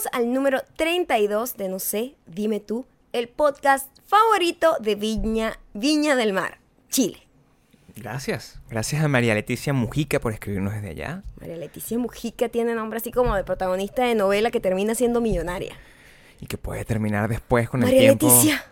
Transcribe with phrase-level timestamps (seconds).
[0.00, 6.16] Bienvenidos al número 32 de No sé, dime tú, el podcast favorito de Viña, Viña
[6.16, 7.18] del Mar, Chile.
[7.96, 8.60] Gracias.
[8.70, 11.22] Gracias a María Leticia Mujica por escribirnos desde allá.
[11.38, 15.74] María Leticia Mujica tiene nombre así como de protagonista de novela que termina siendo millonaria.
[16.40, 18.26] Y que puede terminar después con el María tiempo.
[18.28, 18.64] Leticia.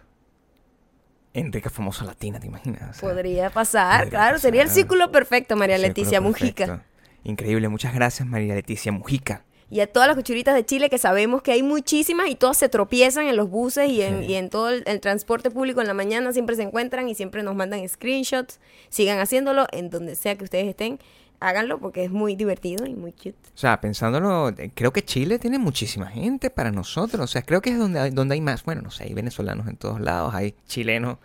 [1.34, 2.96] Enrique famosa latina, ¿te imaginas?
[2.96, 6.66] O sea, Podría pasar, podría claro, sería el círculo perfecto, María Leticia Mujica.
[6.66, 6.88] perfecto.
[7.24, 7.68] Increíble.
[7.68, 9.44] Muchas gracias, María Leticia Mujica.
[9.70, 12.68] Y a todas las cuchuritas de Chile que sabemos que hay muchísimas y todas se
[12.70, 14.26] tropiezan en los buses y en, Sí.
[14.32, 17.42] y en todo el, el transporte público en la mañana siempre se encuentran y siempre
[17.42, 18.60] nos mandan screenshots.
[18.88, 20.98] Sigan haciéndolo en donde sea que ustedes estén.
[21.40, 23.36] Háganlo porque es muy divertido y muy cute.
[23.54, 27.22] O sea, pensándolo, creo que Chile tiene muchísima gente para nosotros.
[27.22, 28.64] O sea, creo que es donde hay, donde hay más.
[28.64, 31.18] Bueno, no sé, hay venezolanos en todos lados, hay chilenos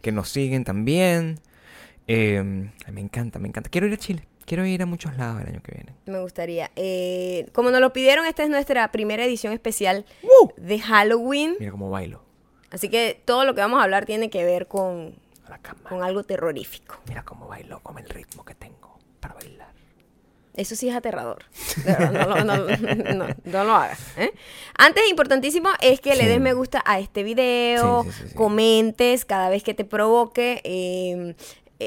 [0.00, 1.38] que nos siguen también.
[2.08, 2.42] Eh,
[2.90, 3.70] me encanta, me encanta.
[3.70, 4.26] Quiero ir a Chile.
[4.44, 5.94] Quiero ir a muchos lados el año que viene.
[6.06, 6.70] Me gustaría.
[6.76, 10.04] Eh, como nos lo pidieron, esta es nuestra primera edición especial
[10.56, 11.56] de Halloween.
[11.58, 12.22] Mira cómo bailo.
[12.70, 15.14] Así que todo lo que vamos a hablar tiene que ver con,
[16.02, 16.96] algo terrorífico.
[17.08, 19.72] Mira cómo bailo con el ritmo que tengo para bailar.
[20.54, 21.44] Eso sí es aterrador.
[22.12, 22.76] No, lo- no lo-
[23.14, 24.00] no, no lo hagas.
[24.18, 24.32] ¿eh?
[24.76, 28.34] Antes, importantísimo, es que le des me gusta a este video, sí, sí.
[28.34, 30.60] comentes cada vez que te provoque.
[30.64, 31.34] eh,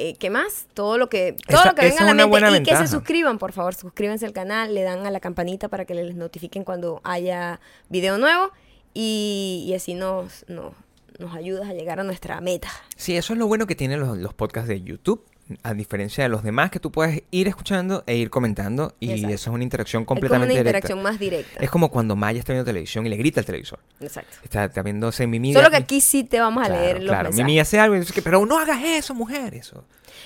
[0.10, 0.68] eh, ¿Qué más?
[0.74, 2.72] Todo lo que, todo Esa- lo que venga a la mente.
[2.72, 3.76] y que se suscriban, por favor.
[3.76, 8.18] Suscríbanse al canal, le dan a la campanita para que les notifiquen cuando haya video
[8.18, 8.52] nuevo.
[8.94, 10.74] Y, y así nos, nos,
[11.20, 12.70] nos ayudas a llegar a nuestra meta.
[12.96, 15.24] Sí, eso es lo bueno que tienen los, los podcasts de YouTube.
[15.62, 18.96] A diferencia de los demás, que tú puedes ir escuchando e ir comentando.
[19.00, 19.36] Y Exacto.
[19.36, 20.78] eso es una interacción Es como completamente una directa.
[20.80, 21.60] interacción más directa.
[21.64, 23.78] Es como cuando Maya está viendo televisión y le grita al televisor.
[24.02, 24.38] Exacto.
[24.44, 25.54] Está, está viéndose Mimi.
[25.54, 27.24] Solo que aquí sí te vamos a Claro, leer los claro.
[27.26, 27.46] mensajes.
[27.46, 29.54] Mimi hace algo y dice pero no hagas eso, mujer.
[29.54, 29.86] Eso.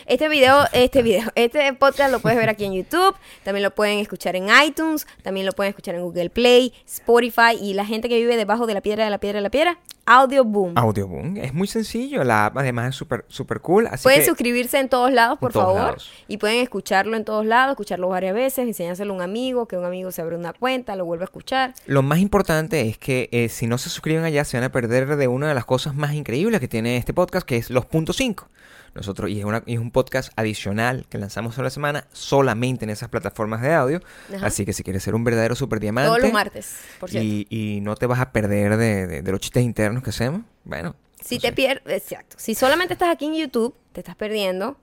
[0.09, 3.99] Este video, este video, este podcast lo puedes ver aquí en YouTube, también lo pueden
[3.99, 8.15] escuchar en iTunes, también lo pueden escuchar en Google Play, Spotify y la gente que
[8.17, 10.73] vive debajo de la piedra de la piedra de la piedra, Audio Boom.
[10.75, 11.37] Audioboom.
[11.37, 12.23] Es muy sencillo.
[12.23, 13.85] La app además es súper súper cool.
[13.85, 16.11] Así Pueden que suscribirse en todos lados, por todos favor, lados.
[16.27, 19.85] y pueden escucharlo en todos lados, escucharlo varias veces, enseñárselo a un amigo, que un
[19.85, 21.75] amigo se abre una cuenta, lo vuelve a escuchar.
[21.85, 25.15] Lo más importante es que eh, si no se suscriben allá se van a perder
[25.17, 28.15] de una de las cosas más increíbles que tiene este podcast, que es los puntos
[28.15, 28.49] 5.
[28.95, 29.98] Nosotros, y es, una- y es un podcast
[30.35, 34.01] adicional que lanzamos toda la semana solamente en esas plataformas de audio.
[34.35, 34.47] Ajá.
[34.47, 37.25] Así que si quieres ser un verdadero super diamante Todos los martes, por cierto.
[37.27, 40.41] y, y no te vas a perder de, de- de los chistes internos que hacemos,
[40.63, 40.95] bueno.
[41.23, 44.77] si no te pierdes, exacto, si solamente estás aquí en YouTube, te estás perdiendo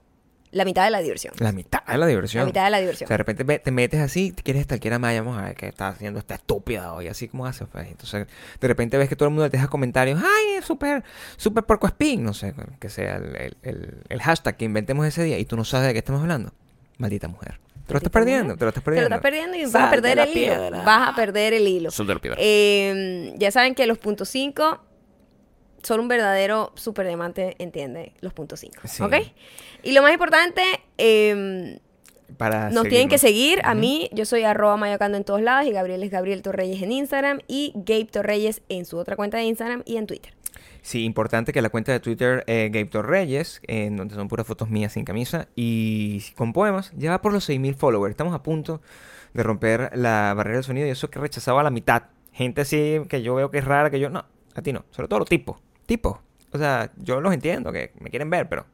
[0.51, 1.33] la mitad de la diversión.
[1.39, 2.41] La mitad de la diversión.
[2.41, 3.07] La mitad de la O diversión.
[3.07, 5.67] sea, de repente te metes así, te quieres estalquear a Maya, vamos a ver qué
[5.67, 7.65] está haciendo esta estúpida hoy, así como hace.
[7.65, 7.87] pues.
[7.87, 8.27] Entonces,
[8.59, 11.03] de repente ves que todo el mundo te deja comentarios, ay, es súper,
[11.35, 15.23] súper porco spin, no sé, que sea el, el- el- el hashtag que inventemos ese
[15.23, 16.51] día y tú no sabes de qué estamos hablando.
[16.97, 17.59] Maldita mujer.
[17.85, 19.15] Te lo estás perdiendo, te lo estás Te lo perdiendo.
[19.15, 20.83] estás perdiendo y vas a de perder el hilo.
[20.83, 21.89] Vas a perder el hilo.
[21.91, 22.37] Sal de la piedra.
[22.39, 24.81] Eh, ya saben que los puntos 5,
[25.87, 28.81] solo un verdadero super diamante entiende los puntos 5.
[28.83, 29.01] Sí.
[29.01, 29.13] ¿Ok?
[29.83, 30.61] Y lo más importante,
[30.97, 31.79] eh,
[32.35, 33.61] Para nos tienen que seguir.
[33.63, 36.91] A mí, yo soy arroba mayocando en todos lados y Gabriel es Gabriel Torreyes en
[36.91, 40.33] Instagram y Gabe Torreyes en su otra cuenta de Instagram y en Twitter.
[40.81, 44.69] Sí, importante que la cuenta de Twitter eh, Gabe Torreyes, en donde son puras fotos
[44.69, 48.11] mías sin camisa y con poemas, lleva por los 6.000 followers.
[48.11, 48.81] Estamos a punto
[49.33, 52.03] de romper la barrera del sonido y eso que rechazaba a la mitad.
[52.33, 54.83] Gente así que yo veo que es rara, que yo no, a ti no.
[54.91, 55.61] Sobre todo los tipos.
[55.87, 56.19] Tipos.
[56.53, 58.65] O sea, yo los entiendo, que me quieren ver, pero...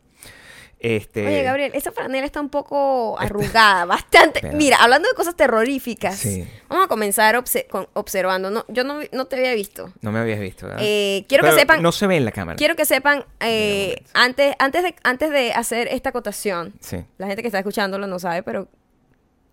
[0.79, 1.25] Este...
[1.25, 4.41] Oye, Gabriel, esa franela está un poco arrugada, bastante.
[4.41, 6.46] Pero- Mira, hablando de cosas terroríficas, Sí.
[6.68, 8.50] vamos a comenzar obse- con- observando.
[8.52, 9.94] No, yo no, no te había visto.
[10.02, 10.68] No me habías visto.
[10.79, 12.57] Eh, quiero que sepan- No se ve en la cámara.
[12.57, 16.97] Quiero que sepan, eh, antes, antes, de, antes de hacer esta acotación, Sí.
[17.18, 18.68] la gente que está escuchándolo no sabe, pero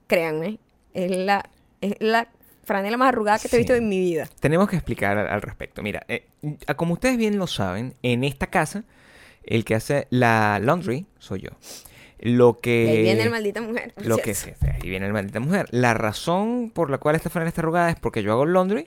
[0.08, 0.58] créanme,
[0.94, 1.48] es la,
[1.80, 2.26] es la
[2.70, 4.28] franela más arrugada que te he visto en mi vida.
[4.38, 5.82] Tenemos que explicar al, al respecto.
[5.82, 6.28] Mira, eh,
[6.76, 8.84] como ustedes bien lo saben, en esta casa,
[9.42, 11.50] el que hace la laundry soy yo.
[12.20, 12.88] Lo que...
[12.88, 13.92] Ahí viene el maldita mujer.
[13.96, 15.66] Lo que sí, ahí viene el maldita mujer.
[15.72, 18.86] La razón por la cual esta franela está arrugada es porque yo hago laundry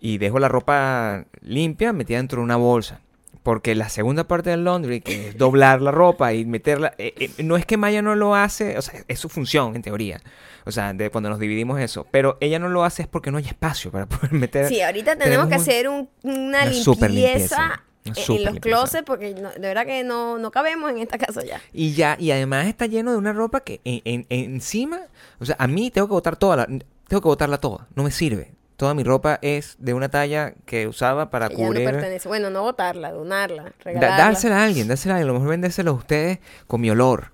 [0.00, 3.00] y dejo la ropa limpia metida dentro de una bolsa.
[3.42, 7.30] Porque la segunda parte del laundry, que es doblar la ropa y meterla, eh, eh,
[7.44, 10.20] no es que Maya no lo hace, o sea, es su función en teoría.
[10.66, 12.06] O sea, de cuando nos dividimos eso.
[12.10, 14.68] Pero ella no lo hace es porque no hay espacio para poder meter.
[14.68, 19.60] Sí, ahorita tenemos, que un- hacer un- una, limpieza, en- los closets porque no- de
[19.60, 21.60] verdad que no, no cabemos en esta casa ya.
[21.72, 25.00] Y ya, y además está lleno de una ropa que en- en- encima,
[25.40, 28.10] o sea, a mí tengo que botar toda la, tengo que botarla toda, no me
[28.10, 28.52] sirve.
[28.78, 31.84] Toda mi ropa es de una talla que usaba para ya no cubrir.
[31.84, 32.28] pertenece.
[32.28, 35.30] Bueno, no botarla, donarla, Da- dársela a alguien, dársela a alguien.
[35.30, 36.38] A lo mejor vendérsela a ustedes
[36.68, 37.32] con mi olor.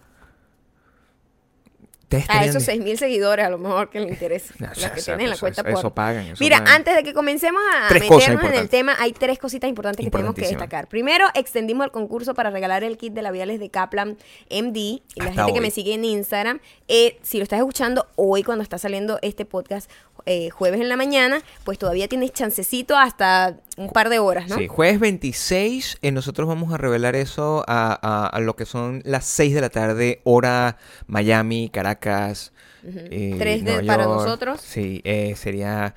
[2.28, 4.54] A esos de- 6 mil seguidores, a lo mejor que les interesa.
[4.58, 5.78] No, los que sea, tienen la eso- cuenta eso- por.
[5.78, 6.74] eso pagan, Mira, pagan.
[6.74, 10.10] antes de que comencemos a Tres meternos en el tema, hay tres cositas importantes que
[10.10, 10.88] tenemos que destacar.
[10.88, 14.16] Primero, extendimos el concurso para regalar el kit de labiales de Kaplan
[14.50, 14.76] MD.
[14.76, 18.42] Y la Hasta gente que me sigue en Instagram, eh, si lo estás escuchando hoy
[18.42, 19.90] cuando está saliendo este podcast
[20.26, 24.56] eh, jueves en la mañana, pues todavía tienes chancecito hasta un par de horas, ¿no?
[24.56, 29.02] Sí, jueves 26, eh, nosotros vamos a revelar eso a, a- a lo que son
[29.04, 30.76] las 6 de la tarde, hora
[31.06, 32.52] Miami, Caracas.
[32.86, 34.16] eh, Tres de- Nueva para York.
[34.20, 34.60] nosotros.
[34.60, 35.94] Sí, eh, sería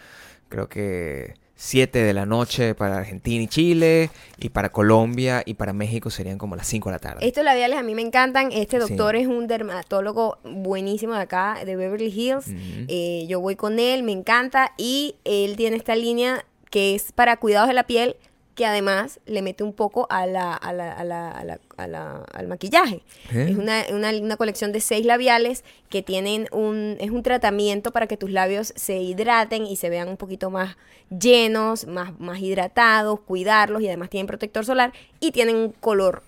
[0.50, 4.10] creo que 7 de la noche para Argentina y Chile,
[4.40, 7.28] y para Colombia y para México serían como las 5 de la tarde.
[7.28, 8.52] Estos labiales a mí me encantan.
[8.52, 8.88] Este Sí.
[8.88, 12.46] doctor es un dermatólogo buenísimo de acá, de Beverly Hills.
[12.88, 14.74] Eh, yo voy con él, me encanta.
[14.78, 18.16] Y él tiene esta línea que es para cuidados de la piel,
[18.56, 21.88] que además le mete un poco a la, a la- a la- a la- a
[21.88, 23.04] la- al maquillaje.
[23.32, 23.50] ¿Eh?
[23.52, 28.08] Es una, una- una colección de seis labiales que tienen un, es un tratamiento para
[28.08, 30.76] que tus labios se hidraten y se vean un poquito más
[31.10, 36.24] llenos, más, más hidratados, cuidarlos y además tienen protector solar y tienen un color.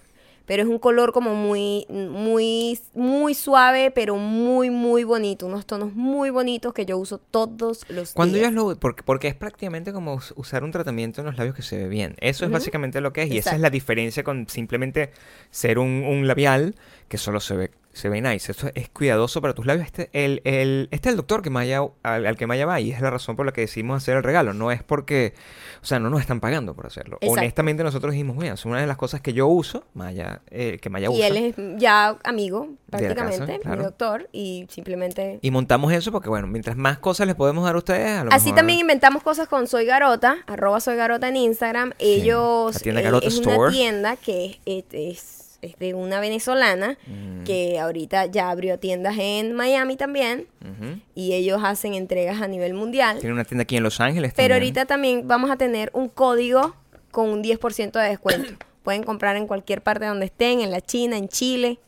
[0.50, 5.46] Pero es un color como muy, muy, muy suave, pero muy, muy bonito.
[5.46, 8.52] Unos tonos muy bonitos que yo uso todos los Cuando días.
[8.52, 8.80] ellos lo...
[8.80, 11.88] Porque, porque es prácticamente como us- usar un tratamiento en los labios que se ve
[11.88, 12.16] bien.
[12.20, 13.32] Eso es básicamente lo que es.
[13.32, 15.12] Y esa es la diferencia con simplemente
[15.52, 16.74] ser un, un labial
[17.10, 18.52] que solo se ve, se ve nice.
[18.52, 19.86] Esto es cuidadoso para tus labios.
[19.88, 22.92] Este, el, el, este es el doctor que Maya, al, al que Maya va y
[22.92, 24.54] es la razón por la que decidimos hacer el regalo.
[24.54, 25.34] No es porque...
[25.82, 27.18] O sea, no nos están pagando por hacerlo.
[27.22, 27.40] Exacto.
[27.40, 30.90] Honestamente nosotros dijimos, mira, es una de las cosas que yo uso, Maya, eh, que
[30.90, 31.28] Maya Y usa.
[31.28, 33.78] él es ya amigo, casa, prácticamente, claro.
[33.78, 35.40] mi doctor, y simplemente...
[35.42, 38.32] Y montamos eso porque, bueno, mientras más cosas les podemos dar a ustedes, a lo
[38.34, 41.94] Así mejor- también inventamos cosas con Soy Garota, arroba Soy Garota en Instagram.
[41.98, 46.98] Ellos la tienda eh, Garota es una tienda que es, es- es de una venezolana
[47.08, 47.44] Mm.
[47.44, 50.48] que ahorita ya abrió tiendas en Miami también
[51.16, 53.20] y ellos hacen entregas a nivel mundial.
[53.20, 54.62] Tiene una tienda aquí en Los Ángeles Pero también.
[54.62, 56.76] ahorita también vamos a tener un código
[57.12, 58.54] con un 10% de descuento.
[58.84, 61.80] Pueden comprar en cualquier parte donde estén, en la China, en Chile,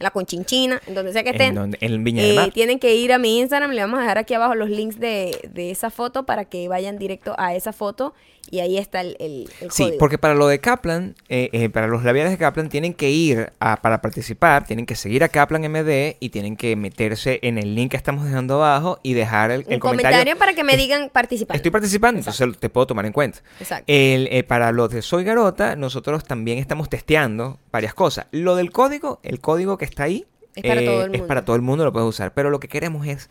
[0.00, 1.48] la Conchinchina, en donde sea que estén.
[1.50, 2.50] En, donde- en Viña del Eh, Mar.
[2.52, 5.38] tienen que ir a mi Instagram, le vamos a dejar aquí abajo los links de,
[5.52, 8.14] de esa foto para que vayan directo a esa foto
[8.50, 9.98] y ahí está el, el, el Sí, código.
[9.98, 13.52] porque para lo de Kaplan, eh, eh, para los labiales de Kaplan tienen que ir
[13.60, 17.74] a, para participar, tienen que seguir a Kaplan MD y tienen que meterse en el
[17.74, 21.54] link que estamos dejando abajo y dejar el, el comentario, para que me digan participar.
[21.56, 22.42] Estoy participando, Exacto.
[22.44, 23.38] entonces te puedo tomar en cuenta.
[23.60, 23.84] Exacto.
[23.86, 28.26] El, eh, para los de Soy Garota, nosotros también estamos testeando varias cosas.
[28.32, 31.26] Lo del código, el código que está ahí, Es para eh, todo el es mundo.
[31.28, 32.32] para todo el mundo, lo puedes usar.
[32.32, 33.30] Pero lo que queremos es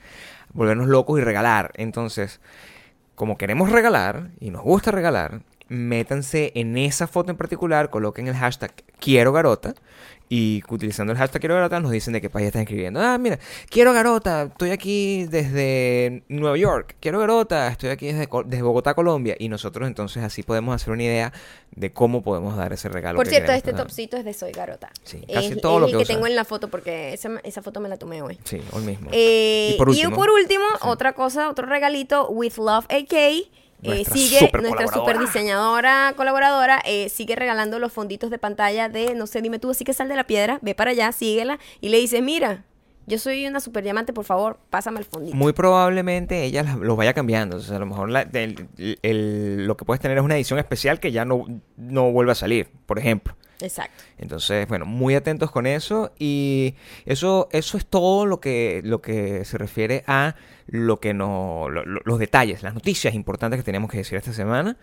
[0.53, 1.71] volvernos locos y regalar.
[1.75, 2.39] Entonces,
[3.15, 8.35] como queremos regalar y nos gusta regalar, métanse en esa foto en particular, coloquen el
[8.35, 9.73] hashtag quiero garota
[10.31, 13.01] y utilizando el hashtag quiero garota nos dicen de qué país están escribiendo.
[13.01, 13.39] Ah, mira,
[13.69, 19.49] quiero garota, estoy aquí desde Nueva York, quiero garota, estoy aquí desde, Bogotá, Colombia y
[19.49, 21.33] nosotros entonces así podemos hacer una idea
[21.71, 23.17] de cómo podemos dar ese regalo.
[23.17, 23.81] Por que cierto, este dar.
[23.81, 24.91] topcito es de Soy Garota.
[25.03, 27.63] Sí, es, casi todo es lo el que tengo en la foto porque esa, esa
[27.63, 28.37] foto me la tomé hoy.
[28.43, 29.09] Sí, hoy mismo.
[29.11, 33.49] Eh, y por último, último, otra cosa, otro regalito, With Love AK.
[33.83, 39.15] Eh, sigue super nuestra super diseñadora colaboradora eh, sigue regalando los fonditos de pantalla de
[39.15, 41.89] no sé dime tú así que sal de la piedra ve para allá síguela y
[41.89, 42.65] le dices mira
[43.07, 47.13] yo soy una super diamante por favor pásame el fondito Muy probablemente ella los vaya
[47.15, 47.57] cambiando.
[47.57, 48.67] O sea, a lo mejor la- el-
[49.01, 51.43] el- lo que puedes tener es una edición especial que ya no,
[51.75, 53.35] no vuelve a salir, por ejemplo.
[53.61, 56.11] Exacto Entonces, bueno, muy atentos con eso.
[56.19, 56.75] Y
[57.05, 60.35] eso, eso es todo lo que, lo que se refiere a
[60.67, 64.33] lo que no, lo- lo- los detalles, las noticias importantes que tenemos que decir esta
[64.33, 64.77] semana.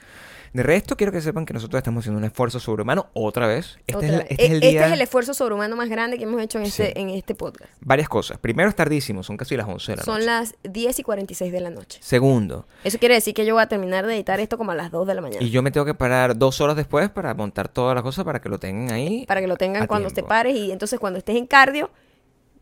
[0.53, 3.79] De resto, quiero que sepan que nosotros estamos haciendo un esfuerzo sobrehumano otra vez.
[3.87, 4.27] Este, Otra es, la- vez.
[4.31, 4.95] este es E- el día.
[5.03, 6.93] esfuerzo sobrehumano más grande que hemos hecho en este, Sí.
[6.97, 8.39] en este podcast Varias cosas.
[8.39, 10.27] Primero, es tardísimo, son casi las 11 de la son noche.
[10.27, 13.69] las 10 y 46 de la noche Segundo, eso quiere decir que yo voy a
[13.69, 15.85] terminar de editar esto como a las 2 de la mañana Y yo me tengo
[15.85, 19.25] que parar dos horas después para montar todas las cosas para que lo tengan ahí.
[19.27, 21.91] para que lo tengan cuando te pares y entonces cuando estés en cardio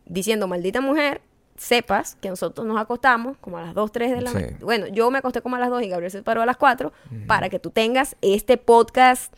[0.05, 1.21] diciendo maldita mujer
[1.57, 4.35] sepas que nosotros nos acostamos como a las 2, 3 de la Sí.
[4.35, 4.57] mañana.
[4.61, 6.91] Bueno, yo me acosté como a las 2 y Gabriel se paró a las 4
[7.27, 9.33] para que tú tengas este podcast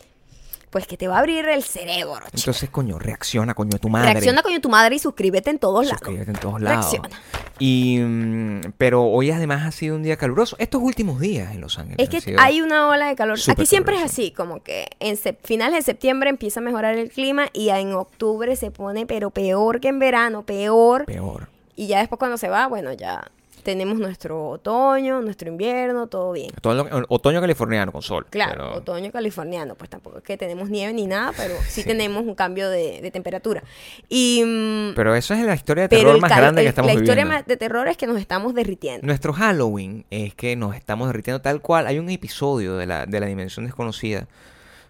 [0.69, 2.19] pues que te va a abrir el cerebro.
[2.33, 4.11] Entonces, coño, reacciona, coño, tu madre.
[4.11, 5.99] Reacciona con tu madre y suscríbete en todos lados.
[5.99, 6.91] Suscríbete en todos lados.
[6.91, 7.21] Reacciona.
[7.57, 10.57] Y, mm, pero hoy además ha sido un día caluroso.
[10.59, 12.09] Estos últimos días en Los Ángeles.
[12.11, 13.39] Es que hay una ola de calor.
[13.47, 17.47] Aquí siempre es así, como que en finales de septiembre empieza a mejorar el clima
[17.53, 21.05] y en octubre se pone pero peor que en verano, peor.
[21.05, 21.47] Peor.
[21.77, 23.23] Y ya después cuando se va, bueno, ya
[23.63, 26.51] tenemos nuestro otoño, nuestro invierno, todo bien.
[26.57, 28.25] Otoño, otoño californiano con sol.
[28.29, 31.83] Claro, pero- otoño californiano, pues tampoco es que tenemos nieve ni nada, pero sí, Sí.
[31.87, 33.63] tenemos un cambio de, de temperatura.
[34.09, 37.25] Y, mm, Pero eso es la historia de terror más grande que estamos la historia
[37.25, 37.45] viviendo.
[37.45, 39.05] de terror es que nos estamos derritiendo.
[39.05, 41.87] Nuestro Halloween es que nos estamos derritiendo tal cual.
[41.87, 44.27] Hay un episodio de la, de la dimensión desconocida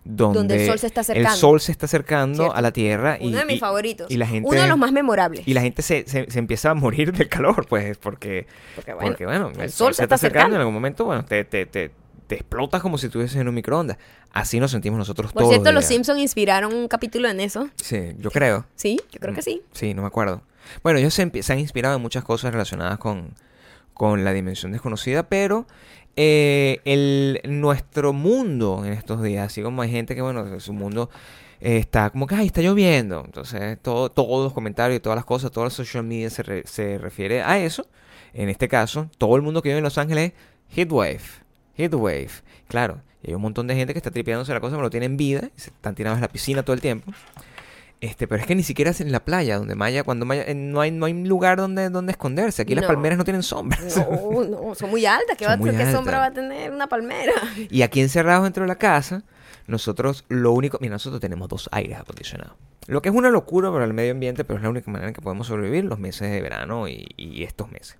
[0.09, 1.29] donde, Donde el sol se está acercando.
[1.31, 2.55] el sol se está acercando Cierto.
[2.55, 3.17] a la Tierra.
[3.19, 4.09] y, Uno de mis y- favoritos.
[4.09, 5.47] Y la gente, Uno de los más memorables.
[5.47, 9.09] y la gente se, se- se empieza a morir del calor, pues, porque, Porque bueno,
[9.09, 10.55] porque, bueno el, el sol, se se está está acercando.
[10.55, 11.91] En algún momento, bueno, te, te, te,
[12.27, 13.97] te explotas como si estuvieses en un microondas.
[14.33, 15.53] Así nos sentimos nosotros Por todos.
[15.55, 15.85] cierto, los.
[15.85, 17.69] Simpsons inspiraron un capítulo en eso.
[17.77, 18.65] Sí, yo creo.
[18.75, 19.61] Sí, yo creo que sí.
[19.71, 20.41] Sí, no me acuerdo.
[20.83, 23.33] Bueno, ellos se, se han inspirado en muchas cosas relacionadas con,
[23.93, 25.65] con la dimensión desconocida, pero
[26.17, 31.09] eh, el, nuestro mundo en estos días, así como hay gente que, bueno, su mundo
[31.61, 33.23] eh, está como que, ay, está lloviendo.
[33.25, 36.97] Entonces, todo, todos los comentarios todas las cosas, toda la social media se, re- se
[36.97, 37.87] refiere a eso.
[38.33, 40.33] En este caso, todo el mundo que vive en Los Ángeles,
[40.75, 41.21] heatwave,
[41.77, 42.29] heatwave.
[42.67, 45.15] Claro, y hay un montón de gente que está tripeándose la cosa, pero no tienen
[45.17, 47.13] vida, y se están tirados a la piscina todo el tiempo.
[47.99, 50.53] Este, pero es que ni siquiera es en la playa, donde Maya, cuando Maya, eh,
[50.53, 52.61] no hay, no hay lugar donde, donde esconderse.
[52.61, 53.79] Aquí las palmeras no tienen sombra.
[53.97, 55.35] No, no, son muy altas.
[55.35, 57.33] ¿Qué, va- muy qué sombra va a tener una palmera?
[57.71, 59.23] Y aquí encerrados dentro de la casa,
[59.65, 62.53] nosotros lo único, mira, nosotros tenemos dos aires acondicionados.
[62.85, 65.13] Lo que es una locura para el medio ambiente, pero es la única manera en
[65.15, 67.97] que podemos sobrevivir los meses de verano y, y estos meses.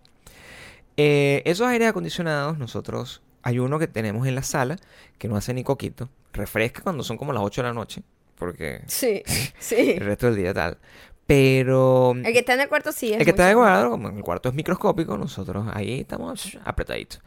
[0.96, 4.78] Eh, esos aires acondicionados, nosotros, hay uno que tenemos en la sala,
[5.18, 8.02] que no hace ni coquito, refresca cuando son como las 8 de la noche,
[8.38, 9.24] porque Sí,
[9.60, 9.92] sí.
[9.98, 10.78] el resto del día tal.
[11.26, 13.90] Pero El que está en el cuarto sí es el que está de mucho- cuadro,
[13.92, 17.22] como el cuarto es microscópico, nosotros ahí estamos apretaditos.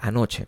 [0.00, 0.46] Anoche.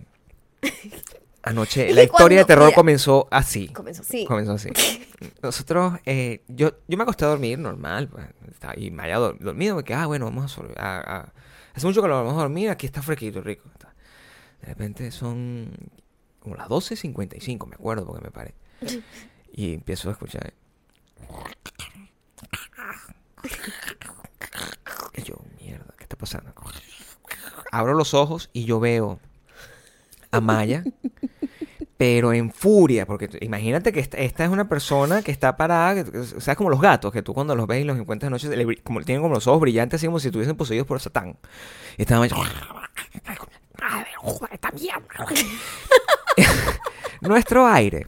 [1.45, 3.67] Anoche, la historia de terror mira, comenzó así.
[3.69, 4.25] Comenzó, sí.
[4.27, 4.69] Comenzó así.
[5.43, 8.27] Nosotros, eh, yo, yo me acosté a dormir normal, pues,
[8.63, 11.33] ahí me había dor- dormido, porque, ah, bueno, vamos a, a- a-
[11.75, 13.69] Hace mucho que lo vamos a dormir, aquí está fresquito, rico.
[14.61, 15.73] De repente son
[16.39, 18.55] como las 12.55, me acuerdo, porque me paré.
[19.53, 20.53] Y empiezo a escuchar.
[25.15, 26.53] Y yo, mierda, ¿qué está pasando?
[27.71, 29.21] Abro los ojos y yo veo
[30.31, 30.85] a Maya,
[31.99, 36.19] pero en furia, porque imagínate que esta, esta es una persona que está parada, que-
[36.19, 38.31] o sea, es como los gatos, que tú cuando los ves y los encuentras de
[38.31, 41.37] noche, le como, tienen como los ojos brillantes, así como si estuviesen poseídos por Satán.
[41.99, 42.37] Y estaba Maya,
[47.21, 48.07] nuestro aire,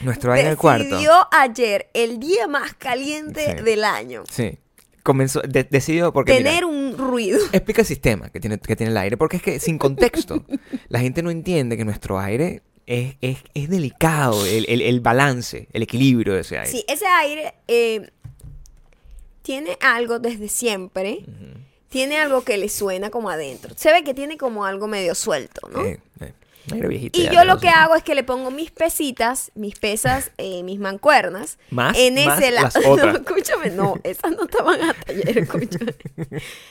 [0.00, 0.84] nuestro aire en el cuarto.
[0.84, 3.62] Decidió ayer, el día más caliente Sí.
[3.64, 4.58] del año, Sí.
[5.02, 7.38] Comenzó, de- decidió porque mira, tener un ruido.
[7.52, 10.44] explica el sistema que tiene, que tiene el aire, porque es que sin contexto,
[10.88, 15.68] la gente no entiende que nuestro aire es, es, es delicado, el, el- el balance,
[15.72, 16.70] el equilibrio de ese aire.
[16.72, 18.10] Sí, ese aire eh,
[19.42, 21.24] tiene algo desde siempre.
[21.88, 23.72] Tiene algo que le suena como adentro.
[23.76, 25.84] Se ve que tiene como algo medio suelto, ¿no?
[25.84, 26.32] Eh, eh,
[27.12, 30.78] Y yo lo que hago es que le pongo mis pesitas, mis pesas, eh, mis
[30.78, 31.58] mancuernas.
[31.70, 32.68] Más- en más ese lado.
[32.74, 33.12] las otras.
[33.14, 35.94] No, escúchame, no, esas no estaban hasta ayer, escúchame.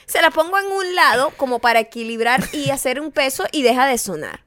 [0.06, 3.86] Se las pongo en un lado como para equilibrar y hacer un peso y deja
[3.86, 4.40] de sonar.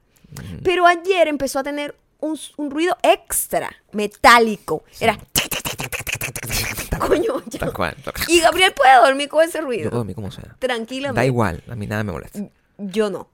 [0.62, 4.84] Pero ayer empezó a tener un, un ruido extra, metálico.
[5.00, 5.18] Era.
[6.98, 7.58] Coño, ya.
[7.60, 7.96] Tal cual.
[8.04, 8.26] tal cual.
[8.28, 9.90] Y Gabriel puede dormir con ese Yo puedo ruido.
[9.90, 10.54] dormir como sea.
[10.58, 11.20] Tranquilamente.
[11.20, 12.40] Da igual, a mí nada me molesta.
[12.78, 13.28] Yo no.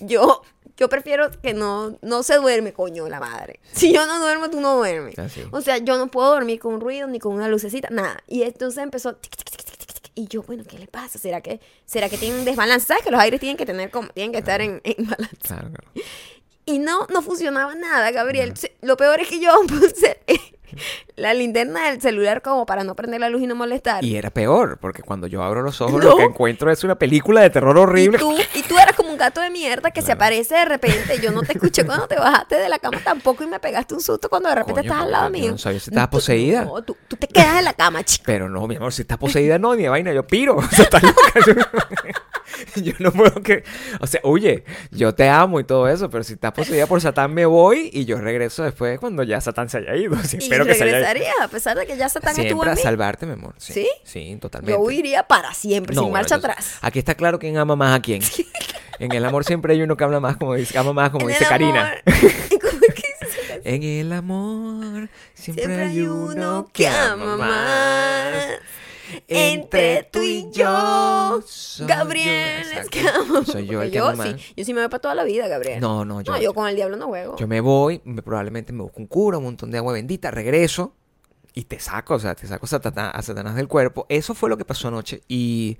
[0.00, 0.42] Yo,
[0.80, 3.60] yo prefiero que no, no se duerme, coño, la madre.
[3.72, 5.18] Si yo no duermo, tú no duermes.
[5.18, 5.42] Así.
[5.52, 8.22] O sea, yo no puedo dormir con un ruido ni con una lucecita, nada.
[8.26, 9.14] Y entonces empezó.
[9.14, 9.70] tic, tic, tic.
[10.14, 11.18] Y yo, bueno, ¿qué le pasa?
[11.18, 12.86] ¿Será que, será que tiene un desbalance?
[12.86, 15.36] ¿Sabes que los aires tienen que tener como, tienen que estar en, en balance?
[15.42, 15.88] Claro, claro.
[16.66, 18.54] Y no, no funcionaba nada, Gabriel.
[18.82, 20.20] Lo peor es que yo puse
[21.16, 24.04] la linterna del celular como para no prender la luz y no molestar.
[24.04, 26.10] Y era peor, porque cuando yo abro los ojos No.
[26.10, 28.16] lo que encuentro es una película de terror horrible.
[28.16, 31.20] Y tú, y tú eras como un gato de mierda que se aparece de repente.
[31.20, 34.00] Yo no te escuché cuando te bajaste de la cama tampoco y me pegaste un
[34.00, 35.50] susto cuando de repente Coño, estás al lado yo mío.
[35.52, 36.64] no sabía si estabas Tú- poseída.
[36.64, 38.24] No, tú, tú te quedas en la cama, chico.
[38.26, 40.56] Pero no, mi amor, si estás poseída, no, ni de vaina, yo piro.
[40.60, 41.14] O sea, estás loca.
[42.76, 43.64] Yo, no puedo que.
[44.00, 47.32] O sea, oye, yo te amo y todo eso, pero si estás poseída por Satán,
[47.34, 50.16] me voy y yo regreso después cuando ya Satán se haya ido.
[50.24, 51.06] Sí, Y espero que se haya ido.
[51.08, 52.82] regresarías, a pesar de que ya Satán estuvo Siempre en a mí.
[52.82, 53.54] salvarte, mi amor.
[53.58, 53.88] Sí, ¿Sí?
[54.04, 54.72] Sí, totalmente.
[54.72, 56.78] Yo huiría para siempre, No, sin bueno, marcha entonces, atrás.
[56.82, 58.22] Aquí está claro quién ama más a quién.
[58.98, 61.28] En el amor siempre hay uno que habla más, como dice, ama más, como En
[61.32, 61.94] dice Karina.
[63.64, 68.34] En el amor siempre, Siempre hay uno que ama más.
[69.28, 71.40] Entre tú y yo,
[71.86, 73.44] Gabriel, yo, es que amo.
[73.44, 75.80] Soy yo el que yo sí, yo sí me voy para toda la vida, Gabriel.
[75.80, 77.36] No, no, yo, No, yo con el diablo no juego.
[77.36, 80.94] yo me voy, me- probablemente me busco un cura, un montón de agua bendita, regreso
[81.54, 84.06] y te saco, o sea, te saco a Satanás, a Satanás del cuerpo.
[84.08, 85.78] Eso fue lo que pasó anoche y,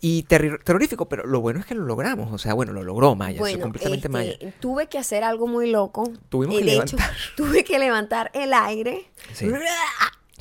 [0.00, 2.32] y terri- terrorífico, pero lo bueno es que lo logramos.
[2.32, 4.54] O sea, bueno, lo logró Maya, Bueno, completamente este, Maya.
[4.60, 6.10] tuve que hacer algo muy loco.
[6.30, 7.16] Tuvimos Eh, que de hecho, levantar.
[7.36, 9.10] tuve que levantar el aire.
[9.34, 9.46] Sí.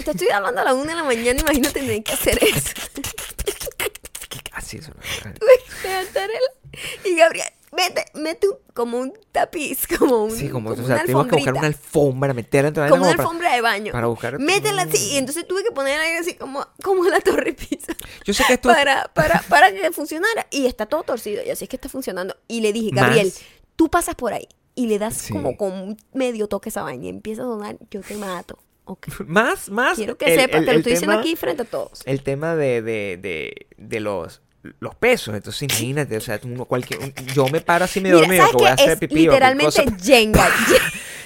[0.03, 2.71] Te estoy hablando a la una de la mañana, imagínate tener que hacer eso.
[4.51, 4.87] Así es.
[4.87, 10.69] que levantar el Y Gabriel, vete, mete un- como un tapiz, como un Sí, como,
[10.71, 13.29] o una sea, tuvimos que buscar una alfombra, meterla dentro de la como una como
[13.29, 13.91] alfombra de baño.
[13.91, 15.13] para buscar- Métela así.
[15.13, 17.93] Y entonces tuve que poner aire así como, como la torre pizza.
[18.25, 20.47] Yo sé que esto Para, para, para que funcionara.
[20.51, 21.43] Y está todo torcido.
[21.43, 22.35] Y así es que está funcionando.
[22.47, 23.33] Y le dije, Más- Gabriel,
[23.75, 24.47] tú pasas por ahí.
[24.75, 25.33] Y le das Sí.
[25.33, 27.05] como con medio toque esa vaina.
[27.05, 28.57] Y empieza a sonar, yo te mato.
[28.85, 29.07] Ok.
[29.25, 29.95] más, más.
[29.97, 32.01] Quiero que el- sepas, el- te lo estoy diciendo tema- aquí frente a todos.
[32.05, 34.41] El tema de, de, de, de los,
[34.79, 35.35] los pesos.
[35.35, 38.67] Entonces, imagínate, o sea, uno cualquier, un- yo me paro así medio dormido, que voy
[38.67, 39.85] a hacer Es pipí o literalmente.
[40.01, 40.47] Jenga.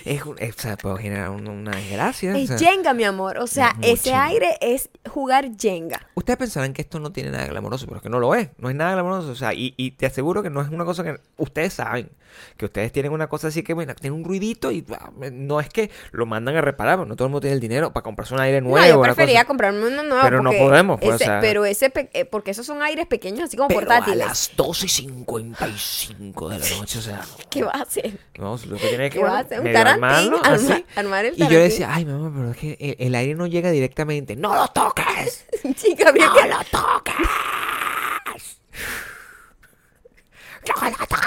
[0.05, 2.31] Es, es- o sea, puedo generar un- una desgracia.
[2.31, 2.57] o Es sea.
[2.57, 3.39] Jenga, mi amor.
[3.39, 5.99] O sea, ese aire es jugar Jenga.
[6.15, 8.47] Ustedes pensarán que esto no tiene nada glamoroso, pero es que no lo es.
[8.57, 9.29] No es nada glamoroso.
[9.31, 12.09] O sea, y, y te aseguro que no es una cosa que ustedes saben.
[12.55, 15.69] Que ustedes tienen una cosa así que, bueno, tiene un ruidito y ah, no es
[15.69, 18.39] que lo mandan a reparar, no todo el mundo tiene el dinero para comprarse un
[18.39, 18.77] aire nuevo.
[18.77, 20.21] no, yo una prefería comprarme uno nuevo.
[20.21, 21.39] Pero no podemos, pues, o ese- sea.
[21.41, 24.25] Pero ese, eh, porque esos son aires pequeños, así como Pero portátiles.
[24.25, 28.19] a las 12 y 55 de la noche, o sea, ¿Qué vas a hacer?
[28.37, 29.59] no, lo que tiene que ¿Qué vas a hacer?
[29.61, 31.69] Un tarantín, arma- armar el Y yo tarantín.
[31.69, 34.35] decía, ay, mamá, pero es que el, el aire no llega directamente.
[34.35, 35.45] ¡No lo toques!
[35.97, 37.15] Gabriel, ¡No que- lo toques!
[40.67, 41.17] ¡No lo toques!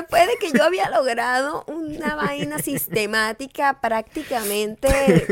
[0.00, 5.26] Después de que yo había logrado una vaina sistemática, prácticamente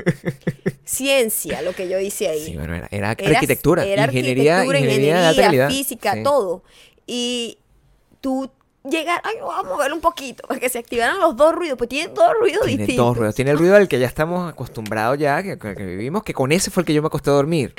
[0.85, 2.45] ciencia, lo que yo hice ahí.
[2.47, 6.23] Sí, bueno, era, era Era- arquitectura, era ingeniería, arquitectura, ingeniería, física, Sí.
[6.23, 6.62] todo.
[7.07, 7.59] Y
[8.21, 8.50] tú
[8.88, 11.88] llegar, ay, vamos a moverlo un poquito, para que se activaran los dos ruidos, pues
[11.88, 13.07] tienen dos ruidos Tiene distintos.
[13.07, 13.35] dos ruidos.
[13.35, 16.50] Tiene el ruido al que ya estamos acostumbrados ya, que, que- que vivimos, que con
[16.52, 17.75] ese fue el que yo me acosté a dormir.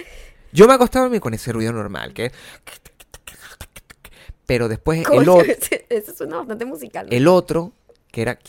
[0.54, 2.32] Yo me acosté a dormir con ese ruido normal, que...
[4.46, 5.46] Pero después el otro,
[5.90, 7.08] Eso suena bastante musical.
[7.08, 7.16] ¿no?
[7.16, 7.72] el otro,
[8.12, 8.40] que era...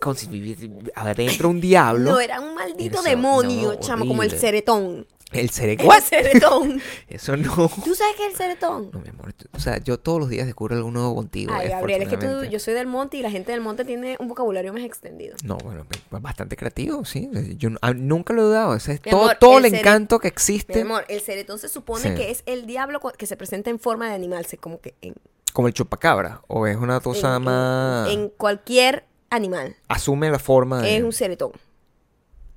[0.00, 0.56] Como si
[0.94, 2.10] adentro un diablo.
[2.10, 5.06] No, era un maldito demonio, no, chamo, como el ceretón.
[5.32, 6.02] El El cerecuat.
[6.02, 6.80] ceretón.
[7.08, 7.52] Eso no.
[7.84, 8.90] ¿Tú sabes qué es el ceretón?
[8.92, 9.32] No, mi amor.
[9.52, 11.52] O sea, yo todos los días descubro algo nuevo contigo.
[11.54, 13.84] Ay, eh, Gabriel, es que tú, yo soy del monte y la gente del monte
[13.84, 15.36] tiene un vocabulario más extendido.
[15.44, 17.30] No, bueno, pe- pues bastante creativo, sí.
[17.56, 18.74] Yo nunca lo he dudado.
[18.74, 20.80] Ese es Mi todo, amor, todo el el encanto que Mi existe.
[20.80, 22.14] amor, el ceretón se supone Sí.
[22.16, 25.14] que es el diablo que se presenta en forma de animal, se como que en,
[25.52, 26.42] Como el chupacabra.
[26.48, 28.10] O es una cosa en- en- más.
[28.10, 29.76] en cualquier animal.
[29.86, 30.96] Asume la forma de.
[30.96, 31.52] Es un ceretón.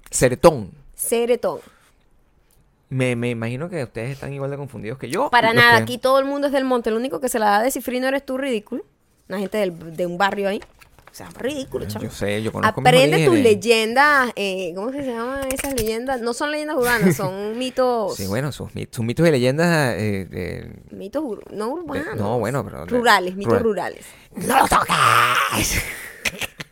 [0.09, 0.71] Ceretón.
[0.95, 1.59] Ceretón.
[2.93, 5.29] Me, me imagino que ustedes están igual de confundidos que yo.
[5.29, 6.89] Para nada, que- aquí todo el mundo es del monte.
[6.89, 8.83] El único que se la da de cifrino eres tú, ridículo.
[9.29, 10.61] Una gente del- de un barrio ahí.
[11.11, 12.05] O sea, ridículo, chamo.
[12.05, 14.31] Yo sé, yo conozco Aprende tus leyendas.
[14.35, 16.21] Eh, ¿Cómo se llaman esas leyendas?
[16.21, 18.15] No son leyendas urbanas, son mitos.
[18.15, 19.95] Sí, bueno, sus, mit- sus mitos y leyendas.
[19.97, 22.15] eh, Mitos ur- no urbanos.
[22.15, 23.93] no, bueno, pero Rurales, mitos rural.
[23.93, 24.05] rurales.
[24.47, 25.83] ¡No lo toques!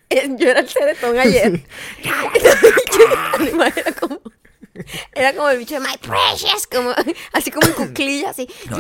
[0.39, 1.63] Yo era el ceretón ayer.
[3.39, 4.19] Animal, era como.
[5.13, 6.91] Era como el bicho de My Precious, como,
[7.34, 8.47] así como en cuclilla, así.
[8.69, 8.77] No,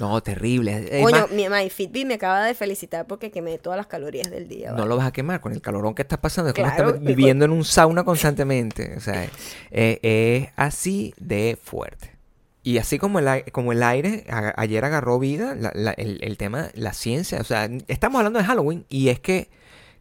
[0.00, 0.88] no, terrible.
[0.90, 4.30] Es Coño, más, mi My Fitbit me acaba de felicitar porque quemé todas las calorías
[4.30, 4.72] del día.
[4.72, 6.50] no lo vas a quemar con el calorón que estás pasando.
[6.50, 8.94] Es como Claro, estar viviendo en un sauna constantemente.
[8.96, 9.28] O sea,
[9.70, 12.14] eh, es así de fuerte.
[12.62, 16.36] Y así como el, como el aire a- ayer agarró vida, la- la- el, el
[16.36, 17.40] tema, la ciencia.
[17.40, 19.48] O sea, estamos hablando de Halloween y es que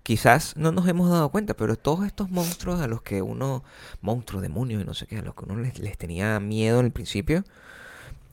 [0.05, 3.63] quizás no nos hemos dado cuenta, pero todos estos monstruos a los que uno,
[4.01, 6.85] monstruos, demonios y no sé qué, a los que uno les, les tenía miedo en
[6.85, 7.43] el principio.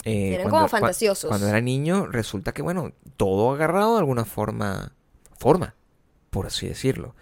[0.05, 1.29] eh, Eran como cua- fantasiosos.
[1.29, 4.93] Cuando era niño, resulta que, bueno, todo agarrado de alguna forma,
[5.39, 5.75] forma,
[6.29, 7.15] por así decirlo.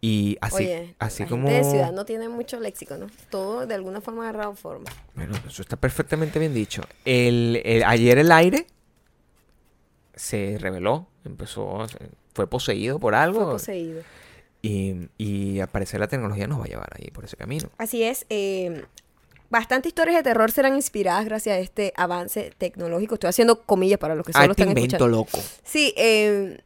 [0.00, 1.48] Y así, Oye, así la como...
[1.48, 3.08] gente de ciudad no tiene mucho léxico, ¿no?
[3.28, 4.88] Todo de alguna forma agarrado forma.
[5.16, 6.80] Bueno, eso está perfectamente bien dicho.
[7.04, 8.66] El, el- ayer el aire
[10.14, 11.88] se reveló, empezó, a-
[12.38, 13.40] fue poseído por algo.
[13.42, 14.02] Fue poseído.
[14.62, 17.68] Y, y al parecer la tecnología nos va a llevar ahí por ese camino.
[17.78, 18.26] Así es.
[18.30, 18.84] Eh,
[19.50, 23.14] bastante historias de terror serán inspiradas gracias a este avance tecnológico.
[23.14, 25.16] Estoy haciendo comillas para los que Ah, solo este están invento escuchando.
[25.16, 25.38] loco.
[25.64, 26.60] Sí, eh,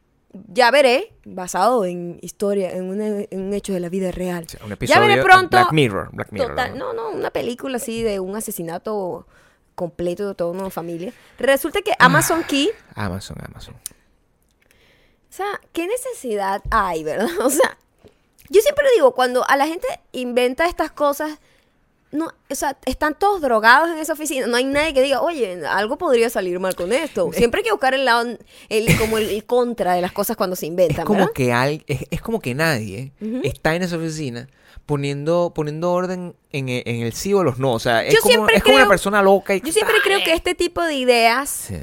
[0.47, 4.45] ya veré, basado en historia, en un, en un hecho de la vida real.
[4.61, 5.57] Un Ya episodio veré pronto.
[5.57, 6.09] Black Mirror.
[6.13, 6.93] Black Mirror Total, ¿no?
[6.93, 9.25] no, no, una película así de un asesinato
[9.73, 11.11] completo de toda una familia.
[11.39, 13.73] Resulta que Amazon Key, Amazon, Amazon.
[15.33, 17.27] O sea, ¿qué necesidad hay, verdad?
[17.41, 17.77] O sea,
[18.49, 21.39] yo siempre digo, cuando a la gente inventa estas cosas,
[22.11, 24.45] no, o sea, están todos drogados en esa oficina.
[24.45, 27.31] No hay nadie que diga, oye, algo podría salir mal con esto.
[27.33, 28.37] Siempre hay que buscar el lado,
[28.69, 30.99] el, como el, el contra de las cosas cuando se inventan.
[30.99, 31.33] Es como ¿verdad?
[31.33, 33.11] que al- es, es como que nadie
[33.43, 34.47] está en esa oficina
[34.85, 37.73] poniendo, poniendo orden en, e- en el sí o los no.
[37.73, 39.55] O sea, es, Yo como, es como una persona loca.
[39.55, 41.77] Y Yo siempre creo que este tipo de ideas Sí.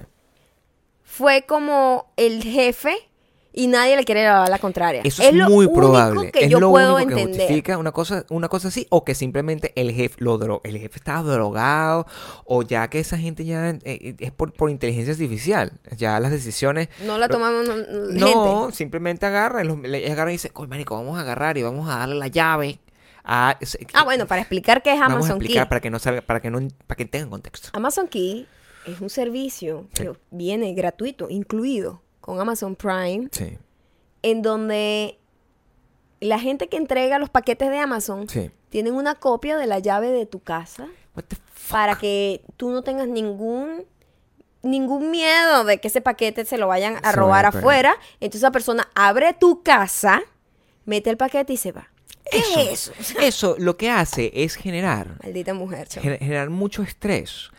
[1.03, 3.10] fue como el jefe
[3.53, 5.03] y nadie le quiere dar la contraria.
[5.05, 6.31] Eso es, muy probable.
[6.31, 7.41] que es yo lo puedo único que entender.
[7.43, 10.97] justifica una cosa, una cosa así, o que simplemente el jefe lo dro- el jefe
[10.99, 12.07] estaba drogado,
[12.45, 15.73] o ya que esa gente ya eh, es por, por inteligencia artificial.
[15.97, 16.89] Ya las decisiones.
[17.05, 17.69] No la lo- tomamos
[18.13, 21.89] no, simplemente agarra, los- le agarra y dice, oye, marico, vamos a agarrar y vamos
[21.89, 22.79] a darle la llave.
[23.25, 23.59] A,
[23.93, 25.69] Ah, bueno, para explicar qué es vamos a Amazon explicar Key.
[25.69, 27.69] para que no salga, para que no, para que tengan contexto.
[27.75, 28.47] Amazon Key
[28.87, 30.05] es un servicio Sí.
[30.05, 33.59] que viene gratuito, incluido con Amazon Prime, Sí,
[34.23, 35.19] en donde
[36.21, 38.51] la gente que entrega los paquetes de Amazon sí.
[38.69, 41.71] tienen una copia de la llave de tu casa What the fuck?
[41.73, 43.85] para que tú no tengas ningún
[44.63, 47.95] ningún miedo de que ese paquete se lo vayan a Se robar vaya afuera.
[48.21, 50.21] Entonces esa persona abre tu casa,
[50.85, 51.89] mete el paquete y se va.
[52.31, 53.19] ¿Qué Eso, es eso?
[53.21, 57.51] eso lo que hace es generar Maldita mujer, gener- generar mucho estrés.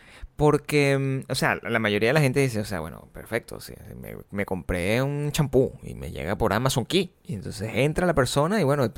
[0.42, 3.76] Porque, mm, o sea, la mayoría de la gente dice, o sea, bueno, perfecto, sí,
[4.32, 7.14] me, compré un champú y me llega por Amazon Key.
[7.24, 8.92] Y entonces entra la persona y bueno,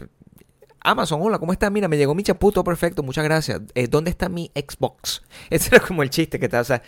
[0.83, 1.69] Amazon, hola, ¿cómo está?
[1.69, 3.61] Mira, me llegó mi champú, todo perfecto, muchas gracias.
[3.73, 5.23] Eh, ¿Dónde está mi Xbox?
[5.49, 6.81] Ese era como el chiste que está, o sea,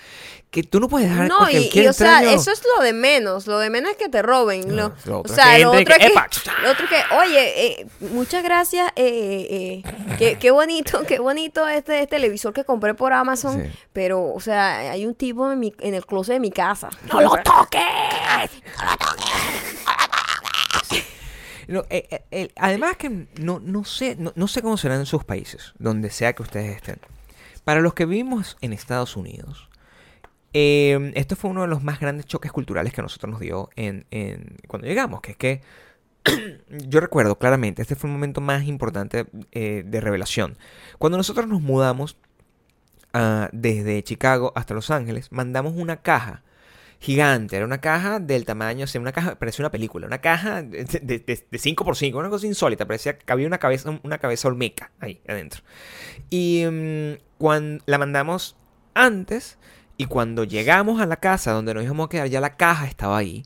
[0.52, 3.48] que tú no puedes dejar No, y, o sea, eso es lo de menos.
[3.48, 4.68] Lo de menos es que te roben.
[4.68, 6.14] No, lo, lo o sea, lo otro, es que,
[6.64, 6.86] lo otro
[7.20, 8.90] oye, eh, muchas gracias.
[8.96, 13.64] eh, eh, qué, qué bonito, qué bonito este, televisor que compré por Amazon.
[13.64, 13.80] Sí.
[13.92, 16.90] Pero, o sea, hay un tipo en, mi, en el closet de mi casa.
[17.12, 17.82] ¡No lo toques!
[18.82, 19.65] No,
[21.68, 25.24] eh, eh, eh, además que no, no sé, no, no sé cómo serán en sus
[25.24, 27.00] países, donde sea que ustedes estén.
[27.64, 29.70] Para los que vivimos en Estados Unidos,
[30.54, 33.70] eh, esto fue uno de los más grandes choques culturales que a nosotros nos dio
[33.76, 35.62] en, en- cuando llegamos, que es que
[36.88, 40.58] yo recuerdo claramente, este fue el momento más importante eh, de revelación.
[40.98, 42.18] Cuando nosotros nos mudamos
[43.14, 46.44] ah, desde Chicago hasta Los Ángeles, mandamos una caja
[47.06, 50.64] gigante, era una caja del tamaño, o sea, una caja, parecía una película, una caja
[50.64, 54.48] de, de, de, de 5x5, una cosa insólita, parecía que había una cabeza, una cabeza
[54.48, 55.62] olmeca ahí adentro.
[56.32, 56.66] Y
[57.38, 58.56] cuando la mandamos
[58.96, 59.60] antes,
[59.98, 63.18] y cuando llegamos a la casa donde nos íbamos a quedar, ya la caja estaba
[63.18, 63.44] ahí,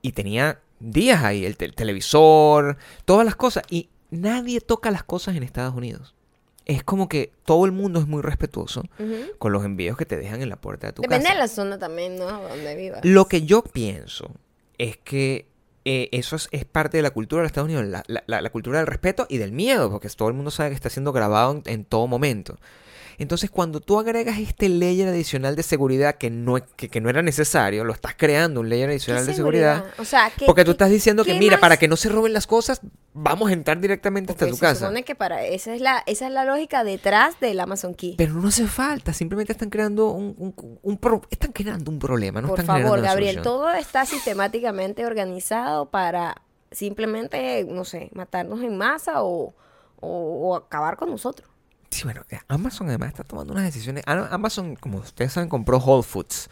[0.00, 5.42] y tenía días ahí, el televisor, todas las cosas, y nadie toca las cosas en
[5.42, 6.14] Estados Unidos.
[6.68, 8.84] Es como que todo el mundo es muy respetuoso
[9.38, 11.34] con los envíos que te dejan en la puerta de tu Depende casa.
[11.34, 12.26] de la zona también, ¿no?
[12.42, 13.00] Donde vivas.
[13.04, 14.30] Lo que yo pienso
[14.78, 15.48] es que
[15.84, 18.42] eh, eso es, es parte de la cultura de los Estados Unidos, la, la- la-
[18.42, 21.12] la cultura del respeto y del miedo, porque todo el mundo sabe que está siendo
[21.12, 22.58] grabado en, en todo momento.
[23.18, 27.20] Entonces, cuando tú agregas este layer adicional de seguridad que no, que, que no era
[27.20, 29.84] necesario, lo estás creando un layer ¿Qué adicional de seguridad.
[29.98, 31.60] O sea, ¿qué- Porque tú estás diciendo que, mira, más?
[31.60, 32.80] para que no se roben las cosas,
[33.14, 34.80] vamos a entrar directamente hasta tu se casa.
[34.86, 38.14] supone que para esa es la esa es la lógica detrás del Amazon Key.
[38.16, 42.40] Pero no hace falta, simplemente están creando un, un- un pro- están creando un problema,
[42.40, 43.42] no Por están favor, Gabriel, solución.
[43.42, 49.54] todo está sistemáticamente organizado para simplemente, no sé, matarnos en masa o,
[50.00, 51.48] o- o acabar con nosotros.
[51.90, 54.04] Sí, bueno, eh, Amazon además está tomando unas decisiones.
[54.06, 56.48] Ah, Amazon, como ustedes saben, compró Whole Foods.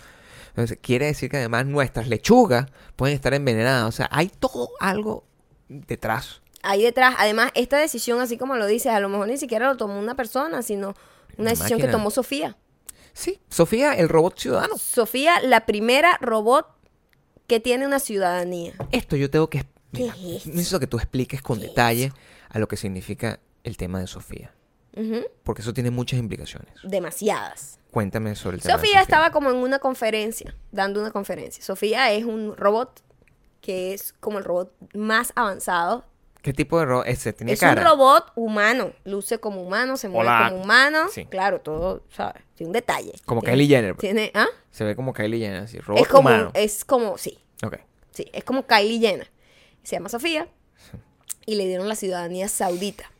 [0.49, 3.87] Entonces, quiere decir que además nuestras lechugas pueden estar envenenadas.
[3.87, 5.25] O sea, hay todo algo
[5.69, 6.41] detrás.
[6.63, 9.77] Ahí detrás, además, esta decisión, así como lo dices, a lo mejor ni siquiera lo
[9.77, 10.95] tomó una persona, sino
[11.37, 12.57] una decisión que tomó Sofía.
[13.13, 14.77] Sí, Sofía, el robot ciudadano.
[14.79, 16.67] Sofía, la primera robot
[17.47, 18.73] que tiene una ciudadanía.
[18.93, 19.65] Esto yo tengo que...
[19.93, 22.13] ¿Qué Mira, es necesito que tú expliques con detalle
[22.49, 24.56] a lo que significa el tema de Sofía.
[25.45, 26.69] Porque eso tiene muchas implicaciones.
[26.83, 27.79] Demasiadas.
[27.91, 31.63] Cuéntame sobre el tema de Sofía estaba como en una conferencia, dando una conferencia.
[31.63, 33.03] Sofía es un robot
[33.61, 36.05] que es como el robot más avanzado.
[36.43, 37.07] ¿Qué tipo de robot?
[37.09, 37.81] Ese tiene es cara.
[37.81, 40.49] un robot humano, luce como humano, se mueve Hola.
[40.51, 41.07] como humano.
[41.11, 41.25] Sí.
[41.27, 42.43] Claro, todo, ¿sabes?
[42.55, 43.13] Tiene un detalle.
[43.25, 43.97] Como Tiene- Kylie Jenner.
[43.97, 44.47] Tiene, ¿ah?
[44.71, 45.79] Se ve como Kylie Jenner, así.
[45.81, 46.51] Robot Es como, humano.
[46.55, 47.79] es como, sí, Ok.
[48.13, 49.31] sí, es como Kylie Jenner.
[49.83, 50.49] Se llama Sofía
[51.47, 53.11] y le dieron la ciudadanía saudita.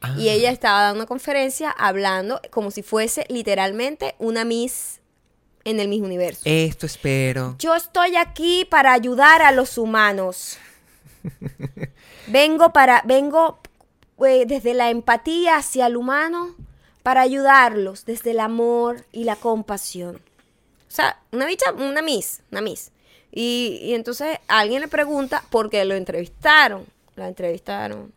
[0.00, 0.14] Ah.
[0.16, 5.00] Y ella estaba dando una conferencia hablando como si fuese literalmente una Miss
[5.64, 6.42] en el mismo universo.
[6.44, 7.56] Esto espero.
[7.58, 10.58] Yo estoy aquí para ayudar a los humanos.
[12.28, 13.58] Vengo para, vengo
[14.26, 16.54] eh, desde la empatía hacia el humano
[17.02, 20.16] para ayudarlos, desde el amor y la compasión.
[20.16, 22.90] O sea, una bicha, una miss, una miss.
[23.32, 26.84] Y, y entonces alguien le pregunta por qué lo entrevistaron.
[27.16, 28.12] La entrevistaron.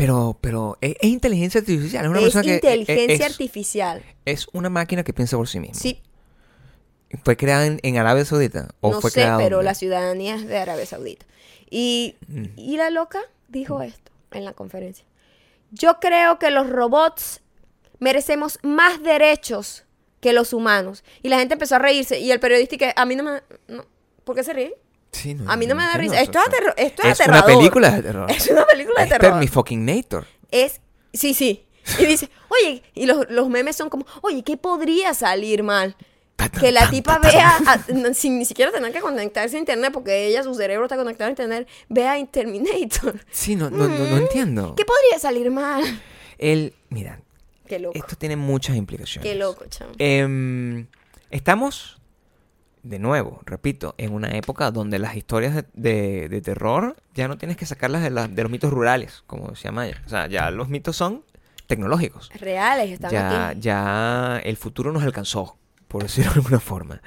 [0.00, 2.04] Pero, pero es, es inteligencia artificial.
[2.04, 2.50] Es una es persona que.
[2.50, 4.02] eh, inteligencia es, artificial.
[4.24, 5.74] es una máquina que piensa por sí misma.
[5.80, 6.02] Sí,
[7.24, 8.68] ¿Fue creada en, en Arabia Saudita?
[8.80, 11.26] ¿O no fue sé, creada pero la ciudadanía es de Arabia Saudita.
[11.68, 12.44] Y, Mm.
[12.56, 15.04] y la loca dijo esto en la conferencia.
[15.72, 17.40] Yo creo que los robots
[17.98, 19.84] merecemos más derechos
[20.20, 21.02] que los humanos.
[21.22, 22.18] Y la gente empezó a reírse.
[22.20, 23.42] Y el periodista que a mí no me...
[23.68, 23.84] no,
[24.24, 24.74] ¿Por qué se ríe?
[25.12, 26.22] Sí, no, A mí no me da entiendo risa.
[26.22, 27.58] Esto es, aterro- esto es, Es una aterrador.
[27.58, 28.30] película de terror.
[28.30, 29.38] Es una película de Es terror.
[29.40, 30.26] mi fucking Nator.
[30.50, 30.80] Es,
[31.12, 31.64] sí, sí.
[31.98, 35.96] Y dice, oye, y los, los memes son como, oye, ¿qué podría salir mal?
[36.58, 40.42] Que la tipa vea, a- sin ni siquiera tener que conectarse a internet, porque ella,
[40.42, 43.20] su cerebro está conectado a internet, vea a Terminator.
[43.30, 44.68] Sí, no, no, no, no entiendo.
[44.72, 44.74] Mm.
[44.76, 45.82] ¿Qué podría salir mal?
[46.38, 47.20] El, mira,
[47.66, 47.98] Qué loco.
[47.98, 49.28] esto tiene muchas implicaciones.
[49.30, 49.92] Qué loco, chamo.
[49.98, 50.86] Em,
[51.30, 51.99] estamos,
[52.82, 57.36] de nuevo, repito, en una época donde las historias de, de- de terror ya no
[57.38, 60.00] tienes que sacarlas de, la- de los mitos rurales, como decía Maya.
[60.06, 61.24] O sea, ya los mitos son
[61.66, 62.30] tecnológicos.
[62.40, 63.60] Reales están Ya, aquí.
[63.60, 65.56] ya el futuro nos alcanzó,
[65.88, 67.02] por decirlo de alguna forma.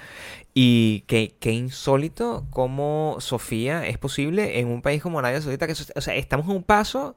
[0.53, 5.73] Y qué, qué insólito cómo Sofía es posible en un país como Arabia Saudita, que
[5.73, 7.15] o sea, estamos a un paso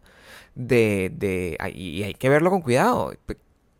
[0.54, 3.12] de, de y hay que verlo con cuidado.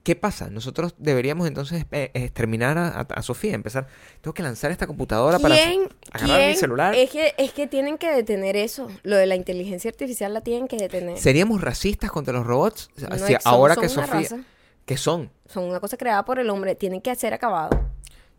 [0.07, 0.51] ¿Qué pasa?
[0.51, 3.89] Nosotros deberíamos entonces eh, exterminar a, a- a Sofía, empezar,
[4.21, 6.95] tengo que lanzar esta computadora para ¿Quién, agarrar mi celular.
[6.95, 8.87] Es que, es que tienen que detener eso.
[9.03, 11.19] Lo de la inteligencia artificial la tienen que detener.
[11.19, 12.89] ¿Seríamos racistas contra los robots?
[12.97, 14.07] O sea, son- ahora son que Sofía...
[14.15, 14.39] raza.
[14.85, 15.33] ¿Qué son?
[15.49, 16.77] Son una cosa creada por el hombre.
[16.77, 17.71] Tienen que ser acabado.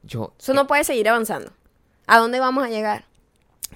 [0.04, 0.34] Yo...
[0.40, 1.52] Eso no puede seguir avanzando.
[2.06, 3.04] ¿A dónde vamos a llegar?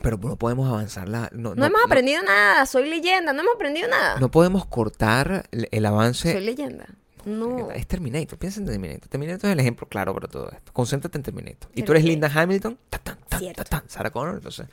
[0.02, 1.30] Pero no podemos avanzar la...
[1.34, 2.66] No, No, hemos aprendido nada.
[2.66, 3.34] Soy leyenda.
[3.34, 4.18] No hemos aprendido nada.
[4.22, 6.32] No podemos cortar el, el avance.
[6.32, 6.86] Soy leyenda.
[7.26, 7.72] No.
[7.72, 9.08] Es Terminator, piensa en Terminator.
[9.08, 10.72] Terminator es el ejemplo claro para todo esto.
[10.74, 11.70] Concéntrate en Terminator.
[11.76, 13.16] Y tú eres Linda Hamilton, ta, ta,
[13.64, 14.68] tan, Sarah Connor, entonces.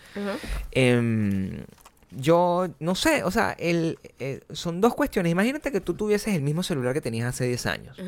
[0.72, 1.64] Em,
[2.10, 5.30] yo no sé, o sea, el, eh, son dos cuestiones.
[5.32, 7.98] Imagínate que tú tuvieses el mismo celular que tenías hace 10 años.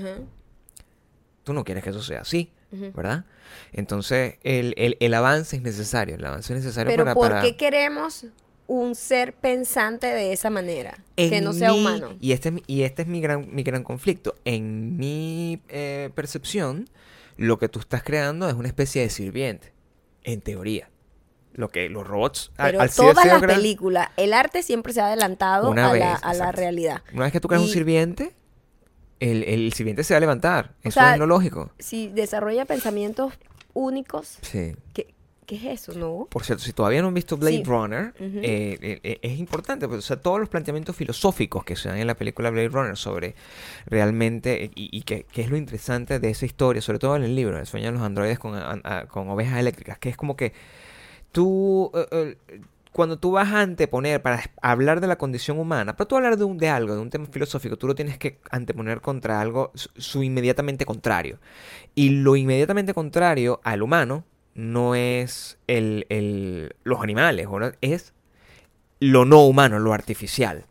[1.44, 2.50] Tú no quieres que eso sea así.
[2.72, 3.24] ¿verdad?
[3.72, 6.14] Entonces, el, el- el avance es necesario.
[6.14, 7.14] El avance es necesario Pero para.
[7.14, 8.26] ¿por para- qué queremos
[8.73, 10.97] un ser pensante de esa manera?
[11.17, 12.15] En que no sea mi- humano.
[12.21, 14.37] Y este, es mi- y este es mi gran, mi gran conflicto.
[14.45, 16.89] En mi eh, percepción,
[17.37, 19.73] lo que tú estás creando es una especie de sirviente,
[20.23, 20.89] en teoría.
[21.53, 22.53] Lo que los robots...
[22.57, 26.01] Pero al todas las gran- películas, el arte siempre se ha adelantado Una a, vez,
[26.03, 27.03] la, a la realidad.
[27.13, 28.33] Una vez que tú creas un sirviente,
[29.19, 30.77] el, el sirviente se va a levantar.
[30.83, 31.73] Eso sea, es lo lógico.
[31.81, 33.35] Si desarrolla pensamientos
[33.75, 34.77] únicos, Sí.
[34.95, 35.13] ¿qué,
[35.51, 35.99] qué es eso?
[35.99, 36.29] ¿No?
[36.31, 37.65] Por cierto, si todavía no han visto Blade Sí.
[37.65, 41.89] Runner, eh, eh, eh, es importante, pues, o sea, todos los planteamientos filosóficos que se
[41.89, 43.35] dan en la película Blade Runner sobre
[43.87, 47.35] realmente, y, y que, que es lo interesante de esa historia, sobre todo en el
[47.35, 50.37] libro, El sueño de los androides con, a- a- con ovejas eléctricas, que es como
[50.37, 50.53] que
[51.33, 51.91] tú,
[52.93, 56.45] cuando tú vas a anteponer para hablar de la condición humana, para tú hablar de,
[56.45, 59.89] un, de algo, de un tema filosófico, tú lo tienes que anteponer contra algo, su,
[59.97, 61.39] su inmediatamente contrario.
[61.95, 64.25] Y lo inmediatamente contrario al humano
[64.61, 67.46] no es el, el- los animales,
[67.81, 68.12] es
[69.01, 70.64] lo no humano, lo artificial.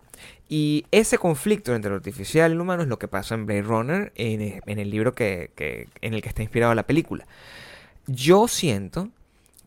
[0.47, 3.61] Y ese conflicto entre lo artificial y lo humano es lo que pasa en Blade
[3.63, 7.25] Runner, en, en el libro que, que- en el que está inspirada la película.
[8.07, 9.09] Yo siento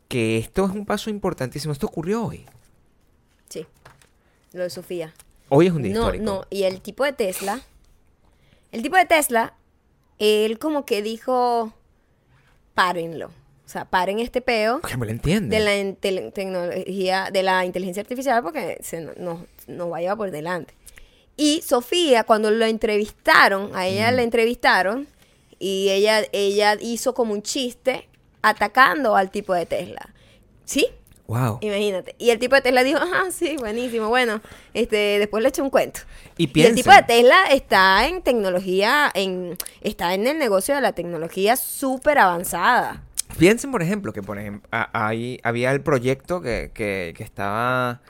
[0.09, 1.73] que esto es un paso importantísimo.
[1.73, 2.45] Esto ocurrió hoy.
[3.49, 3.67] Sí.
[4.53, 5.15] Lo de Sofía.
[5.49, 6.25] Hoy es un día No, histórico.
[6.25, 6.45] no.
[6.51, 7.61] Y el tipo de Tesla,
[8.73, 9.55] el tipo de Tesla,
[10.19, 11.73] él como que dijo,
[12.75, 13.31] párenlo.
[13.73, 15.57] O sea, paren este peo Que me lo entiende.
[15.57, 20.01] de la intel- tecnología, de la inteligencia artificial porque se no- nos, nos va a
[20.03, 20.75] llevar por delante.
[21.39, 24.17] Y Sofía, cuando lo entrevistaron, a ella Mm.
[24.17, 25.09] la entrevistaron
[25.59, 28.07] y ella, ella hizo como un chiste
[28.43, 30.13] atacando al tipo de Tesla.
[30.67, 30.89] ¿Sí?
[31.27, 31.57] Wow.
[31.63, 32.15] Imagínate.
[32.19, 34.09] Y el tipo de Tesla dijo, ah, sí, buenísimo.
[34.11, 34.43] Bueno,
[34.75, 36.01] este, después le eché un cuento.
[36.37, 40.83] Y Y el tipo de Tesla está en tecnología, en, está en el negocio de
[40.83, 43.03] la tecnología súper avanzada.
[43.39, 48.01] Piensen, por ejemplo, que por ejemplo, ahí había el proyecto que, que, que estaba...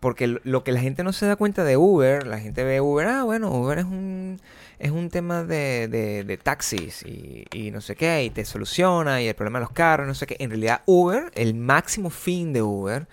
[0.00, 3.06] Porque lo que la gente no se da cuenta de Uber, la gente ve Uber,
[3.06, 4.40] ah, bueno, Uber es un,
[4.80, 9.22] es un tema de, de, de taxis y, y no sé qué, y te soluciona,
[9.22, 10.36] y el problema de los carros, no sé qué.
[10.40, 13.06] En realidad, Uber, el máximo fin de Uber,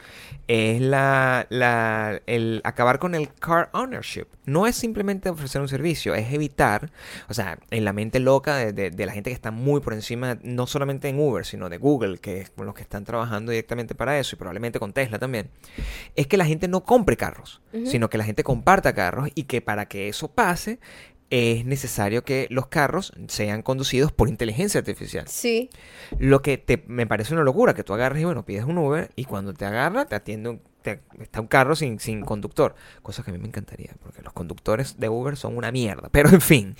[0.48, 4.28] es la, la, el acabar con el car ownership.
[4.46, 6.90] No es simplemente ofrecer un servicio, es evitar,
[7.28, 9.92] o sea, en la mente loca de, de- de la gente que está muy por
[9.94, 13.52] encima, no solamente en Uber, sino de Google, que es con los que están trabajando
[13.52, 15.50] directamente para eso, y probablemente con Tesla también,
[16.16, 19.62] es que la gente no compre carros, sino que la gente comparta carros y que
[19.62, 20.80] para que eso pase
[21.30, 25.28] es necesario que los carros sean conducidos por inteligencia artificial.
[25.28, 25.70] Sí.
[26.20, 29.12] Lo que te, me parece una locura, que tú agarres y bueno, pides un Uber
[29.16, 32.76] y cuando te agarra te atiende un, te- está un carro sin, sin conductor.
[33.02, 36.08] Cosa que a mí me encantaría, porque los conductores de Uber son una mierda.
[36.12, 36.76] Pero en fin,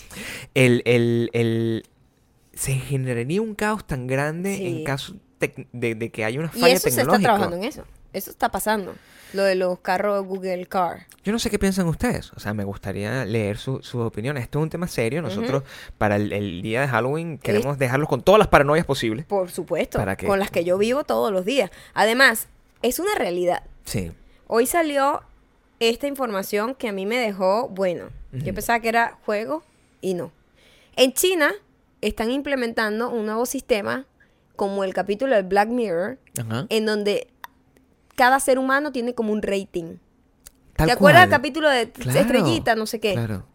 [0.54, 1.84] el, el- el-
[2.54, 4.66] se generaría un caos tan grande Sí.
[4.68, 5.16] en caso
[5.74, 7.28] de, de que haya una Y falla eso se está tecnológica.
[7.34, 7.84] trabajando en eso.
[8.18, 8.96] Eso está pasando.
[9.34, 11.06] Lo de los carros Google Car.
[11.24, 12.32] Yo no sé qué piensan ustedes.
[12.34, 14.44] O sea, me gustaría leer su- sus opiniones.
[14.44, 15.22] Esto es un tema serio.
[15.22, 15.64] Nosotros,
[15.98, 19.26] para el, el día de Halloween, queremos dejarlos con todas las paranoias posibles.
[19.26, 19.98] Por supuesto.
[19.98, 20.16] ¿Para?
[20.16, 21.70] Con las que yo vivo todos los días.
[21.94, 22.48] Además,
[22.82, 23.64] es una realidad.
[23.84, 24.14] Sí.
[24.48, 25.22] Hoy salió
[25.82, 29.62] esta información que a mí me dejó, bueno, yo pensaba que era juego
[30.00, 30.32] y no.
[30.96, 31.52] En China
[32.02, 34.06] están implementando un nuevo sistema
[34.56, 36.66] como el capítulo de Black Mirror, Ajá.
[36.70, 37.28] en donde
[38.18, 39.98] cada ser humano tiene como un rating.
[40.76, 43.14] Tal ¿Te acuerdas del capítulo de Claro, Estrellita, no sé qué?
[43.14, 43.46] Claro.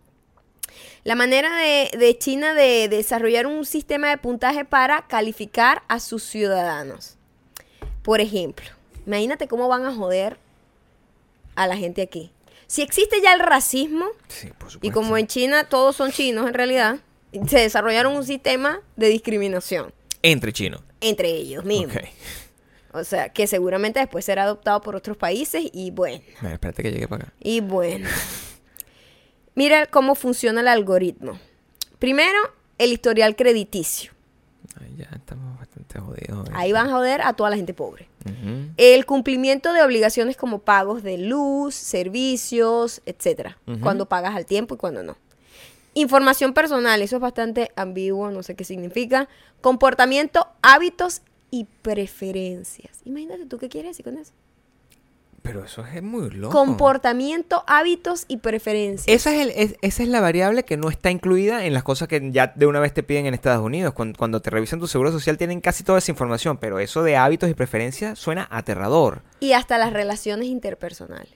[1.04, 6.22] La manera de, de China de desarrollar un sistema de puntaje para calificar a sus
[6.22, 7.16] ciudadanos.
[8.02, 8.66] Por ejemplo,
[9.06, 10.38] imagínate cómo van a joder
[11.56, 12.32] a la gente aquí.
[12.68, 14.86] Si existe ya el racismo, Sí, por supuesto.
[14.86, 16.98] y como en China todos son chinos en realidad,
[17.48, 20.82] se desarrollaron un sistema de discriminación Entre chinos.
[21.00, 21.96] entre ellos mismos.
[21.96, 22.02] Ok.
[22.92, 26.22] O sea, que seguramente después será adoptado por otros países y bueno.
[26.40, 27.32] Mira, espérate que llegue para acá.
[27.40, 28.08] Y bueno,
[29.54, 31.38] mira cómo funciona el algoritmo.
[31.98, 32.38] Primero,
[32.78, 34.12] el historial crediticio.
[34.80, 36.48] Ay, ya estamos bastante jodidos.
[36.52, 38.08] Ahí van a joder a toda la gente pobre.
[38.76, 43.58] El cumplimiento de obligaciones como pagos de luz, servicios, etcétera.
[43.66, 43.80] Ujú.
[43.80, 45.16] Cuando pagas al tiempo y cuando no.
[45.94, 49.28] Información personal, eso es bastante ambiguo, no sé qué significa.
[49.60, 51.22] Comportamiento, hábitos
[51.52, 52.98] y preferencias.
[53.04, 54.32] Imagínate tú qué quieres decir con eso.
[55.42, 56.52] Pero eso es muy loco.
[56.56, 59.08] Comportamiento, hábitos y preferencias.
[59.08, 62.06] Esa es, el- es- esa es la variable que no está incluida en las cosas
[62.06, 63.92] que ya de una vez te piden en Estados Unidos.
[63.92, 67.16] Cuando, cuando te revisan tu seguro social tienen casi toda esa información, pero eso de
[67.16, 69.22] hábitos y preferencias suena aterrador.
[69.40, 71.34] Y hasta las relaciones interpersonales.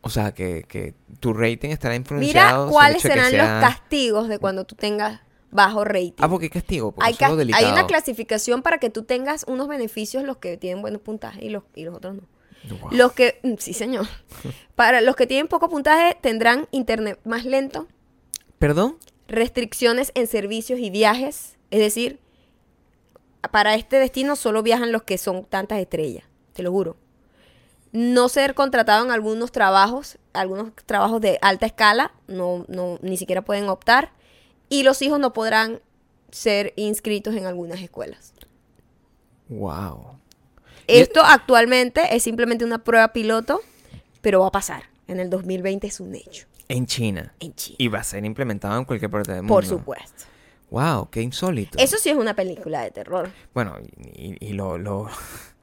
[0.00, 2.62] O sea, que, que tu rating estará Mira influenciado.
[2.64, 5.20] sobre cuáles serán sea- los castigos de cuando tú tengas
[5.52, 6.14] bajo rating.
[6.18, 7.72] Ah, porque castigo, porque hay, delicado.
[7.72, 11.62] una clasificación para que tú tengas unos beneficios los que tienen buenos puntajes y los,
[11.74, 12.22] y los otros no.
[12.80, 12.90] Wow.
[12.92, 14.06] Los que, mm, sí señor.
[14.76, 17.88] Para los que tienen poco puntaje tendrán internet más lento,
[18.58, 18.96] ¿Perdón?
[19.28, 22.20] restricciones en servicios y viajes, es decir,
[23.50, 26.96] para este destino solo viajan los que son tantas estrellas, te lo juro.
[27.90, 33.42] No ser contratado en algunos trabajos, algunos trabajos de alta escala, no, no, ni siquiera
[33.42, 34.12] pueden optar.
[34.72, 35.80] Y los hijos no podrán
[36.30, 38.32] ser inscritos en algunas escuelas.
[39.48, 40.18] Wow.
[40.86, 43.60] Y- Esto actualmente es simplemente una prueba piloto,
[44.20, 44.84] pero va a pasar.
[45.08, 46.46] En el 2020 es un hecho.
[46.68, 47.34] En China.
[47.40, 47.76] En China.
[47.78, 49.54] Y va a ser implementado en cualquier parte del mundo.
[49.54, 50.24] Por supuesto.
[50.70, 51.76] Wow, qué insólito.
[51.78, 53.30] Eso sí es una película de terror.
[53.52, 53.76] Bueno,
[54.14, 55.08] y, y- y lo, lo...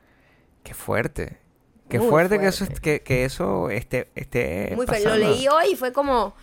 [0.64, 1.38] Qué fuerte.
[1.88, 5.00] Qué fuerte, que eso, que, que eso esté, esté Muy feo.
[5.00, 5.18] Lo pasando.
[5.32, 6.36] leí hoy y fue como,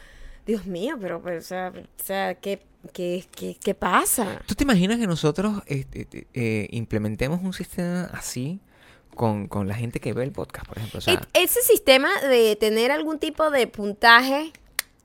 [0.46, 2.60] Dios mío, pero, pero, o sea, o sea ¿qué,
[2.92, 4.40] qué, qué, qué pasa?
[4.46, 8.60] ¿Tú te imaginas que nosotros este, eh, eh, implementemos un sistema así
[9.14, 10.98] con, con la gente que ve el podcast, por ejemplo?
[10.98, 14.52] O sea, Et- ese sistema de tener algún tipo de puntaje,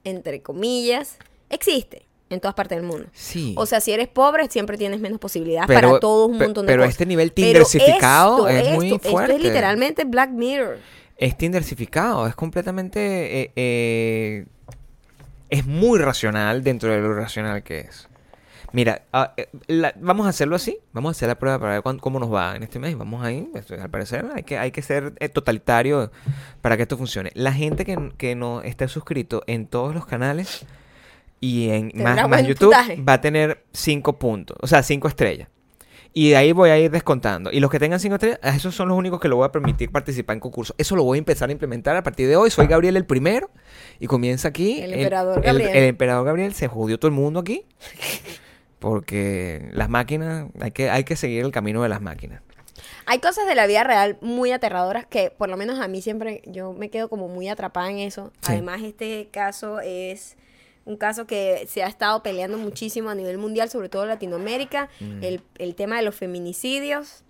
[0.04, 1.17] entre comillas,
[1.49, 3.08] existe en todas partes del mundo.
[3.12, 3.56] sí.
[3.58, 6.71] O sea, si eres pobre, siempre tienes menos posibilidades Pero- para todos un montón de
[6.71, 6.93] pero cosas.
[6.93, 9.34] este nivel Pero tindersificado esto, es muy esto, fuerte.
[9.34, 10.77] Esto es literalmente Black Mirror.
[11.17, 13.41] es tindersificado, es completamente...
[13.41, 14.45] eh, eh,
[15.52, 18.08] es muy racional dentro de lo irracional que es.
[18.74, 20.80] Mira, ah, eh, la- vamos a hacerlo así.
[20.94, 22.98] Vamos a hacer la prueba para ver cuán- cómo nos va en este mes.
[22.98, 23.50] Vamos ahí.
[23.82, 26.10] al parecer hay que, hay que ser eh, totalitario
[26.62, 27.32] para que esto funcione.
[27.36, 30.66] La gente que, que no esté suscrito en todos los canales
[31.42, 33.02] y en más, más YouTube puntaje.
[33.02, 34.56] va a tener 5 puntos.
[34.62, 35.50] O sea, 5 estrellas.
[36.13, 37.52] Y de ahí voy a ir descontando.
[37.52, 39.91] Y los que tengan 5 estrellas, esos son los únicos que lo voy a permitir
[39.91, 40.76] participar en concursos.
[40.78, 42.50] Eso lo voy a empezar a implementar a partir de hoy.
[42.52, 43.50] Soy Gabriel el primero.
[44.00, 44.82] Y comienza aquí.
[44.82, 45.69] El emperador el- Gabriel.
[45.69, 46.54] el emperador Gabriel.
[46.54, 47.65] Se jodió todo el mundo aquí.
[48.80, 52.41] Porque las máquinas, hay que, hay que seguir el camino de las máquinas.
[53.06, 56.41] Hay cosas de la vida real muy aterradoras que por lo menos a mí siempre
[56.45, 58.32] yo me quedo como muy atrapada en eso.
[58.41, 58.54] Sí.
[58.54, 60.36] Además este caso es
[60.86, 64.89] un caso que se ha estado peleando muchísimo a nivel mundial, sobre todo en Latinoamérica,
[65.00, 65.24] Mm.
[65.24, 67.24] el, el tema de los feminicidios.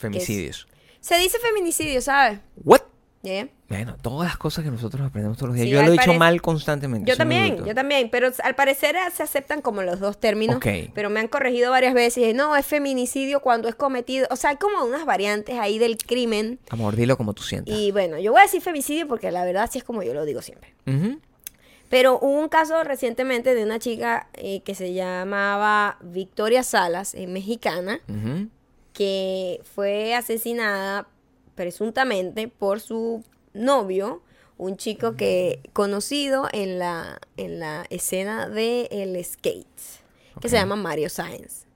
[0.00, 0.66] Femicidios.
[1.00, 2.40] Se dice feminicidio, ¿sabes?
[2.64, 2.80] ¿What?
[3.22, 3.48] ¿Ya?
[3.68, 5.66] Bueno, todas las cosas que nosotros aprendemos todos los días.
[5.66, 7.10] Sí, yo lo he dicho mal constantemente.
[7.10, 10.66] Yo también, yo también, pero al parecer se aceptan como los dos términos, Ok.
[10.94, 14.50] pero me han corregido varias veces, y, no, es feminicidio cuando es cometido, o sea,
[14.50, 17.74] hay como unas variantes ahí del crimen, Amor, dilo como tú sientas.
[17.76, 20.24] y bueno, yo voy a decir femicidio porque la verdad sí es como yo lo
[20.24, 20.74] digo siempre.
[20.86, 21.18] Ujú.
[21.88, 27.26] Pero hubo un caso recientemente de una chica eh, que se llamaba Victoria Salas, eh,
[27.26, 28.00] mexicana,
[28.92, 31.06] que fue asesinada
[31.54, 33.22] presuntamente por su
[33.52, 34.22] novio,
[34.58, 39.66] un chico que conocido en la, en la escena del el skate,
[40.40, 41.66] que se llama Mario Sáenz.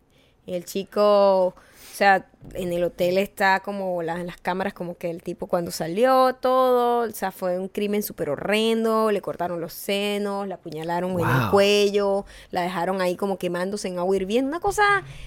[0.46, 1.54] El chico,
[2.00, 6.34] sea, en el hotel está como la- las cámaras como que el tipo cuando salió,
[6.34, 11.28] todo, o sea, fue un crimen súper horrendo, le cortaron los senos, la apuñalaron en
[11.28, 14.82] el cuello, la dejaron ahí como quemándose en agua hirviendo, una cosa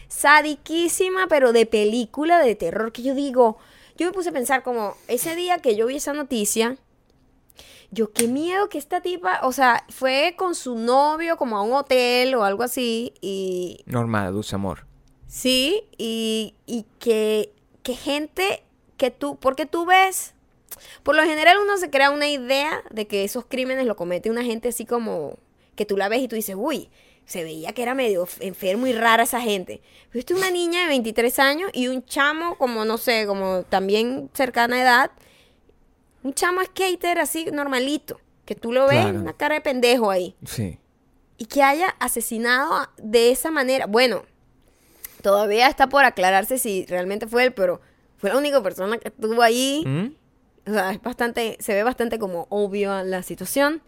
[0.08, 3.58] sadiquísima, pero de película de terror, que yo digo,
[3.98, 6.78] yo me puse a pensar como, ese día que yo vi esa noticia,
[7.92, 11.74] yo qué miedo que esta tipa, o sea, fue con su novio como a un
[11.74, 14.88] hotel o algo así y Normal, dulce amor.
[15.34, 18.64] Sí, y, y que, que gente
[18.98, 20.34] que tú, porque tú ves,
[21.02, 24.44] por lo general uno se crea una idea de que esos crímenes lo comete una
[24.44, 25.38] gente así como
[25.76, 26.90] que tú la ves y tú dices, uy,
[27.26, 29.82] se veía que era medio enfermo y rara esa gente.
[30.14, 34.76] Es una niña de 23 años y un chamo como, no sé, como también cercana
[34.76, 35.12] a edad,
[36.22, 39.20] un chamo skater así normalito, que tú lo ves, Claro.
[39.20, 40.36] una cara de pendejo ahí.
[40.46, 40.78] Sí.
[41.38, 43.86] Y que haya asesinado de esa manera.
[43.88, 44.24] Bueno,
[45.24, 47.82] todavía está por aclararse si realmente fue él, pero
[48.18, 49.84] fue la única persona que estuvo ahí.
[49.86, 50.70] ¿Mm?
[50.70, 53.82] O sea, es bastante, se ve bastante como obvio la situación.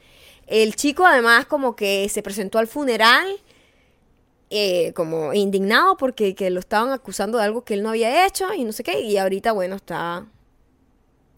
[0.47, 3.27] El chico además como que se presentó al funeral
[4.49, 8.53] eh, como indignado porque que lo estaban acusando de algo que él no había hecho
[8.53, 9.01] y no sé qué.
[9.01, 10.25] Y ahorita, bueno, está,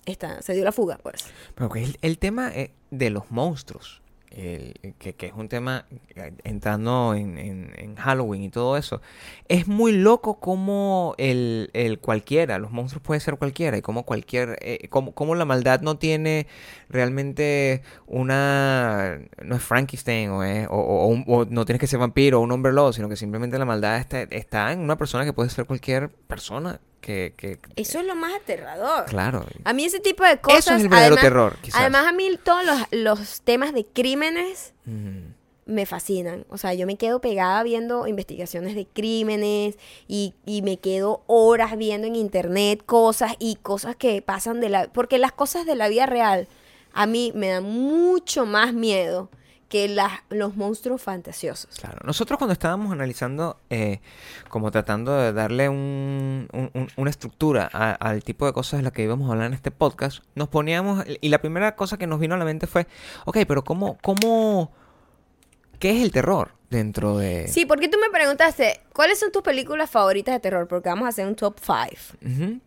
[0.06, 1.26] está se dio la fuga, pues.
[1.56, 6.34] Pero que el, el tema eh, de los monstruos, que, que es un tema eh,
[6.44, 9.02] entrando en, en- en Halloween y todo eso,
[9.48, 14.58] es muy loco como el, el cualquiera, los monstruos puede ser cualquiera y como cualquier,
[14.62, 16.48] eh, como, como la maldad no tiene
[16.90, 22.40] realmente una, no es Frankenstein o, es- o, o- o no tienes que ser vampiro
[22.40, 25.34] o un hombre lobo, sino que simplemente la maldad está, está en una persona que
[25.34, 29.06] puede ser cualquier persona que, que Eso es lo más aterrador.
[29.06, 29.46] claro.
[29.64, 30.60] A mí ese tipo de cosas.
[30.60, 31.80] Eso es el verdadero además- terror, quizás.
[31.80, 34.74] Además, a mí todos los, los temas de crímenes
[35.66, 36.46] me fascinan.
[36.50, 39.78] O sea, yo me quedo pegada viendo investigaciones de crímenes
[40.08, 44.88] y, y me quedo horas viendo en internet cosas y cosas que pasan de la...
[44.92, 46.48] Porque las cosas de la vida real
[46.94, 49.30] a mí me dan mucho más miedo
[49.70, 49.94] que
[50.30, 51.76] los monstruos fantasiosos.
[51.78, 54.00] Claro, nosotros cuando estábamos analizando, eh,
[54.48, 58.84] como tratando de darle un- un- un- una estructura a- al tipo de cosas de
[58.84, 62.08] las que íbamos a hablar en este podcast, nos poníamos, y la primera cosa que
[62.08, 62.88] nos vino a la mente fue,
[63.26, 64.72] ok, pero ¿cómo, cómo,
[65.80, 67.48] qué es el terror dentro de...
[67.50, 70.68] Sí, porque tú me preguntaste, ¿cuáles son tus películas favoritas de terror?
[70.70, 72.18] Porque vamos a hacer un top 5.
[72.26, 72.60] Ujú.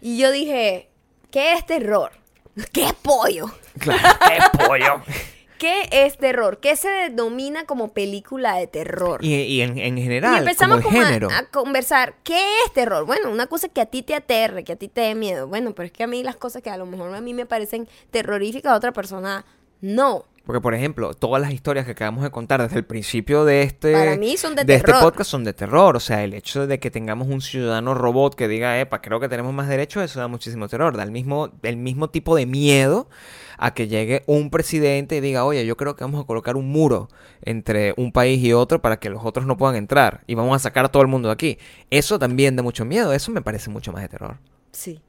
[0.00, 0.90] Y yo dije,
[1.32, 2.12] ¿qué es terror?
[2.72, 3.46] ¿Qué es pollo?
[3.80, 5.02] Claro, qué pollo.
[5.64, 6.58] ¿Qué es terror?
[6.60, 9.24] ¿Qué se denomina como película de terror?
[9.24, 11.28] Y, y en, en Y general, empezamos como como a- género.
[11.30, 12.16] a, conversar.
[12.22, 12.36] ¿Qué
[12.66, 13.06] es terror?
[13.06, 15.48] Bueno, una cosa que a ti te aterre, que a ti te dé miedo.
[15.48, 17.46] Bueno, pero es que a mí las cosas que a lo mejor a mí me
[17.46, 19.46] parecen terroríficas a otra persona,
[19.80, 20.26] no.
[20.44, 23.92] Porque, por ejemplo, todas las historias que acabamos de contar desde el principio de este,
[23.92, 25.00] Para mí son de este terror.
[25.00, 25.96] podcast son de terror.
[25.96, 29.28] O sea, el hecho de que tengamos un ciudadano robot que diga, epa, creo que
[29.30, 30.96] tenemos más derechos, eso da muchísimo terror.
[30.98, 33.08] Da el mismo, el mismo tipo de miedo
[33.56, 36.68] a que llegue un presidente y diga, oye, yo creo que vamos a colocar un
[36.68, 37.08] muro
[37.40, 40.58] entre un país y otro para que los otros no puedan entrar y vamos a
[40.58, 41.58] sacar a todo el mundo de aquí.
[41.88, 43.14] Eso también da mucho miedo.
[43.14, 44.36] Eso me parece mucho más de terror.
[44.72, 45.00] Sí,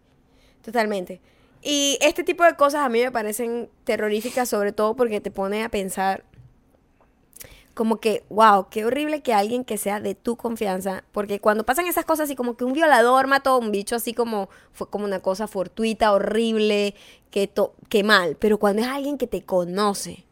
[0.63, 1.19] totalmente.
[1.67, 5.63] Y este tipo de cosas a mí me parecen terroríficas, sobre todo porque te pone
[5.63, 6.23] a pensar
[7.73, 11.87] como que, wow, qué horrible que alguien que sea de tu confianza, porque cuando pasan
[11.87, 15.03] esas cosas así como que un violador mató a un bicho así como fue como
[15.03, 16.95] una cosa fortuita, horrible,
[17.31, 20.23] que, to- que mal, pero cuando es alguien que te conoce,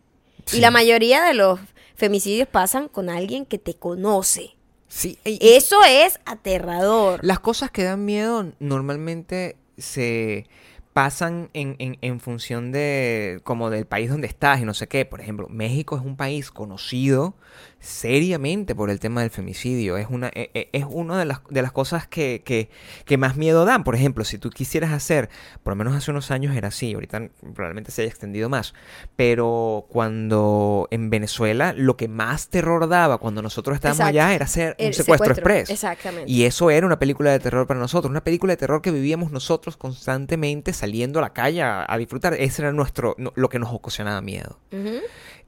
[0.46, 0.58] Sí.
[0.58, 1.60] y la mayoría de los
[1.96, 4.56] femicidios pasan con alguien que te conoce.
[4.88, 7.20] Sí, y- Eso es aterrador.
[7.24, 10.48] Las cosas que dan miedo normalmente se
[10.94, 15.06] pasan en, en- en función de como del país donde estás y no sé qué.
[15.06, 17.36] Por ejemplo, México es un país conocido
[17.84, 19.98] seriamente por el tema del femicidio.
[19.98, 22.70] Es una, e- e- es una de las, de las cosas que, que,
[23.06, 23.84] que más miedo dan.
[23.84, 25.30] Por ejemplo, si tú quisieras hacer,
[25.64, 28.74] por lo menos hace unos años era así, ahorita probablemente se haya extendido más,
[29.16, 34.20] pero cuando en Venezuela lo que más terror daba cuando nosotros estábamos Exacto.
[34.20, 35.70] allá era hacer un El secuestro, express.
[35.70, 36.32] exactamente.
[36.32, 39.32] Y eso era una película de terror para nosotros, una película de terror que vivíamos
[39.32, 42.34] nosotros constantemente saliendo a la calle a, a disfrutar.
[42.36, 44.60] Ese era nuestro, lo que nos ocasionaba miedo.
[44.72, 45.00] Ujú.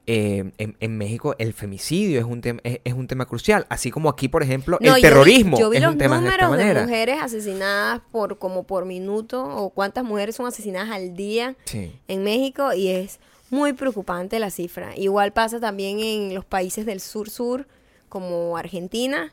[0.08, 3.90] Eh, en, en México el femicidio es un, tem- es, es un tema crucial, así
[3.90, 6.20] como aquí, por ejemplo, No, yo el vi- terrorismo Yo vi, es los un tema
[6.20, 6.82] de esta números de, manera.
[6.86, 11.92] mujeres asesinadas por como por minuto o cuántas mujeres son asesinadas al día Sí.
[12.06, 13.18] en México y es
[13.50, 14.96] muy preocupante la cifra.
[14.96, 17.66] Igual pasa también en los países del sur-sur
[18.08, 19.32] como Argentina.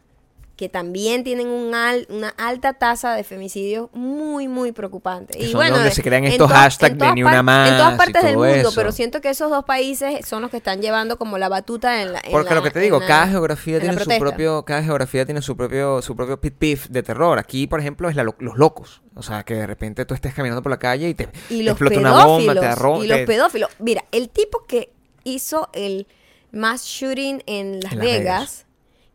[0.56, 5.36] Que también tienen un al- una alta tasa de femicidios muy, muy preocupante.
[5.40, 7.72] Que Y son bueno, donde eh, se crean estos to- hashtags de ni una más
[7.72, 8.72] En todas partes del mundo, eso.
[8.76, 12.14] pero siento que esos dos países son los que están llevando como la batuta en
[12.14, 12.20] la.
[12.24, 15.26] en Porque la- lo que te digo, la- cada geografía tiene su propio, cada geografía
[15.26, 17.40] tiene su propio, su propio pit pif de terror.
[17.40, 19.02] Aquí, por ejemplo, es la lo- los locos.
[19.16, 21.64] O sea, que de repente tú estés caminando por la calle y te, Y te
[21.64, 22.14] los explota pedófilos.
[22.14, 23.04] una bomba, te arroja.
[23.06, 23.70] y los pedófilos.
[23.80, 24.92] Mira, el tipo que
[25.24, 26.06] hizo el
[26.52, 28.66] mass shooting en Las, En Las Vegas, Vegas.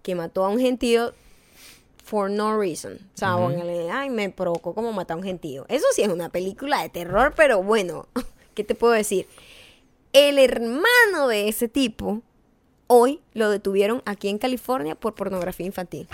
[0.02, 1.12] que mató a un gentío
[2.08, 2.94] for no reason.
[3.14, 3.44] O sea, Ujú.
[3.52, 5.66] póngale, ay, me provocó como matar a un gentío.
[5.68, 8.06] Eso sí es una película de terror, pero bueno,
[8.54, 9.26] ¿qué te puedo decir?
[10.12, 12.22] El hermano de ese tipo,
[12.86, 16.08] hoy lo detuvieron aquí en California por pornografía infantil.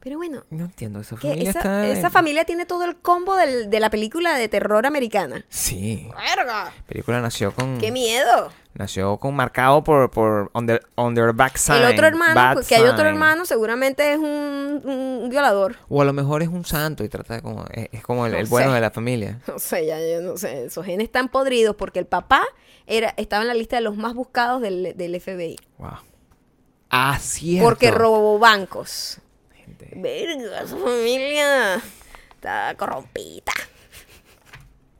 [0.00, 1.86] Pero bueno, No entiendo, esa familia esa, está...
[1.88, 5.44] esa familia tiene todo el combo del- de la película de terror americana.
[5.48, 6.08] Sí.
[6.36, 6.64] ¡Verga!
[6.76, 7.78] La película nació con...
[7.78, 8.50] ¡Qué miedo!
[8.74, 12.54] Nació con marcado por, por on, the, on their back sign, el otro hermano, bad
[12.54, 13.06] pues, que hay otro sign.
[13.06, 15.76] hermano, seguramente es un, un violador.
[15.88, 17.64] O a lo mejor es un santo y trata de como...
[17.70, 18.74] Es, es como el, No el bueno sé.
[18.74, 19.40] de la familia.
[19.46, 20.64] No sé, ya yo no sé.
[20.64, 22.42] Esos genes están podridos porque el papá
[22.86, 25.56] era, estaba en la lista de los más buscados del, del FBI.
[25.78, 25.90] Wow.
[26.90, 27.68] Ah, cierto.
[27.68, 29.18] Porque robó bancos.
[29.54, 29.92] Gente.
[29.94, 31.76] Verga, su familia
[32.34, 33.52] está corrompida.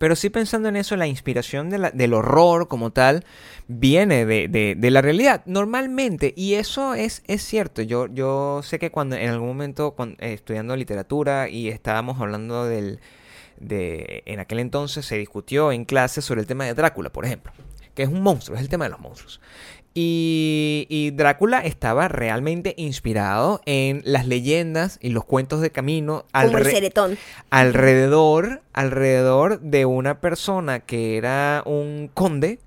[0.04, 3.24] Pero sí pensando en eso, la inspiración del horror como tal
[3.68, 6.34] viene de, de- de la realidad, normalmente.
[6.36, 7.80] Y eso es, es cierto.
[7.80, 12.66] Yo, yo sé que cuando en algún momento, cuando, eh, estudiando literatura y estábamos hablando
[12.66, 13.00] del...
[13.56, 17.54] De, en aquel entonces se discutió en clase sobre el tema de Drácula, por ejemplo,
[17.94, 19.40] que es un monstruo, es el tema de los monstruos.
[19.96, 26.58] Y, y Drácula estaba realmente inspirado en las leyendas y los cuentos de camino Como
[26.58, 26.64] el
[27.50, 32.58] alrededor, alrededor de una persona que era un conde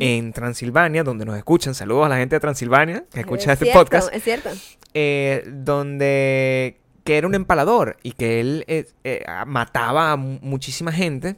[0.00, 1.74] en Transilvania, donde nos escuchan.
[1.74, 4.12] Saludos a la gente de Transilvania que escucha Es este cierto, podcast.
[4.14, 4.50] Es cierto.
[4.94, 10.90] eh, donde que era un empalador y que él eh, eh, mataba a mu- muchísima
[10.92, 11.36] gente.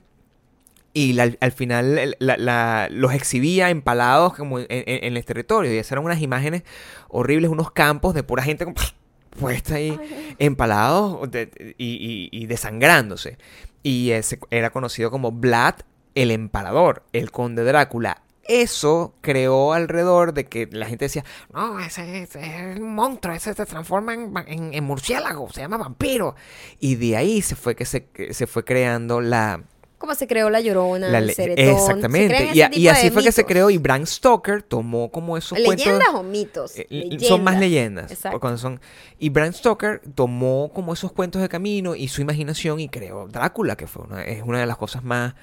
[0.99, 5.73] Y la- al final la- los exhibía empalados como en, en- en el territorio.
[5.73, 6.63] Y esas eran unas imágenes
[7.09, 8.77] horribles, unos campos de pura gente como
[9.39, 9.97] puesta ahí,
[10.39, 13.39] empalados de- y, y- y desangrándose.
[13.83, 15.75] Y ese era conocido como Vlad
[16.15, 18.23] el Empalador, el conde Drácula.
[18.43, 21.23] Eso creó alrededor de que la gente decía,
[21.53, 22.41] no, ese, ese
[22.73, 26.35] es un monstruo, ese se transforma en, en- en murciélago, se llama vampiro.
[26.81, 29.63] Y de ahí se fue que se, se fue creando la,
[29.99, 31.65] Como se creó la llorona, la el ceretón.
[31.75, 32.51] Exactamente.
[32.55, 33.69] Y, a- así fue que se creó.
[33.69, 36.15] Y Bram Stoker tomó como esos ¿Leyendas cuentos.
[36.15, 36.73] o mitos?
[36.77, 38.11] Eh, son más leyendas.
[38.13, 38.57] Exacto.
[38.59, 38.81] Son,
[39.19, 43.77] y Bram Stoker tomó como esos cuentos de camino y su imaginación y creó Drácula,
[43.77, 45.35] que fue una, es una de las cosas más...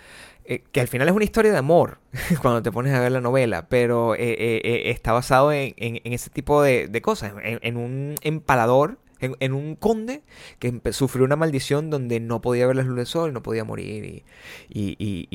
[0.46, 2.00] eh, que al final es una historia de amor
[2.42, 6.00] cuando te pones a ver la novela, pero eh, eh, eh, está basado en, en-
[6.04, 9.00] en ese tipo de, de cosas, en, en un empalador,
[9.40, 10.24] en, un conde
[10.60, 14.06] que sufrió una maldición donde no podía ver la luz del sol, no podía morir
[14.06, 14.24] y,
[14.70, 15.28] y, y-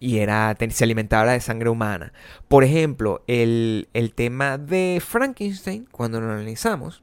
[0.00, 2.12] y- era, se alimentaba de sangre humana.
[2.48, 7.02] Por ejemplo, el, el tema de Frankenstein, cuando lo analizamos,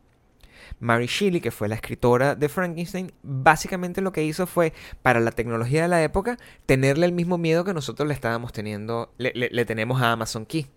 [0.80, 5.32] Mary Shelley, que fue la escritora de Frankenstein, básicamente lo que hizo fue, para la
[5.32, 9.50] tecnología de la época, tenerle el mismo miedo que nosotros le estábamos teniendo, le, le-
[9.52, 10.68] le tenemos a Amazon Key.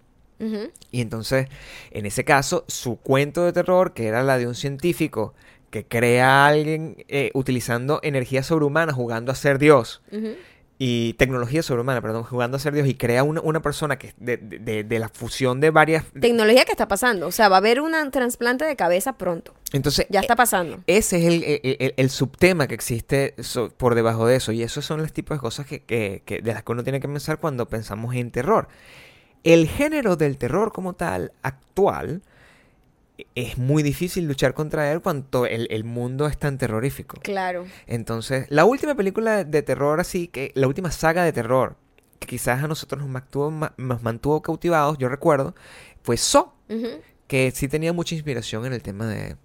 [0.91, 1.49] Y entonces,
[1.91, 5.35] en ese caso, su cuento de terror, que era la de un científico
[5.71, 10.01] que crea a alguien eh, utilizando energía sobrehumana, jugando a ser Dios,
[10.81, 14.37] y tecnología sobrehumana, perdón, jugando a ser Dios, y crea una, una persona que de,
[14.37, 16.05] de- de- de la fusión de varias...
[16.21, 17.27] Tecnología que está pasando.
[17.27, 19.55] O sea, va a haber un trasplante de cabeza pronto.
[19.73, 20.79] Entonces, Ya está pasando.
[20.87, 24.53] Ese es el, el- el- el subtema que existe so- por debajo de eso.
[24.53, 27.01] Y esos son los tipos de cosas que, que- que- de las que uno tiene
[27.01, 28.69] que pensar cuando pensamos en terror.
[29.45, 32.23] El género del terror como tal, actual,
[33.35, 37.19] es muy difícil luchar contra él cuando el, el mundo es tan terrorífico.
[37.23, 37.67] Claro.
[37.87, 41.77] Entonces, la última película de terror así, que la última saga de terror,
[42.21, 45.55] que quizás a nosotros nos mantuvo, ma- nos mantuvo cautivados, yo recuerdo,
[46.03, 46.55] fue So,
[47.27, 49.37] que sí tenía mucha inspiración en el tema de...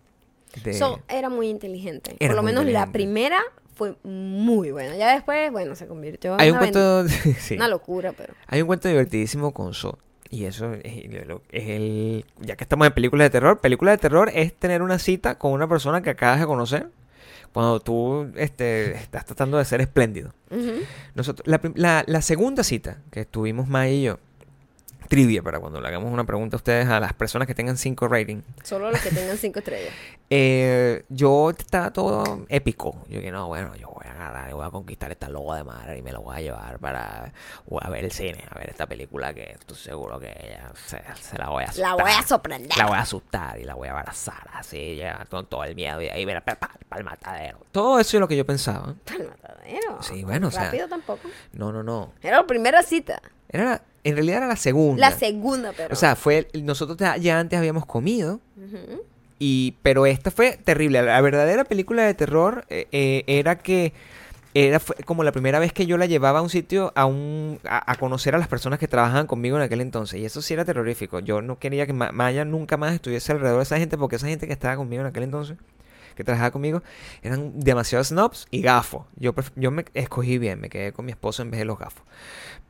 [0.64, 2.16] de- So, era muy inteligente.
[2.20, 3.39] Era Por lo menos la primera
[3.76, 4.95] fue muy buena.
[4.95, 7.03] Ya después, bueno, se convirtió Hay en un una, cuento...
[7.03, 7.55] ben- sí.
[7.55, 8.34] una locura, pero...
[8.47, 9.97] Hay un cuento divertidísimo con So.
[10.30, 10.82] Y eso es,
[11.51, 12.26] es el...
[12.39, 15.51] Ya que estamos en películas de terror, película de terror es tener una cita con
[15.51, 16.89] una persona que acabas de conocer
[17.51, 20.34] cuando tú este, estás tratando de ser espléndido.
[21.13, 24.19] Nosotros, la- la segunda cita que tuvimos May y yo,
[25.08, 28.08] trivia para cuando le hagamos una pregunta a ustedes, a las personas que tengan 5
[28.08, 28.41] rating.
[28.64, 29.93] Solo los que tengan cinco estrellas.
[30.36, 33.04] Eh, yo estaba todo épico.
[33.08, 35.64] Yo dije, no, bueno, yo voy a agarrar, y voy a conquistar esta logo de
[35.64, 37.32] madre y me lo voy a llevar para
[37.68, 40.99] voy a ver el cine, a ver esta película que estoy seguro que ella se,
[41.22, 41.88] se la voy a asustar.
[41.97, 42.76] La voy a sorprender.
[42.76, 46.01] La voy a asustar y la voy a abrazar así, ya con todo el miedo
[46.01, 46.58] y ahí ver para
[46.97, 47.60] el matadero.
[47.72, 48.95] Todo eso es lo que yo pensaba.
[49.06, 50.01] Pa'l matadero.
[50.01, 51.30] Sí, bueno, o sea- Rápido tampoco.
[51.51, 52.12] No, no, no.
[52.24, 53.22] Era la primera cita.
[53.54, 55.10] Era la- en realidad era la segunda.
[55.10, 55.93] La segunda, pero.
[55.93, 59.01] O sea, fue nosotros ya, antes habíamos comido Ujú.
[59.39, 61.01] y pero esta fue terrible.
[61.01, 63.93] La verdadera película de terror eh, eh, era que
[64.56, 67.60] era fue como la primera vez que yo la llevaba a un sitio a un
[67.64, 70.54] a, a conocer a las personas que trabajaban conmigo en aquel entonces y eso sí
[70.54, 71.20] era terrorífico.
[71.22, 74.28] Yo no quería que Ma- Maya nunca más estuviese alrededor de esa gente porque esa
[74.28, 75.58] gente que estaba conmigo en aquel entonces
[76.16, 76.84] que trabajaba conmigo
[77.24, 79.08] eran demasiados snobs y gafos.
[79.16, 82.04] Yo, yo me escogí bien, me quedé con mi esposo en vez de los gafos.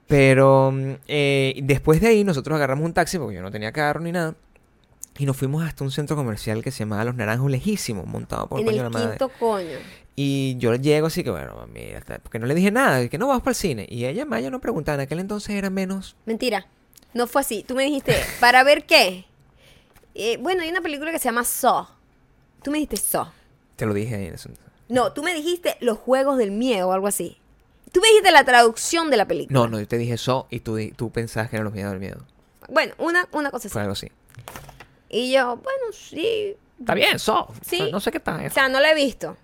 [0.07, 3.99] Pero mm, eh, después de ahí nosotros agarramos un taxi porque yo no tenía carro
[4.01, 4.35] ni nada.
[5.17, 8.59] Y nos fuimos hasta un centro comercial que se llamaba Los Naranjos, lejísimo, montado por
[8.59, 9.09] En coño el de la madre.
[9.17, 9.77] quinto coño.
[10.15, 13.43] Y yo llego así que, bueno, mira, porque no le dije nada, que no vamos
[13.43, 13.85] para el cine.
[13.89, 16.15] Y ella, Maya, no preguntaba, en aquel entonces era menos.
[16.25, 16.67] Mentira.
[17.13, 17.63] No fue así.
[17.67, 19.25] Tú me dijiste, ¿para ver qué?
[20.15, 21.87] Eh, bueno, hay una película que se llama Saw.
[22.63, 23.27] Tú me dijiste Saw.
[23.75, 24.49] Te lo dije ahí en ese
[24.89, 27.37] No, tú me dijiste Los Juegos del Miedo o algo así.
[27.93, 29.57] Tú me dijiste la traducción de la película.
[29.57, 31.99] No, no, yo te dije eso y tú, tú pensabas que eran los miedos del
[32.01, 32.25] miedo.
[32.67, 33.73] Bueno, una, una cosa así.
[33.73, 34.11] Fue algo así.
[35.09, 36.55] Y yo, bueno, sí.
[36.79, 37.47] Está bien, eso.
[37.65, 37.89] Sí.
[37.91, 38.45] No sé qué tal.
[38.45, 39.37] O sea, no la he visto.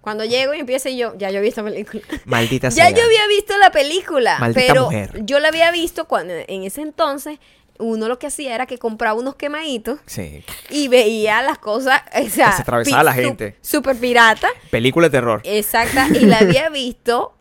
[0.00, 2.02] Cuando llego y empiezo y yo, ya yo he visto la película.
[2.24, 2.90] Maldita ya sea.
[2.90, 5.24] yo había visto la película, Maldita pero mujer.
[5.24, 7.38] yo la había visto cuando en ese entonces
[7.78, 10.44] uno lo que hacía era que compraba unos quemaditos Sí.
[10.70, 13.56] y veía las cosas, o sea, Que se atravesaba la gente.
[13.62, 15.40] Super pirata, Película de terror.
[15.44, 17.34] exacta, y la había visto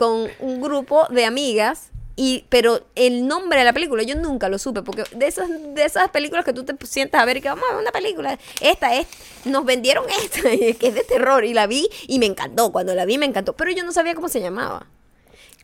[0.00, 1.90] con un grupo de amigas.
[2.16, 5.84] Y, pero el nombre de la película yo nunca lo supe, porque de esas, de
[5.84, 8.38] esas películas que tú te sientas a ver y que vamos a ver una película,
[8.60, 9.06] esta es,
[9.44, 13.04] nos vendieron esta, que es de terror, y la vi y me encantó, cuando la
[13.04, 14.86] vi me encantó, pero yo no sabía cómo se llamaba.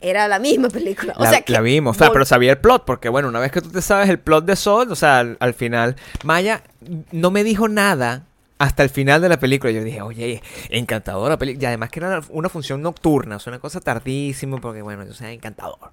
[0.00, 1.14] Era la misma película.
[1.16, 3.40] O la, sea, que la vimos, o sea, pero sabía el plot, porque bueno, una
[3.40, 6.62] vez que tú te sabes el plot de Sol, o sea, al, al final, Maya
[7.10, 8.26] no me dijo nada
[8.58, 9.70] hasta el final de la película.
[9.72, 11.62] Yo dije, oye, encantadora película.
[11.62, 15.12] Y además que era una función nocturna, o sea, una cosa tardísima, porque bueno, yo
[15.14, 15.92] sea encantador.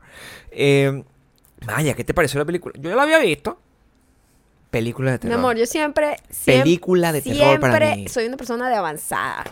[0.52, 1.04] Eh,
[1.66, 2.74] Maya, ¿qué te pareció la película?
[2.80, 3.60] Yo ya la había visto.
[4.72, 5.38] Película de Mi terror.
[5.38, 8.10] amor, yo siempre, siempre Película de terror para siempre mí.
[8.10, 9.44] soy una persona de avanzada.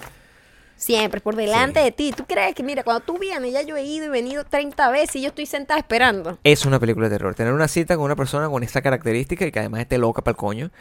[0.82, 1.86] Siempre, por delante Sí.
[1.86, 2.12] de ti.
[2.12, 5.18] ¿Tú crees que, mira, cuando tú vienes, ya yo he ido y venido 30 veces
[5.18, 6.40] y yo estoy sentada esperando?
[6.44, 7.36] Es una película de terror.
[7.36, 10.32] Tener una cita con una persona con esta característica y que además esté loca para
[10.32, 10.72] el coño.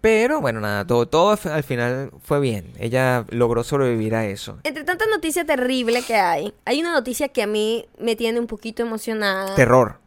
[0.00, 2.72] Pero bueno, nada, todo, todo al final fue bien.
[2.78, 4.58] Ella logró sobrevivir a eso.
[4.64, 8.46] Entre tanta noticia terrible que hay, hay una noticia que a mí me tiene un
[8.46, 9.54] poquito emocionada.
[9.56, 9.98] Terror.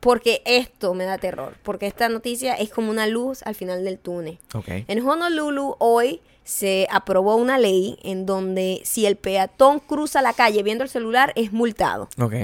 [0.00, 1.54] porque esto me da terror.
[1.62, 4.38] Porque esta noticia es como una luz al final del túnel.
[4.52, 4.68] Ok.
[4.86, 10.62] En Honolulu hoy se aprobó una ley en donde si el peatón cruza la calle
[10.62, 12.08] viendo el celular es multado.
[12.20, 12.34] Ok.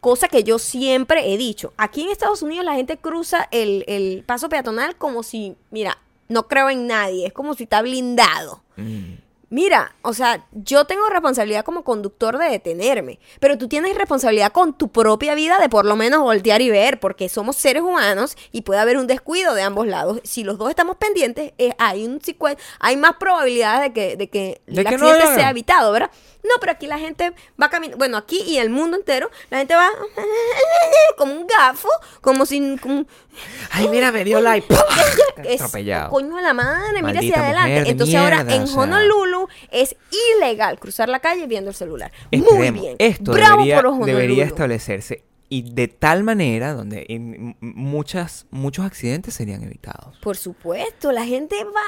[0.00, 1.72] Cosa que yo siempre he dicho.
[1.76, 5.98] Aquí en Estados Unidos la gente cruza el, el paso peatonal como si, mira,
[6.28, 8.62] no creo en nadie, es como si está blindado.
[8.76, 9.14] Mm.
[9.50, 14.76] Mira, o sea, yo tengo responsabilidad como conductor de detenerme, pero tú tienes responsabilidad con
[14.76, 18.60] tu propia vida de por lo menos voltear y ver, porque somos seres humanos y
[18.62, 20.20] puede haber un descuido de ambos lados.
[20.24, 22.20] Si los dos estamos pendientes, eh, hay un
[22.80, 25.34] hay más probabilidades de que, de que De el que no accidente hagan.
[25.38, 26.10] sea evitado, ¿verdad?
[26.42, 29.74] No, pero aquí la gente va caminando, bueno, aquí y el mundo entero, la gente
[29.74, 29.88] va
[31.16, 31.88] como un gafo,
[32.20, 32.76] como si...
[32.78, 33.06] como-
[33.70, 34.66] Ay, mira, me dio like.
[35.44, 36.10] es Atropellado.
[36.10, 37.90] coño de la madre, mira hacia adelante.
[37.90, 38.74] Entonces ahora en sea.
[39.38, 39.96] Honolulu es
[40.36, 42.12] ilegal cruzar la calle viendo el celular.
[42.32, 42.96] Muy bien.
[42.98, 44.06] Esto Bravo debería, por Honolulu.
[44.06, 50.18] debería establecerse y de tal manera donde en muchas, muchos accidentes serían evitados.
[50.18, 51.80] Por supuesto, la gente va.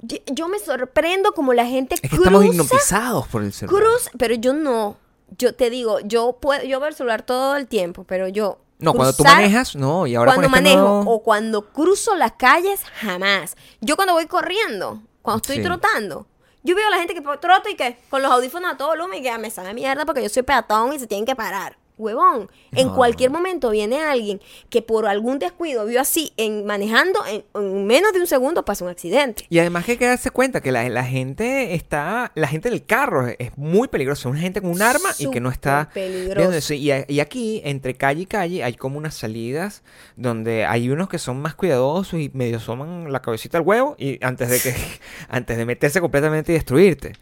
[0.00, 2.24] Yo, yo me sorprendo como la gente Es que cruza.
[2.24, 3.82] estamos hipnotizados por el celular.
[3.82, 4.96] Cruz, pero yo no.
[5.38, 8.58] Yo te digo, yo puedo, yo veo el celular todo el tiempo, pero yo.
[8.78, 12.32] No, cuando tú manejas, no, y ahora cuando este manejo nuevo- o cuando cruzo las
[12.32, 13.56] calles, jamás.
[13.80, 15.62] Yo cuando voy corriendo, cuando estoy Sí.
[15.62, 16.26] trotando,
[16.68, 19.18] yo veo a la gente que trota y que con los audífonos a todo volumen
[19.18, 21.76] y que "Ah, me sabe mierda porque yo soy peatón y se tienen que parar.
[21.98, 22.94] Huevón, en No.
[22.94, 24.40] cualquier momento viene alguien
[24.70, 28.84] que por algún descuido vio así en manejando en, en menos de un segundo pasa
[28.84, 29.44] un accidente.
[29.50, 32.84] Y además que hay que darse cuenta que la, la gente está, la gente del
[32.84, 36.74] carro es, es muy peligrosa, una gente con un arma y que no está peligroso.
[36.74, 36.90] Y,
[37.20, 39.82] aquí, entre calle y calle, hay como unas salidas
[40.16, 44.24] donde hay unos que son más cuidadosos y medio asoman la cabecita al huevo y
[44.24, 44.74] antes de que,
[45.28, 47.12] antes de meterse completamente y destruirte,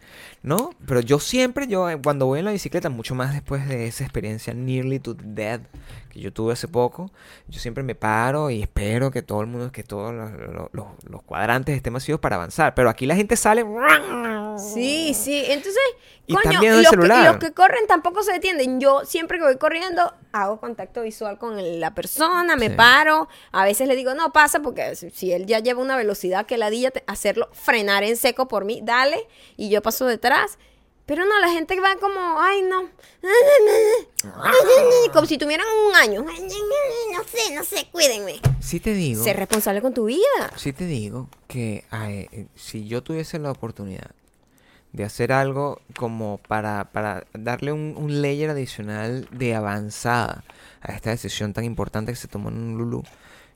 [0.43, 0.71] ¿no?
[0.85, 4.03] Pero yo siempre, yo eh, cuando voy en la bicicleta, mucho más después de esa
[4.03, 5.61] experiencia, Nearly to Dead
[6.17, 7.11] que yo tuve hace poco,
[7.47, 10.31] yo siempre me paro y espero que todo el mundo, que todos los,
[10.71, 12.73] los- cuadrantes estén vacíos para avanzar.
[12.73, 13.63] Pero aquí la gente sale.
[14.57, 15.43] Sí, sí.
[15.47, 15.81] Entonces,
[16.25, 17.25] Y coño, el los, que, celular.
[17.27, 18.79] los que corren tampoco se detienen.
[18.79, 22.75] Yo siempre que voy corriendo hago contacto visual con la persona, me Sí.
[22.75, 23.27] paro.
[23.51, 26.91] A veces le digo, no, pasa, porque si, él ya lleva una velocidad que ladilla,
[26.91, 29.27] te- hacerlo frenar en seco por mí, dale.
[29.57, 30.57] Y yo paso detrás.
[31.07, 32.89] Pero no, la gente va como, ay, no.
[35.13, 36.21] Como si tuvieran un año.
[36.23, 38.41] No sé, no sé, cuídenme.
[38.59, 39.23] Sí te digo.
[39.23, 40.51] Ser responsable con tu vida.
[40.57, 44.11] Sí te digo que ay, eh, si yo tuviese la oportunidad
[44.91, 50.43] de hacer algo como para, para darle un, un layer adicional de avanzada
[50.81, 53.03] a esta decisión tan importante que se tomó en Lulu,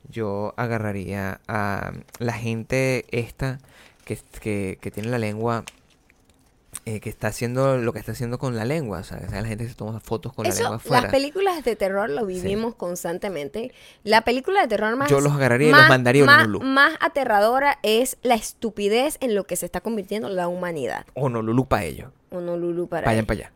[0.10, 3.60] yo agarraría a la gente esta
[4.06, 5.66] que, que, que tiene la lengua,
[6.86, 9.68] eh, que está haciendo lo que está haciendo con la lengua, o sea, la gente
[9.68, 11.10] se toma fotos con la lengua las afuera.
[11.12, 13.72] películas de terror lo vivimos constantemente.
[14.04, 15.10] La película de terror más...
[15.10, 16.66] Yo los agarraría y los mandaría más, Honolulu.
[16.66, 21.06] más aterradora es la estupidez en lo que se está convirtiendo la humanidad.
[21.14, 22.10] Honolulu para ellos.
[22.32, 23.52] Honolulu para Vayan para allá.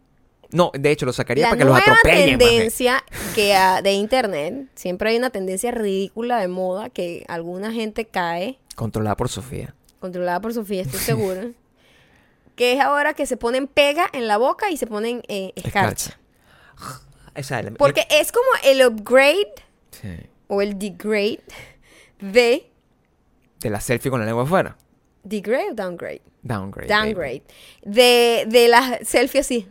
[0.51, 2.37] No, de hecho, los sacaría La para que los atropellen.
[2.39, 3.03] tendencia
[3.33, 9.15] que de internet, siempre hay una tendencia ridícula de moda que alguna gente cae, Controlada
[9.17, 9.73] por Sofía.
[9.99, 11.47] controlada por Sofía, estoy segura,
[12.55, 16.17] que es ahora que se ponen pega en la boca y se ponen eh, escarcha.
[17.35, 19.53] La- Porque es como el upgrade
[19.91, 20.09] Sí.
[20.47, 21.41] o el degrade
[22.19, 22.69] de
[23.59, 24.77] De la selfie con la lengua afuera.
[25.23, 26.21] degrade o downgrade.
[26.43, 26.87] Downgrade.
[26.87, 27.43] Downgrade.
[27.83, 29.67] De, de las selfies así.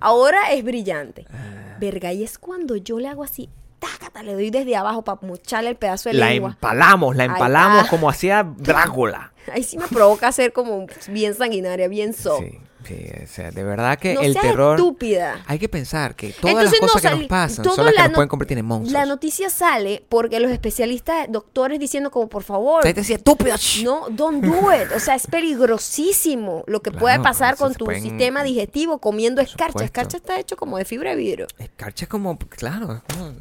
[0.00, 1.26] Ahora es brillante.
[1.30, 1.76] Ah.
[1.80, 3.50] Verga, y es cuando yo le hago así,
[3.80, 6.14] tácata, le doy desde abajo para mocharle el pedazo de.
[6.14, 6.50] La lengua.
[6.50, 9.32] empalamos, la empalamos como hacía Drácula.
[9.52, 12.38] Ahí sí me provoca ser como bien sanguinaria, bien so.
[12.38, 14.76] Sí, sí, o sea, de verdad que no el terror.
[14.78, 15.42] estúpida.
[15.46, 18.00] Hay que pensar que todas Entonces, las no cosas que nos pasan son las que
[18.00, 18.92] nos no- pueden convertir en monstruos.
[18.92, 23.56] La noticia sale porque los especialistas, doctores diciendo como, por favor, te decía, estúpida.
[23.56, 23.82] shh".
[23.84, 24.90] No, don't do it.
[24.96, 29.40] O sea, es peligrosísimo lo que Claro, puede pasar con tu pueden- sistema digestivo comiendo
[29.40, 29.84] escarcha.
[29.84, 31.46] Escarcha está hecho como de fibra de vidrio.
[31.58, 33.32] Escarcha es como, claro, es como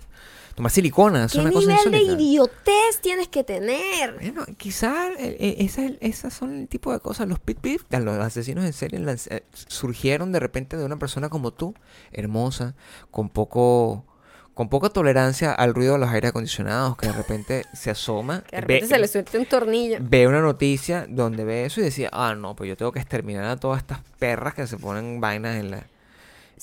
[0.55, 1.25] tomar silicona.
[1.25, 2.21] Es ¿Qué una cosa nivel de insólita.
[2.23, 4.15] idiotez tienes que tener?
[4.15, 7.27] Bueno, quizás esas son el tipo de cosas.
[7.27, 11.51] Los pit pit, los asesinos en serie eh, surgieron de repente de una persona como
[11.51, 11.73] tú,
[12.11, 12.75] hermosa,
[13.11, 14.05] con poco
[14.53, 18.57] con poca tolerancia al ruido de los aires acondicionados, que de repente se asoma, Que
[18.57, 19.97] de repente ve, se le suelte un tornillo.
[19.99, 23.45] ve una noticia donde ve eso y decía, ah, no, pues yo tengo que exterminar
[23.45, 25.87] a todas estas perras que se ponen vainas en la...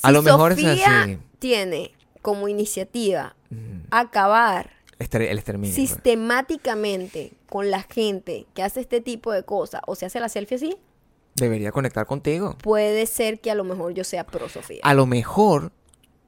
[0.02, 1.18] a lo mejor es Sofía así.
[1.40, 1.90] tiene
[2.22, 5.74] como iniciativa Mm, acabar ester- el exterminio.
[5.76, 5.88] pues.
[5.90, 10.56] sistemáticamente con la gente que hace este tipo de cosas o se hace la selfie
[10.56, 10.76] así,
[11.34, 12.56] Debería conectar contigo.
[12.62, 14.80] puede ser que a lo mejor yo sea pro Sofía.
[14.82, 15.72] A lo mejor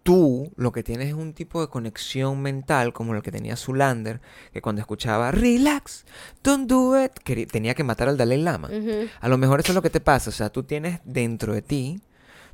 [0.03, 4.21] tú lo que tienes es un tipo de conexión mental como el que tenía Zulander,
[4.53, 6.05] que cuando escuchaba relax,
[6.43, 7.13] don't do it,
[7.51, 8.69] tenía que matar al Dalai Lama.
[9.21, 11.63] A lo mejor eso es lo que te pasa, o sea, tú tienes dentro de
[11.63, 12.01] ti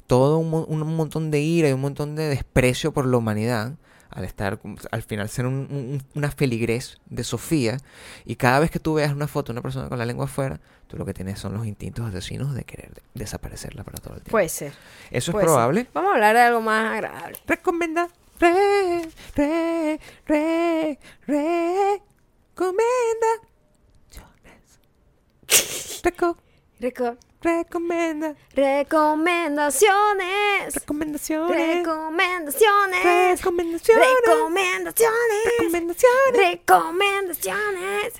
[0.07, 3.75] todo un montón de ira y un montón de desprecio por la humanidad.
[4.11, 4.59] Al estar,
[4.91, 7.77] al final ser un- un- una feligrés de Sofía,
[8.25, 10.61] y cada vez que tú veas una foto de una persona con la lengua afuera,
[10.87, 14.21] tú lo que tienes son los instintos asesinos de querer de- desaparecerla para todo el
[14.21, 14.31] tiempo.
[14.31, 14.73] Puede ser.
[15.11, 15.45] Eso es ser.
[15.45, 15.87] probable.
[15.93, 17.39] Vamos a hablar de algo más agradable.
[17.47, 18.09] Recomienda.
[18.41, 20.99] Re, re, re.
[26.03, 26.37] Reco,
[26.81, 28.35] Reco- recomienda.
[28.55, 30.75] recomendaciones.
[30.75, 31.57] Recomendaciones.
[31.79, 33.41] Recomendaciones.
[33.41, 33.41] Recomendaciones.
[33.41, 35.15] Recomendaciones.
[35.59, 36.59] Recomendaciones.
[36.59, 38.19] Recomendaciones.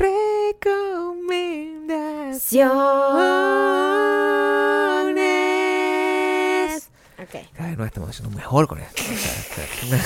[5.19, 6.89] Recomendaciones.
[7.21, 7.35] Ok.
[7.77, 9.03] Nos estamos haciendo mejor con esto.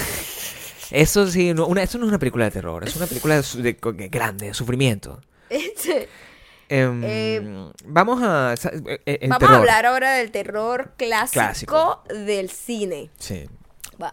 [0.91, 3.63] Eso sí, no, una, eso no es una película de terror, es una película de,
[3.63, 5.23] de- de grande, de sufrimiento.
[6.69, 8.55] Em, Eh, vamos a.
[8.55, 9.55] eh, eh, el vamos terror.
[9.55, 12.03] a hablar ahora del terror clásico, Clásico.
[12.09, 13.11] del cine.
[13.19, 13.49] Sí.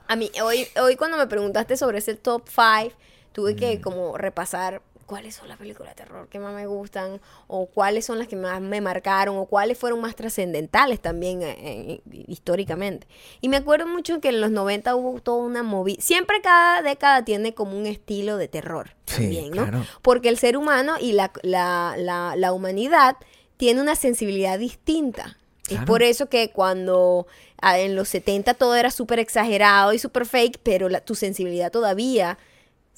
[0.08, 2.96] A mí, hoy, hoy cuando me preguntaste sobre ese top 5,
[3.32, 3.58] tuve Mm.
[3.58, 8.06] que como repasar cuáles son las películas de terror que más me gustan, o cuáles
[8.06, 13.08] son las que más me marcaron, o cuáles fueron más trascendentales también eh, históricamente.
[13.42, 15.98] Y me acuerdo mucho que en los 90 hubo toda una movida.
[16.02, 19.64] Siempre cada década tiene como un estilo de terror Sí, también, ¿no?
[19.64, 19.86] claro.
[20.04, 23.18] Porque el ser humano y la, la, la, la humanidad
[23.58, 25.38] tiene una sensibilidad distinta.
[25.70, 27.28] Es por eso que cuando
[27.62, 31.72] ah, en los 70 todo era súper exagerado y súper fake, pero la- tu sensibilidad
[31.72, 32.40] todavía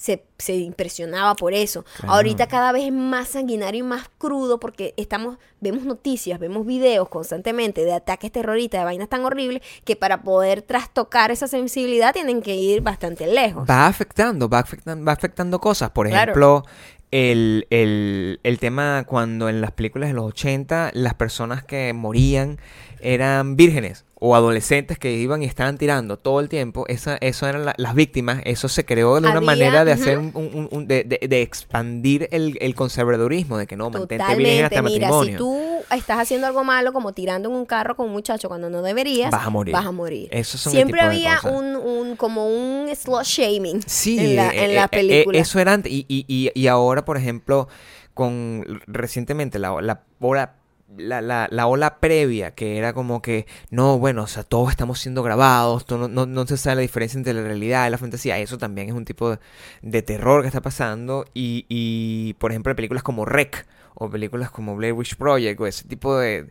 [0.01, 1.85] se, se impresionaba por eso.
[1.97, 2.15] Claro.
[2.15, 7.07] Ahorita cada vez es más sanguinario y más crudo porque estamos, vemos noticias, vemos videos
[7.07, 12.41] constantemente de ataques terroristas, de vainas tan horribles, que para poder trastocar esa sensibilidad tienen
[12.41, 13.69] que ir bastante lejos.
[13.69, 15.91] Va afectando, va afectando, va afectando cosas.
[15.91, 16.31] Por Claro.
[16.31, 16.63] ejemplo,
[17.11, 22.57] el, el- el tema cuando en las películas de los 80 las personas que morían
[23.01, 26.85] eran vírgenes o adolescentes que iban y estaban tirando todo el tiempo.
[26.87, 28.41] Esa, eso eran la- las víctimas.
[28.45, 30.31] Eso se creó de una Había- manera de hacer un,
[30.71, 35.07] un- de, de- de expandir el, el conservadurismo, de que no, mantente virgen hasta mira,
[35.09, 35.31] matrimonio.
[35.31, 35.59] si tú
[35.95, 39.31] estás haciendo algo malo como tirando en un carro con un muchacho cuando no deberías,
[39.31, 39.73] Vas a morir.
[39.73, 40.29] Vas a morir.
[40.31, 44.65] Esos son Siempre de había un, un como un slot shaming Sí, en la, eh,
[44.65, 45.39] en eh, la eh, película.
[45.39, 45.91] eso era antes.
[45.91, 47.67] Y, y, y, y ahora, por ejemplo,
[48.13, 50.53] con recientemente la, la ola.
[50.97, 54.99] La, la, la ola previa, que era como que, no, bueno, o sea, todos estamos
[54.99, 57.97] siendo grabados, tú no, no, no se sabe la diferencia entre la realidad y la
[57.97, 58.37] fantasía.
[58.39, 59.39] Eso también es un tipo de,
[59.81, 61.25] de terror que está pasando.
[61.33, 65.87] Y, y, por ejemplo, películas como Rec, o películas como Blair Witch Project, o ese
[65.87, 66.49] tipo de,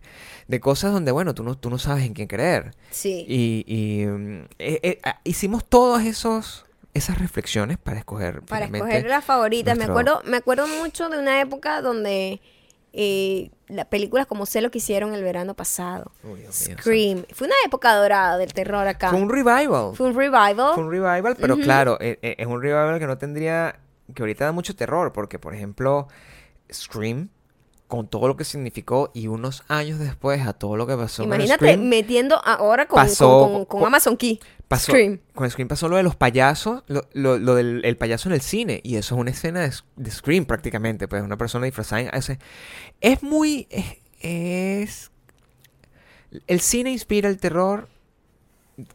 [0.49, 2.75] de cosas donde, bueno, tú no, tú no sabes en quién creer.
[2.91, 3.25] Sí.
[3.29, 9.07] Y, y, mm, eh, eh, ah, hicimos todas esos esas reflexiones para escoger para escoger
[9.07, 9.79] las favoritas.
[9.79, 12.41] Me acuerdo, me acuerdo mucho de una época donde
[12.93, 16.11] eh, las películas como sé lo que hicieron el verano pasado.
[16.25, 17.25] Uy, Dios mío, Scream.
[17.33, 19.11] Fue una época dorada del terror acá.
[19.11, 19.95] Fue un revival.
[19.95, 20.75] Fue un revival.
[20.75, 23.81] Fue un revival, pero claro, eh, eh, es un revival que no tendría,
[24.15, 26.09] que ahorita da mucho terror, porque por ejemplo,
[26.73, 27.31] Scream,
[27.91, 31.35] con todo lo que significó y unos años después a todo lo que pasó con
[31.35, 34.41] Imagínate Scream, metiendo ahora con, Pasó- con, con- con con- Amazon Key.
[34.67, 35.19] pasó, Scream.
[35.35, 38.41] con Scream pasó lo de los payasos, lo, lo- lo del el payaso en el
[38.41, 42.01] cine, y eso es una escena de, de Scream prácticamente, pues una persona disfrazada.
[42.03, 42.39] en- ese-
[43.03, 43.85] es muy, es,
[44.21, 45.11] es-
[46.47, 47.89] el cine inspira el terror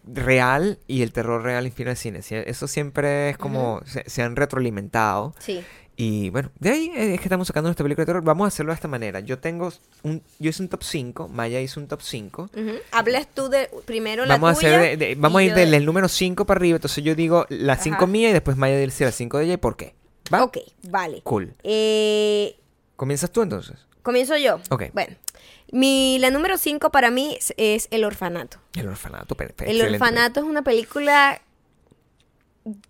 [0.06, 2.22] real y el terror real inspira el cine.
[2.30, 5.36] Eso siempre es como, se, se han retroalimentado.
[5.40, 5.64] Sí.
[5.98, 8.24] Y bueno, de ahí es que estamos sacando nuestra película de terror.
[8.24, 9.22] Vamos a hacerlo de esta manera.
[9.22, 9.72] Yo tengo
[10.04, 12.50] un, yo hice un top 5, Maya hizo un top 5.
[12.54, 12.72] Ujú.
[12.92, 15.78] Hablas tú de primero la Vamos a hacer de- de- vamos a ir del de-
[15.78, 16.76] el número 5 para arriba.
[16.76, 18.08] Entonces yo digo la 5 Ajá.
[18.08, 19.96] mía y después Maya dice la 5 de ella y por qué.
[20.34, 20.44] ¿Va?
[20.44, 20.58] Ok,
[20.90, 21.22] vale.
[21.24, 21.54] Cool.
[21.64, 22.58] Eh,
[22.98, 23.78] ¿Comienzas tú entonces?
[24.04, 24.60] Comienzo yo.
[24.70, 24.86] Ok.
[24.94, 25.16] Bueno,
[25.72, 28.58] mi, la número 5 para mí es, es El Orfanato.
[28.76, 29.66] El orfanato, perfecto.
[29.72, 31.42] El Orfanato es una película,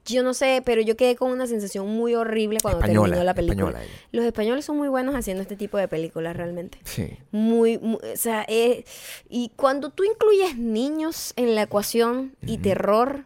[0.06, 3.34] yo no sé, pero yo quedé con una sensación muy horrible cuando Española, terminó la
[3.34, 3.68] película.
[3.70, 3.92] española.
[4.12, 6.78] Los españoles son muy buenos haciendo este tipo de películas realmente.
[6.86, 7.18] Sí.
[7.32, 8.86] Muy, mu- o sea, eh,
[9.30, 13.26] y cuando tú incluyes niños en la ecuación y terror,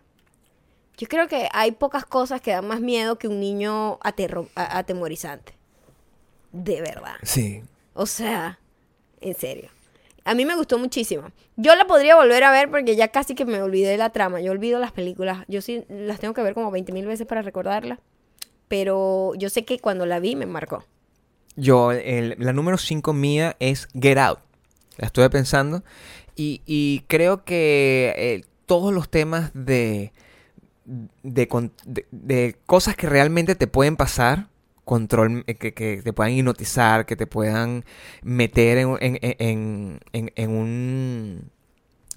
[0.97, 3.99] yo creo que hay pocas cosas que dan más miedo que un niño
[4.55, 5.53] atemorizante.
[6.51, 7.15] De verdad.
[7.23, 7.61] Sí.
[7.93, 8.59] O sea,
[9.21, 9.69] en serio.
[10.29, 11.23] A mí me gustó muchísimo.
[11.55, 14.39] Yo la podría volver a ver porque ya casi que me olvidé de la trama.
[14.41, 15.43] Yo olvido las películas.
[15.47, 17.97] Yo sí las tengo que ver como 20 mil veces para recordarlas.
[18.67, 20.83] Pero yo sé que cuando la vi me marcó.
[21.55, 24.39] Yo, la número 5 mía es Get Out.
[24.97, 25.83] La estuve pensando.
[26.35, 30.13] Y, creo que eh, todos los temas de-
[30.85, 34.47] de cosas que realmente te pueden pasar,
[34.89, 37.85] control, eh, que, que te puedan hipnotizar, que te puedan
[38.23, 39.19] meter en, en-
[40.13, 41.51] en- en- un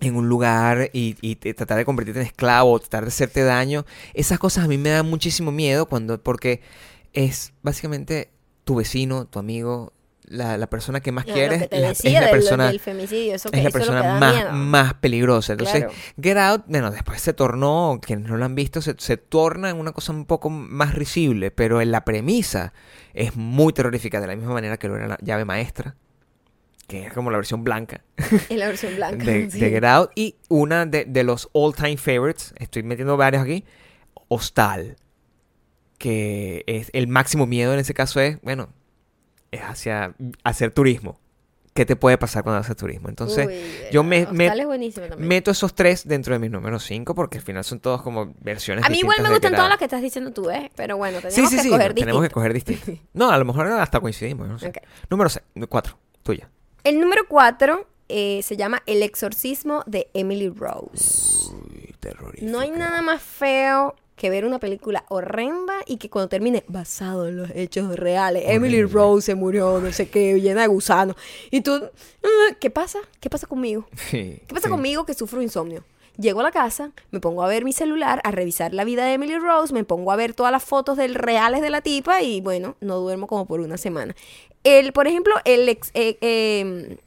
[0.00, 4.38] en un lugar y, y tratar de convertirte en esclavo, tratar de hacerte daño, esas
[4.38, 6.60] cosas a mí me dan muchísimo miedo cuando, porque
[7.12, 8.30] es básicamente
[8.64, 9.92] tu vecino, tu amigo,
[10.32, 12.66] la, la persona que más quieres, lo que te la- decía es la del, persona,
[12.66, 13.34] del femicidio.
[13.34, 15.52] Eso, que, es la eso persona más, más peligrosa.
[15.52, 15.94] Entonces, Claro.
[16.20, 19.76] Get Out, bueno, después se tornó, quienes no lo han visto, se, se torna en
[19.76, 22.72] una cosa un poco más risible, pero en la premisa
[23.14, 25.96] es muy terrorífica, de la misma manera que lo era la llave maestra,
[26.88, 29.24] que es como la versión blanca Es la versión blanca.
[29.24, 29.58] de, sí.
[29.60, 30.10] de Get Out.
[30.14, 33.64] Y una de, de los all time favorites, estoy metiendo varios aquí,
[34.28, 34.96] Hostal.
[35.98, 38.70] Que es el máximo miedo en ese caso es, bueno,
[39.52, 41.20] es hacia hacer turismo.
[41.74, 43.08] ¿Qué te puede pasar cuando haces turismo?
[43.08, 43.54] Entonces, Uy,
[43.90, 44.30] yo me- es
[45.16, 48.84] meto esos tres dentro de mis números 5 porque al final son todos como versiones
[48.84, 50.70] A mí igual me distintas gustan todas las que estás diciendo tú, ¿eh?
[50.76, 52.92] Pero bueno, tenemos Sí, sí, que sí, escoger no, tenemos que coger distinto.
[53.14, 54.68] No, a lo mejor hasta coincidimos, no sé.
[54.68, 54.76] Ok.
[55.08, 55.30] Número
[55.66, 56.50] 4, tuya.
[56.84, 61.48] El número 4 se llama El exorcismo de Emily Rose.
[61.54, 62.50] Uy, terrorífica.
[62.52, 67.26] No hay nada más feo que ver una película horrenda y que cuando termine basado
[67.28, 68.44] en los hechos reales.
[68.46, 68.82] Emily.
[68.84, 71.16] Rose se murió, no sé qué, llena de gusanos.
[71.50, 71.72] Y tú,
[72.22, 72.98] "Ah, ¿qué pasa?
[73.20, 73.86] ¿Qué pasa conmigo?
[74.10, 74.70] Sí, ¿Qué pasa sí.
[74.70, 75.82] conmigo que sufro insomnio?
[76.18, 79.14] Llego a la casa, me pongo a ver mi celular, a revisar la vida de
[79.14, 82.42] Emily Rose, me pongo a ver todas las fotos del reales de la tipa y
[82.42, 84.14] bueno, no duermo como por una semana.
[84.62, 86.98] El, por ejemplo, el ex- eh, eh,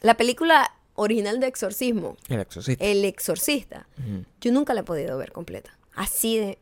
[0.00, 2.84] la película original de Exorcismo, El exorcista.
[2.84, 3.86] El Exorcista,
[4.40, 5.76] yo nunca la he podido ver completa.
[5.94, 6.58] Así de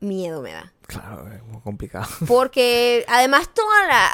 [0.00, 0.72] miedo me da.
[0.86, 2.06] Claro, es muy complicado.
[2.26, 4.10] Porque además toda la,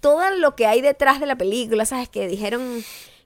[0.00, 2.08] todo lo que hay detrás de la película, ¿sabes?
[2.08, 2.82] Que dijeron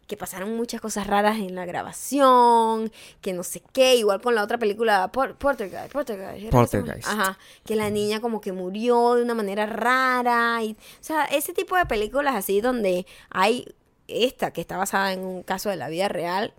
[0.06, 2.92] que pasaron muchas cosas raras en la grabación,
[3.22, 6.28] que no sé qué, igual con la otra película, Por- Poltergeist, Poltergeist.
[6.28, 6.84] ¿era que se llama?
[6.86, 7.08] Poltergeist.
[7.08, 10.62] Ajá, que la niña como que murió de una manera rara.
[10.62, 13.74] Y, o sea, ese tipo de películas así donde hay
[14.12, 16.54] esta que está basada en un caso de la vida real.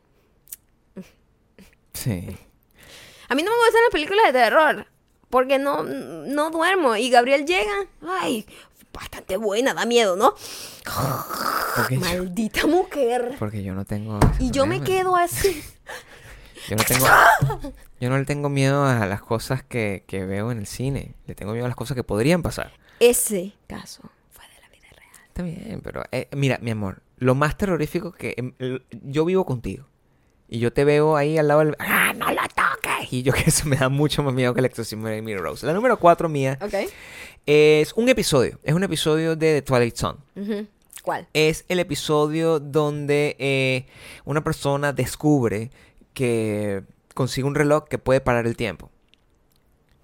[1.93, 2.37] Sí.
[3.29, 4.87] A mí no me gustan las películas de terror.
[5.29, 6.95] Porque no, no duermo.
[6.95, 7.87] Y Gabriel llega.
[8.07, 8.45] Ay,
[8.93, 10.35] bastante buena, da miedo, ¿no?
[11.75, 13.35] Porque, yo, Maldita mujer.
[13.39, 14.19] porque yo no tengo.
[14.39, 15.63] Y yo me quedo así.
[16.69, 17.05] Yo no tengo.
[17.99, 21.15] Yo no le tengo miedo a las cosas que, que veo en el cine.
[21.25, 22.71] Le tengo miedo a las cosas que podrían pasar.
[22.99, 25.25] Ese caso fue de la vida real.
[25.27, 28.53] Está bien, pero eh, mira, mi amor, lo más terrorífico que em,
[29.03, 29.87] yo vivo contigo
[30.47, 33.11] y yo te veo ahí al lado del ¡Ah, no lo toques!
[33.11, 35.65] Y yo que eso me da mucho más miedo que el exorcismo de Emily Rose.
[35.65, 36.59] La número cuatro mía
[37.45, 40.19] es un episodio, es un episodio de The Twilight Zone.
[41.01, 41.27] ¿Cuál?
[41.33, 43.87] Es el episodio donde eh,
[44.23, 45.71] una persona descubre
[46.13, 48.89] que consigue un reloj que puede parar el tiempo.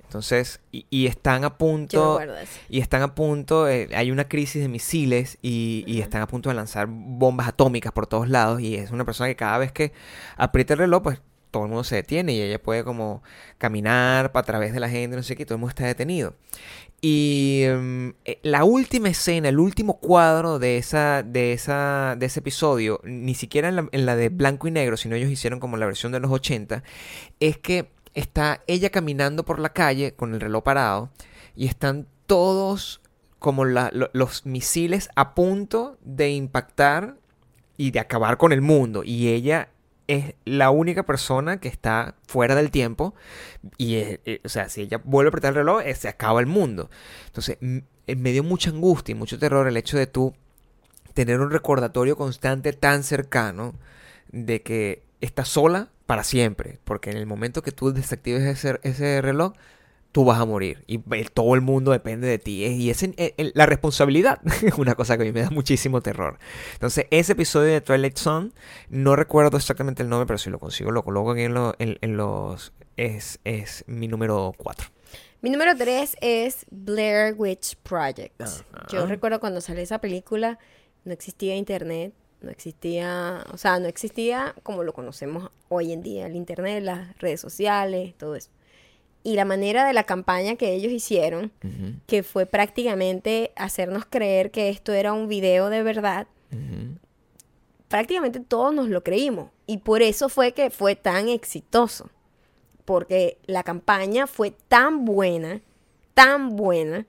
[0.09, 2.19] Entonces, y, y están a punto...
[2.67, 6.49] Y están a punto, eh, hay una crisis de misiles y, y están a punto
[6.49, 8.59] de lanzar bombas atómicas por todos lados.
[8.59, 9.93] Y es una persona que cada vez que
[10.35, 13.21] aprieta el reloj, pues todo el mundo se detiene y ella puede como
[13.59, 16.35] caminar para través de la gente, no sé qué, y todo el mundo está detenido.
[17.01, 22.39] Y em, eh, la última escena, el último cuadro de esa, de esa, de ese
[22.39, 25.77] episodio, ni siquiera en la, en la de blanco y negro, sino ellos hicieron como
[25.77, 26.83] la versión de los 80,
[27.39, 27.89] es que
[28.19, 31.09] está ella caminando por la calle con el reloj parado
[31.55, 33.01] y están todos
[33.39, 37.15] como los misiles a punto de impactar
[37.77, 39.03] y de acabar con el mundo.
[39.03, 39.69] Y ella
[40.07, 43.15] es la única persona que está fuera del tiempo.
[43.77, 46.41] Y, eh, eh, o sea, si ella vuelve a apretar el reloj, eh, se acaba
[46.41, 46.89] el mundo.
[47.27, 50.35] Entonces, me dio mucha angustia y mucho terror el hecho de tú
[51.13, 53.75] tener un recordatorio constante tan cercano
[54.31, 56.79] de que estás sola para siempre.
[56.85, 59.53] Porque en el momento que tú desactives ese, ese reloj,
[60.11, 60.83] tú vas a morir.
[60.87, 62.65] Y todo el mundo depende de ti.
[62.65, 66.01] eh, Y ese, eh, la responsabilidad es una cosa que a mí me da muchísimo
[66.01, 66.39] terror.
[66.73, 68.49] Entonces, ese episodio de Twilight Zone,
[68.89, 71.99] no recuerdo exactamente el nombre, pero si lo consigo, lo coloco aquí en, lo- en-
[72.01, 72.73] en los...
[72.97, 74.87] Es, es mi número 4.
[75.41, 78.41] Mi número 3 es Blair Witch Project.
[78.91, 80.57] Yo recuerdo cuando salió esa película,
[81.05, 86.27] no existía internet, no existía, o sea, no existía como lo conocemos hoy en día,
[86.27, 88.49] el internet, las redes sociales, todo eso.
[89.23, 91.51] Y la manera de la campaña que ellos hicieron,
[92.07, 96.27] que fue prácticamente hacernos creer que esto era un video de verdad,
[97.89, 99.51] prácticamente todos nos lo creímos.
[99.67, 102.09] Y por eso fue que fue tan exitoso.
[102.85, 105.61] Porque la campaña fue tan buena,
[106.13, 107.05] tan buena,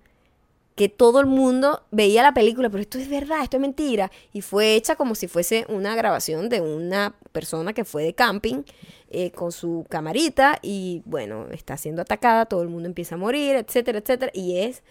[0.81, 4.11] que todo el mundo veía la película, pero esto es verdad, esto es mentira.
[4.33, 8.63] Y fue hecha como si fuese una grabación de una persona que fue de camping
[9.11, 13.57] eh, con su camarita y bueno, está siendo atacada, todo el mundo empieza a morir,
[13.57, 14.33] etcétera, etcétera.
[14.35, 14.83] Y es,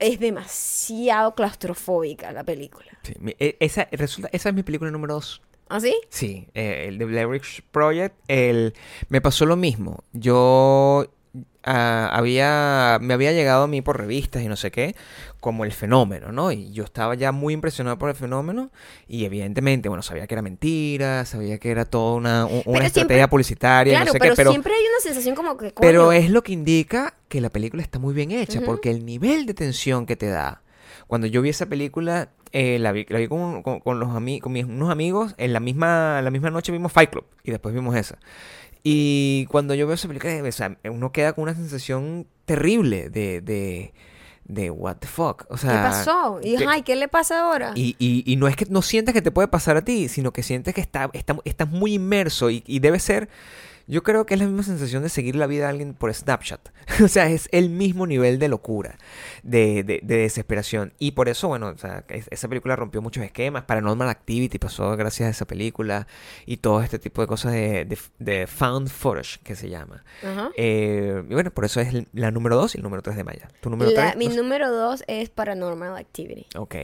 [0.00, 2.90] es demasiado claustrofóbica la película.
[3.04, 5.42] Sí, e- esa, resulta, esa es mi película número 2.
[5.68, 5.94] ¿Ah, sí?
[6.08, 8.74] Sí, eh, el de Blair Witch Project, el,
[9.10, 10.02] me pasó lo mismo.
[10.12, 11.06] Yo
[11.68, 14.94] ah, había, me había llegado a mí por revistas y no sé qué,
[15.40, 16.50] como el fenómeno, ¿no?
[16.52, 18.70] Y yo estaba ya muy impresionado por el fenómeno
[19.06, 22.84] y evidentemente, bueno, sabía que era mentira, sabía que era toda una, un- una Pero
[22.86, 25.72] estrategia siempre- publicitaria, Claro, no sé pero, qué, pero, siempre hay una sensación como que...
[25.80, 29.46] pero es lo que indica que la película está muy bien hecha, porque el nivel
[29.46, 30.62] de tensión que te da.
[31.06, 34.40] Cuando yo vi esa película, eh, la vi, la vi con, con- con los ami-
[34.40, 37.74] con mis, unos amigos, en la misma, la misma noche vimos Fight Club y después
[37.74, 38.18] vimos esa.
[38.90, 43.40] Y cuando yo veo esa película, o sea, uno queda con una sensación terrible de,
[43.42, 43.92] de,
[44.46, 45.44] de what the fuck.
[45.50, 46.40] O ¿Qué sea, pasó?
[46.42, 47.72] Y, que- ay, ¿qué le pasa ahora?
[47.74, 50.32] y, y, y no es que no sientas que te puede pasar a ti, sino
[50.32, 53.28] que sientes que está, está- estás muy inmerso y, y debe ser,
[53.88, 56.60] yo creo que es la misma sensación de seguir la vida de alguien por Snapchat.
[57.04, 58.96] o sea, es el mismo nivel de locura,
[59.42, 60.92] de, de, de desesperación.
[60.98, 63.64] Y por eso, bueno, o sea, es- esa película rompió muchos esquemas.
[63.64, 66.06] Paranormal Activity pasó gracias a esa película
[66.46, 70.04] y todo este tipo de cosas de, found footage que se llama.
[70.56, 73.48] Eh, y bueno, por eso es la número 2 y el número 3 de Maya.
[73.60, 74.16] ¿Tu número La- 3?
[74.16, 76.46] mi número dos es Paranormal Activity.
[76.56, 76.76] Ok.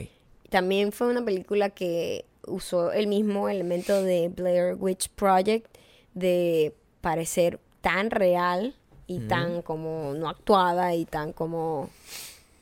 [0.50, 5.66] También fue una película que usó el mismo elemento de Blair Witch Project
[6.14, 6.74] de
[7.04, 8.74] parecer tan real
[9.06, 11.90] y tan como no actuada y tan como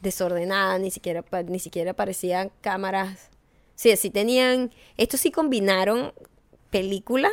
[0.01, 3.31] desordenada, ni siquiera ni siquiera parecían cámaras.
[3.77, 6.13] Sí, sí tenían, estos sí combinaron
[6.71, 7.31] película.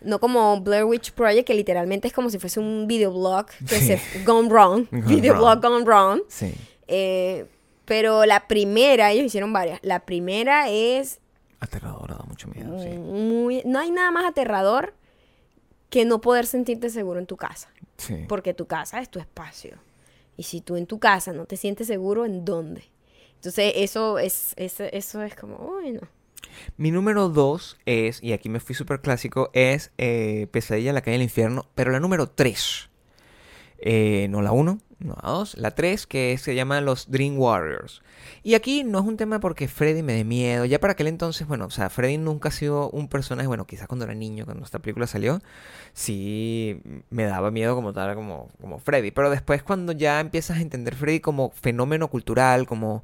[0.00, 3.86] No como Blair Witch Project, que literalmente es como si fuese un videoblog que Sí.
[3.96, 4.86] se gone wrong.
[4.90, 6.22] Videoblog gone wrong.
[6.28, 6.52] Sí.
[6.88, 7.46] Eh,
[7.84, 9.78] pero la primera, ellos hicieron varias.
[9.82, 11.20] La primera es
[11.60, 12.88] Aterradora, da mucho miedo, sí.
[12.98, 13.62] muy...
[13.64, 14.94] No hay nada más aterrador
[15.92, 17.68] que no poder sentirte seguro en tu casa.
[17.98, 18.24] Sí.
[18.26, 19.76] Porque tu casa es tu espacio.
[20.38, 22.84] Y si tú en tu casa no te sientes seguro, ¿en dónde?
[23.34, 26.00] Entonces, eso es, eso, eso es como, uy, no.
[26.78, 31.02] Mi número dos es, y aquí me fui súper clásico, es eh, Pesadilla en la
[31.02, 32.88] calle del infierno, pero la número tres.
[33.84, 38.00] Eh, no la uno, no la dos, la tres, que se llama Los Dream Warriors.
[38.44, 40.64] Y aquí no es un tema porque Freddy me dé miedo.
[40.64, 43.88] Ya para aquel entonces, bueno, o sea, Freddy nunca ha sido un personaje, bueno, quizás
[43.88, 45.40] cuando era niño, cuando esta película salió,
[45.94, 46.80] sí
[47.10, 49.10] me daba miedo como tal, como, como Freddy.
[49.10, 53.02] Pero después cuando ya empiezas a entender Freddy como fenómeno cultural, como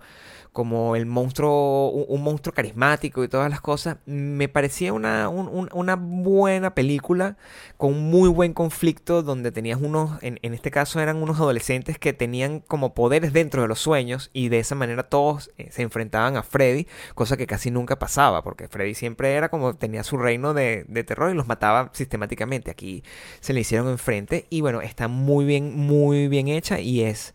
[0.52, 5.68] como el monstruo, un, monstruo carismático y todas las cosas, me parecía una, un- un-
[5.72, 7.36] una buena película
[7.76, 12.12] con muy buen conflicto donde tenías unos, en, en este caso eran unos adolescentes que
[12.12, 16.36] tenían como poderes dentro de los sueños y de esa manera todos eh, se enfrentaban
[16.36, 20.54] a Freddy, cosa que casi nunca pasaba, porque Freddy siempre era como tenía su reino
[20.54, 22.70] de, de terror y los mataba sistemáticamente.
[22.70, 23.02] Aquí
[23.40, 27.34] se le hicieron enfrente y bueno, está muy bien, muy bien hecha y es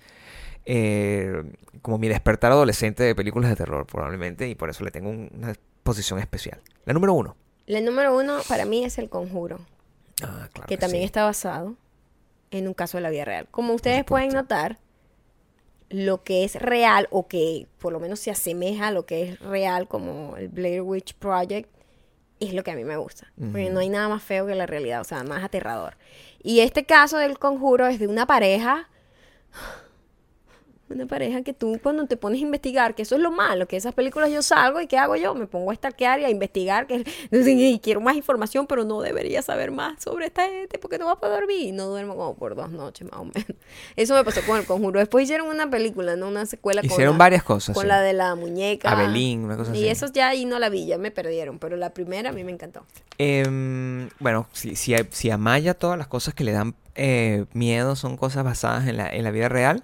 [0.66, 1.44] eh,
[1.82, 5.30] como mi despertar adolescente de películas de terror, probablemente, y por eso le tengo un-
[5.36, 5.54] una
[5.84, 6.62] posición especial.
[6.86, 7.36] La número uno.
[7.66, 9.60] La número uno para mí es El Conjuro,
[10.22, 11.06] Ah, claro que también sí.
[11.06, 11.76] está basado
[12.52, 13.48] en un caso de la vida real.
[13.52, 14.80] Como ustedes pueden notar,
[15.90, 19.40] lo que es real o que por lo menos se asemeja a lo que es
[19.40, 21.70] real como el Blair Witch Project
[22.40, 23.32] es lo que a mí me gusta.
[23.40, 23.74] Porque Ujú.
[23.74, 25.96] no hay nada más feo que la realidad, o sea, más aterrador.
[26.42, 28.90] Y este caso del conjuro es de una pareja
[30.90, 33.78] una pareja que tú cuando te pones a investigar, que eso es lo malo, que
[33.78, 35.34] esas películas yo salgo y ¿qué hago yo?
[35.34, 39.42] Me pongo a stalkear y a investigar, que y quiero más información, pero no debería
[39.42, 41.68] saber más sobre esta gente porque no voy a poder dormir.
[41.70, 43.46] Y no duermo como por dos noches más o menos.
[43.96, 45.00] Eso me pasó con El Conjuro.
[45.00, 46.28] Después hicieron una película, ¿no?
[46.28, 47.74] Una secuela con Hicieron la- varias cosas.
[47.74, 47.88] con sí.
[47.88, 48.92] la de la muñeca.
[48.92, 49.88] Abelín, una cosa Y así.
[49.88, 52.52] eso ya ahí no la vi, ya me perdieron, pero la primera a mí me
[52.52, 52.86] encantó.
[53.18, 57.46] Em, bueno, si, si, a- si a Maya todas las cosas que le dan eh,
[57.54, 59.84] miedo son cosas basadas en la, en la vida real,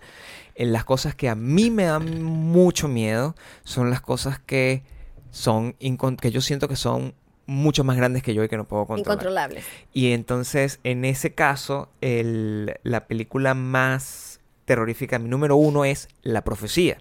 [0.59, 4.83] las cosas que a mí me dan mucho miedo son las cosas que
[5.31, 7.13] son que yo siento que son
[7.45, 9.13] mucho más grandes que yo y que no puedo controlar.
[9.15, 9.61] Incontrolable.
[9.93, 16.43] Y entonces, en ese caso, el- la película más terrorífica, mi número uno, es La
[16.43, 16.97] Profecía.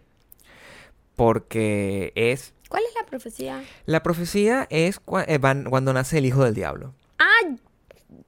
[1.16, 2.54] Porque es...
[2.68, 3.64] ¿Cuál es la profecía?
[3.86, 6.94] La profecía es eh, van- cuando nace el hijo del diablo,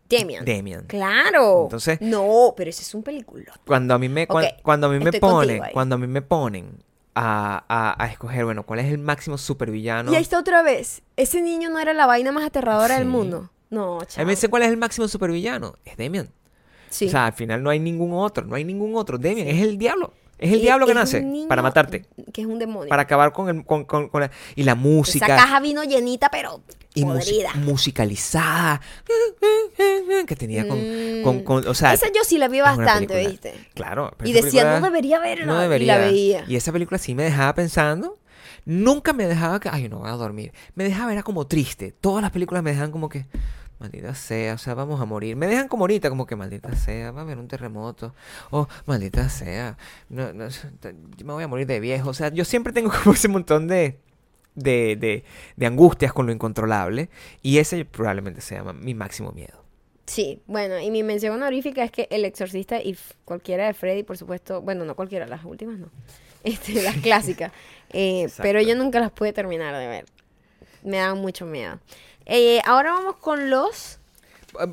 [0.08, 0.44] Demian.
[0.44, 0.84] Demian.
[0.86, 1.64] Claro.
[1.64, 3.52] Entonces- No, pero ese es un película.
[3.66, 6.20] Cuando a mí me, cuan- cuando a mí me estoy ponen, cuando a mí me
[6.22, 6.82] ponen
[7.14, 10.12] a, a- a escoger, bueno, cuál es el máximo supervillano.
[10.12, 11.02] Y ahí está otra vez.
[11.16, 13.50] Ese niño no era la vaina más aterradora del mundo.
[13.70, 14.26] No, A mí chaval.
[14.26, 15.74] me dice cuál es el máximo supervillano.
[15.84, 16.28] Es Demian.
[16.88, 17.06] Sí.
[17.06, 19.16] O sea, al final no hay ningún otro, no hay ningún otro.
[19.16, 20.12] Demian es el diablo.
[20.40, 22.88] Es el Y diablo que nace niño para matarte, Que es un demonio.
[22.88, 26.30] para acabar con el con, con- con la, y la Esa música caja vino llenita,
[26.30, 26.62] pero
[26.94, 27.52] y podrida.
[27.54, 28.80] musicalizada
[30.26, 31.22] que tenía con, Mm.
[31.22, 33.26] con, con- o sea, Esa yo sí la vi bastante.
[33.26, 33.54] ¿viste?
[33.74, 34.12] Claro.
[34.16, 35.46] pero Y esa decía, película- no debería verla.
[35.46, 35.98] No Y debería.
[35.98, 36.44] la veía.
[36.48, 38.18] Y esa película sí me dejaba pensando.
[38.64, 40.52] Nunca me dejaba que, ay, no voy a dormir.
[40.74, 41.92] Me dejaba, era como triste.
[42.00, 43.26] Todas las películas me dejan como que,
[43.80, 45.36] maldita sea, o sea, vamos a morir.
[45.36, 48.14] Me dejan como ahorita, como que, maldita sea, va a haber un terremoto.
[48.50, 49.76] Oh, maldita sea,
[50.08, 52.10] no, no, yo me voy a morir de viejo.
[52.10, 53.98] O sea, yo siempre tengo como ese montón de,
[54.54, 55.24] de, de,
[55.56, 57.08] de angustias con lo incontrolable.
[57.42, 59.64] Y ese probablemente sea mi máximo miedo.
[60.10, 64.18] Sí, bueno, y mi mención honorífica es que El Exorcista y cualquiera de Freddy, por
[64.18, 65.88] supuesto, bueno, no cualquiera, las últimas no,
[66.42, 67.52] este, las clásicas,
[67.92, 70.06] eh, pero yo nunca las pude terminar de ver,
[70.82, 71.78] me dan mucho miedo.
[72.26, 73.98] Eh, ahora vamos con los...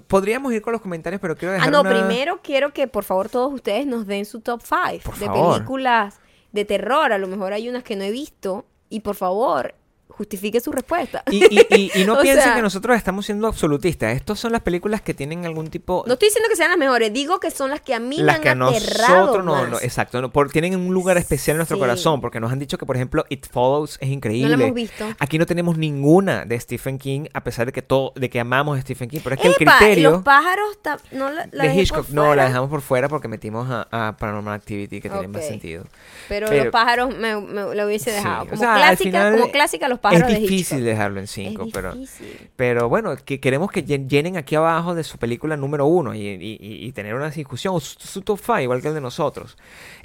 [0.08, 3.04] Podríamos ir con los comentarios, pero quiero Ah, dejar no, una- primero quiero que por
[3.04, 5.54] favor todos ustedes nos den su top 5 Por de favor.
[5.56, 6.20] películas
[6.52, 9.76] de terror, a lo mejor hay unas que no he visto, y por favor,
[10.18, 11.24] justifique su respuesta.
[11.32, 14.16] Y, y- y- y no piensen sea- que nosotros estamos siendo absolutistas.
[14.16, 16.04] Estas son las películas que tienen algún tipo...
[16.08, 18.38] No estoy diciendo que sean las mejores, digo que son las que a mí las
[18.38, 19.70] me que a han nosotros no, más.
[19.70, 21.82] no, exacto, no, por- tienen un lugar especial en nuestro Sí.
[21.82, 24.50] corazón, porque nos han dicho que, por ejemplo, It Follows es increíble.
[24.52, 25.06] No la hemos visto.
[25.20, 28.78] Aquí no tenemos ninguna de Stephen King, a pesar de que todo, de que amamos
[28.78, 30.78] a Stephen King, pero es que el y criterio los pájaros
[31.12, 34.54] no la, la de Hitchcock no la dejamos por fuera porque metimos a, a Paranormal
[34.56, 35.84] Activity, que tiene más sentido.
[36.28, 38.44] Pero, pero- los pájaros me, me lo hubiese Sí, dejado.
[38.44, 41.74] o Como, sea, clásica, final como clásica, los pájaros es difícil dejarlo en cinco, es
[41.74, 42.50] pero difícil.
[42.56, 46.20] Pero bueno, que queremos que llen- llenen aquí abajo de su película número uno y,
[46.28, 49.58] y- tener una discusión, o su, su top five, igual que el de nosotros.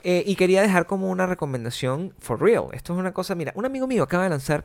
[0.05, 2.65] Eh, y quería dejar como una recomendación for real.
[2.73, 4.65] Esto es una cosa, mira, un amigo mío acaba de lanzar,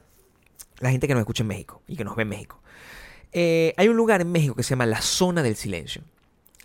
[0.79, 2.59] la gente que nos escucha en México y que nos ve en México.
[3.33, 6.01] Eh, hay un lugar en México que se llama la Zona del Silencio.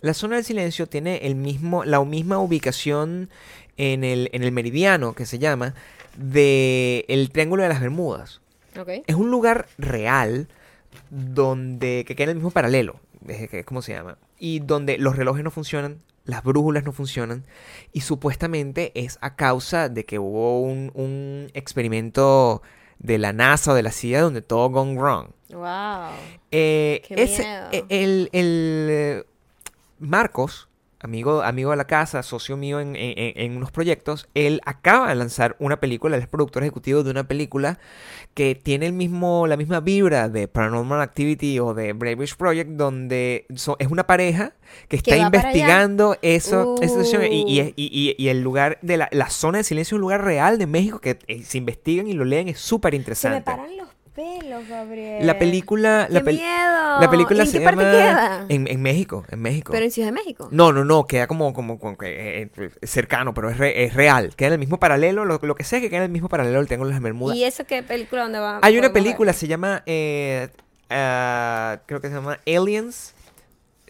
[0.01, 3.29] La Zona del Silencio tiene el mismo, la misma ubicación
[3.77, 5.73] en el, en el meridiano que se llama
[6.17, 8.41] de el Triángulo de las Bermudas.
[9.07, 10.47] Es un lugar real
[11.09, 14.17] donde que queda en el mismo paralelo, es ¿cómo se llama?
[14.39, 17.45] Y donde los relojes no funcionan, las brújulas no funcionan
[17.91, 22.61] y supuestamente es a causa de que hubo un, un experimento
[22.99, 25.27] de la NASA o de la CIA donde todo gone wrong.
[25.49, 26.11] Wow.
[26.51, 27.67] Eh, Qué ese- miedo.
[27.71, 29.23] eh, el, el, eh,
[29.99, 30.69] Marcos,
[31.03, 35.55] amigo, amigo de la casa, socio mío en, en- unos proyectos, él acaba de lanzar
[35.59, 37.77] una película, él es productor ejecutivo de una película
[38.33, 42.71] que tiene el mismo, la misma vibra de Paranormal Activity o de Brave Witch Project,
[42.71, 44.53] donde so- es una pareja
[44.87, 47.73] que está investigando eso, esa situación y, y- Uh.
[47.75, 50.57] y- y- y el lugar de la, la zona de silencio es un lugar real
[50.57, 53.41] de México que eh, se investigan y lo leen, es súper Se me interesante.
[53.43, 55.25] paran los pelos, Gabriel.
[55.25, 56.99] La película, la, ¡Qué miedo!
[57.01, 58.45] la película ¿En se qué parte queda?
[58.49, 59.71] En, en México, en México.
[59.71, 60.47] Pero en Ciudad de México.
[60.51, 64.35] No, no, no, queda como, como, eh, eh, cercano, pero es, re- es real.
[64.35, 66.63] Queda en el mismo paralelo, lo, lo que sea que queda en el mismo paralelo
[66.63, 67.35] de las Bermudas.
[67.37, 68.59] ¿Y eso qué película dónde va?
[68.61, 68.93] Hay una ver?
[68.93, 70.49] película, se llama, eh,
[70.89, 73.13] ah, creo que se llama Aliens,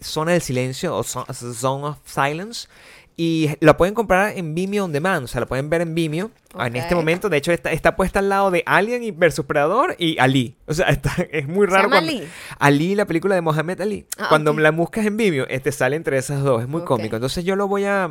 [0.00, 2.68] Zona del Silencio o Zo- Zone of Silence.
[3.16, 6.32] Y la pueden comprar en Vimeo On Demand, o sea, la pueden ver en Vimeo
[6.58, 7.28] en este momento.
[7.28, 10.56] De hecho, está, está puesta al lado de Alien y versus Predador y Ali.
[10.66, 11.84] O sea, está- es muy ¿Se raro.
[11.88, 12.28] llama cuando- Ali?
[12.58, 14.06] Ali, la película de Mohamed Ali.
[14.18, 16.62] Ah, Cuando la buscas en Vimeo, este sale entre esas dos.
[16.62, 17.14] Es muy cómico.
[17.14, 18.10] Entonces yo lo voy a...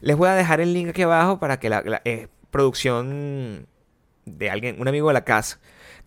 [0.00, 3.66] Les voy a dejar el link aquí abajo para que la, la- eh, producción
[4.24, 5.60] de alguien, un amigo de la casa.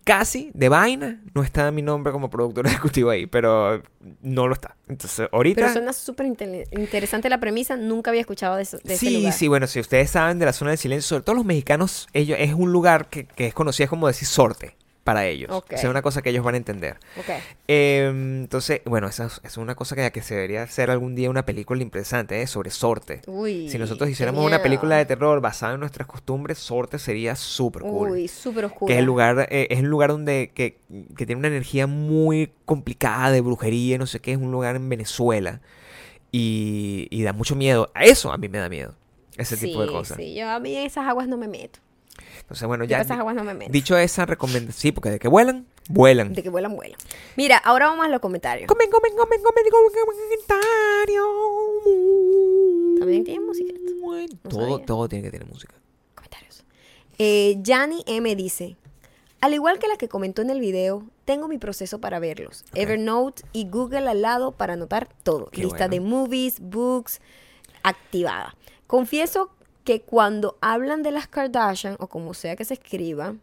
[0.08, 3.82] Casi, de vaina, no está mi nombre como productor ejecutivo ahí, pero
[4.22, 4.74] no lo está.
[4.88, 5.60] Entonces, ahorita...
[5.60, 7.76] Pero suena súper interesante la premisa.
[7.76, 9.32] Nunca había escuchado de, eso- de ese Sí, lugar.
[9.34, 12.38] sí, bueno, si ustedes saben de la zona del silencio, sobre todo los mexicanos, ellos
[12.40, 14.77] es un lugar que, que es conocido como decir sorte
[15.08, 15.50] para ellos.
[15.50, 15.72] Ok.
[15.74, 16.98] O sea, una cosa que ellos van a entender.
[17.18, 17.30] Ok.
[17.66, 21.30] Eh, entonces, bueno, esa es, es una cosa que, que se debería hacer algún día
[21.30, 22.46] una película interesante, ¿eh?
[22.46, 23.22] Sobre sorte.
[23.26, 23.70] Uy.
[23.70, 28.10] Si nosotros hiciéramos una película de terror basada en nuestras costumbres, sorte sería súper cool.
[28.10, 28.86] Uy, súper oscuro.
[28.86, 30.78] que es el lugar, eh, es un lugar donde que,
[31.16, 34.88] que tiene una energía muy complicada de brujería, no sé qué, es un lugar en
[34.90, 35.62] Venezuela.
[36.30, 37.90] Y, y da mucho miedo.
[37.94, 38.94] A Eso a mí me da miedo.
[39.38, 40.16] Ese tipo de Sí, cosas.
[40.18, 41.78] Sí, yo a mí en esas aguas no me meto.
[42.40, 43.70] Entonces, bueno, ya aguas no me meto.
[43.72, 46.32] dicho esa recomendación, sí, porque de que vuelan, vuelan.
[46.32, 46.98] De que vuelan, vuelan.
[47.36, 48.66] Mira, ahora vamos a los comentarios.
[48.68, 51.24] Comen, comen, comen, comen, comen, comentario.
[52.98, 53.72] También tiene música.
[54.44, 54.86] No todo, sabía.
[54.86, 55.74] todo tiene que tener música.
[56.14, 56.64] Comentarios.
[57.18, 58.76] Eh, Yanni M dice:
[59.40, 62.64] Al igual que la que comentó en el video, tengo mi proceso para verlos.
[62.74, 65.46] Evernote y Google al lado para anotar todo.
[65.50, 65.90] Qué Lista bueno.
[65.90, 67.20] de movies, books,
[67.82, 68.56] activada.
[68.86, 69.50] Confieso
[69.88, 73.34] que cuando hablan de las Kardashian, o como sea que se escriba,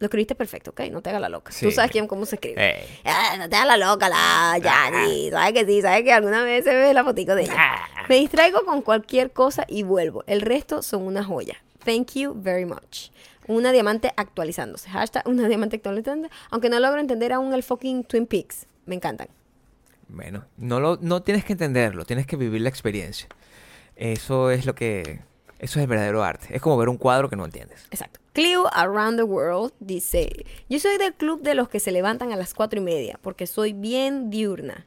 [0.00, 0.80] lo escribiste perfecto, ¿ok?
[0.90, 1.52] No te hagas la loca.
[1.60, 2.88] Tú sabes quién, cómo se escribe.
[3.04, 5.30] Ah, no te hagas la loca, la Yanni.
[5.30, 7.76] Sabes que sí, sabes que alguna vez se ve la fotico de ella.
[8.08, 10.24] Me distraigo con cualquier cosa y vuelvo.
[10.26, 11.62] El resto son una joya.
[11.84, 13.10] Thank you very much.
[13.46, 14.90] Una diamante actualizándose.
[14.90, 16.34] Hashtag una diamante actualizándose.
[16.50, 18.66] Aunque no logro entender aún el fucking Twin Peaks.
[18.86, 19.28] Me encantan.
[20.08, 23.28] Bueno, no, lo, no tienes que entenderlo, tienes que vivir la experiencia.
[23.94, 25.20] Eso es lo que...
[25.62, 26.48] Eso es el verdadero arte.
[26.54, 27.86] Es como ver un cuadro que no entiendes.
[27.90, 28.20] Exacto.
[28.34, 32.36] Clio Around the World dice: Yo soy del club de los que se levantan a
[32.36, 34.86] las cuatro y media porque soy bien diurna.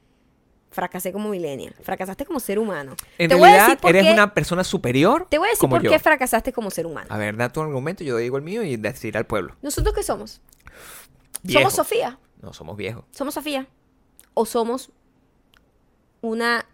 [0.72, 1.74] Fracasé como millennial.
[1.82, 2.96] Fracasaste como ser humano.
[3.18, 5.82] En Te voy a realidad, eres qué- una persona superior Te voy a decir por
[5.82, 5.90] yo.
[5.90, 7.08] qué fracasaste como ser humano.
[7.10, 9.56] A ver, da tu argumento, yo digo el mío y decir al pueblo.
[9.62, 10.42] ¿Nosotros qué somos?
[11.44, 11.62] Viejo.
[11.62, 12.20] Somos Sofía.
[12.42, 13.06] No, somos viejos.
[13.12, 13.68] ¿Somos Sofía?
[14.34, 14.92] ¿O somos
[16.20, 16.66] una,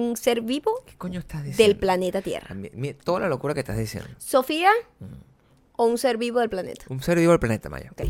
[0.00, 1.62] un ser vivo ¿Qué coño estás diciendo?
[1.72, 2.54] del planeta Tierra?
[2.54, 4.08] Mi- toda la locura que estás diciendo.
[4.18, 4.70] ¿Sofía
[5.76, 6.84] o un ser vivo del planeta?
[6.88, 7.90] Un ser vivo del planeta, Maya.
[7.92, 8.02] Ok.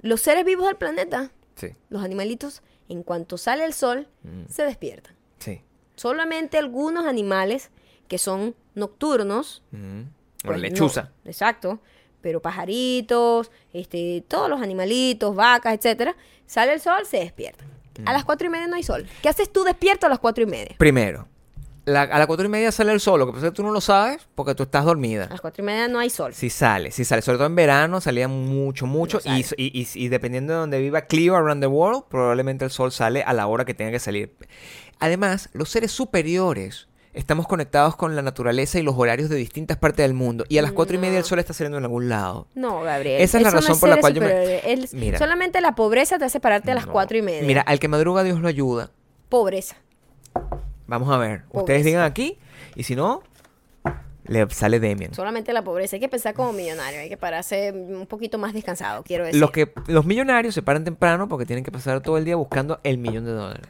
[0.00, 4.44] Los seres vivos del planeta, Sí, los animalitos, en cuanto sale el sol, Mm.
[4.48, 5.14] se despiertan.
[5.38, 5.62] sí.
[5.94, 7.70] Solamente algunos animales
[8.08, 9.62] que son nocturnos.
[9.70, 10.02] Mm.
[10.42, 10.62] pues no.
[10.62, 11.12] lechuza.
[11.24, 11.80] exacto.
[12.20, 16.16] Pero pajaritos, este, todos los animalitos, vacas, etcétera,
[16.46, 17.68] sale el sol, se despiertan.
[18.00, 18.08] Mm.
[18.08, 19.06] A las cuatro y media no hay sol.
[19.22, 20.74] ¿Qué haces tú despierto a las cuatro y media?
[20.78, 21.28] Primero,
[21.84, 23.18] la- a las cuatro y media sale el sol.
[23.18, 25.24] Lo que pasa es que tú no lo sabes porque tú estás dormida.
[25.24, 26.32] A las cuatro y media no hay sol.
[26.32, 29.20] Si sale, si sale, sobre todo en verano salía mucho, mucho.
[29.24, 29.56] No y, sale.
[29.62, 33.22] y, y- y dependiendo de donde viva Clio around the world, probablemente el sol sale
[33.24, 34.34] a la hora que tenga que salir.
[35.00, 40.04] Además, los seres superiores estamos conectados con la naturaleza y los horarios de distintas partes
[40.04, 40.44] del mundo.
[40.48, 42.46] Y a las cuatro y media el sol está saliendo en algún lado.
[42.54, 43.20] No, Gabriel.
[43.20, 44.58] Esa es la no razón por la cual yo me-.
[44.72, 45.18] El- Mira.
[45.18, 46.92] Solamente la pobreza te hace pararte a las No.
[46.92, 47.42] cuatro y media.
[47.46, 48.90] Mira, al que madruga Dios lo ayuda.
[49.28, 49.76] Pobreza.
[50.86, 51.42] Vamos a ver.
[51.50, 52.38] Ustedes digan aquí.
[52.74, 53.22] Y si no,
[54.24, 55.12] le sale Demian.
[55.14, 55.96] Solamente la pobreza.
[55.96, 57.00] Hay que pensar como millonario.
[57.00, 59.40] Hay que pararse un poquito más descansado, quiero decir.
[59.40, 62.80] Los, que, los millonarios se paran temprano porque tienen que pasar todo el día buscando
[62.84, 63.66] el millón de dólares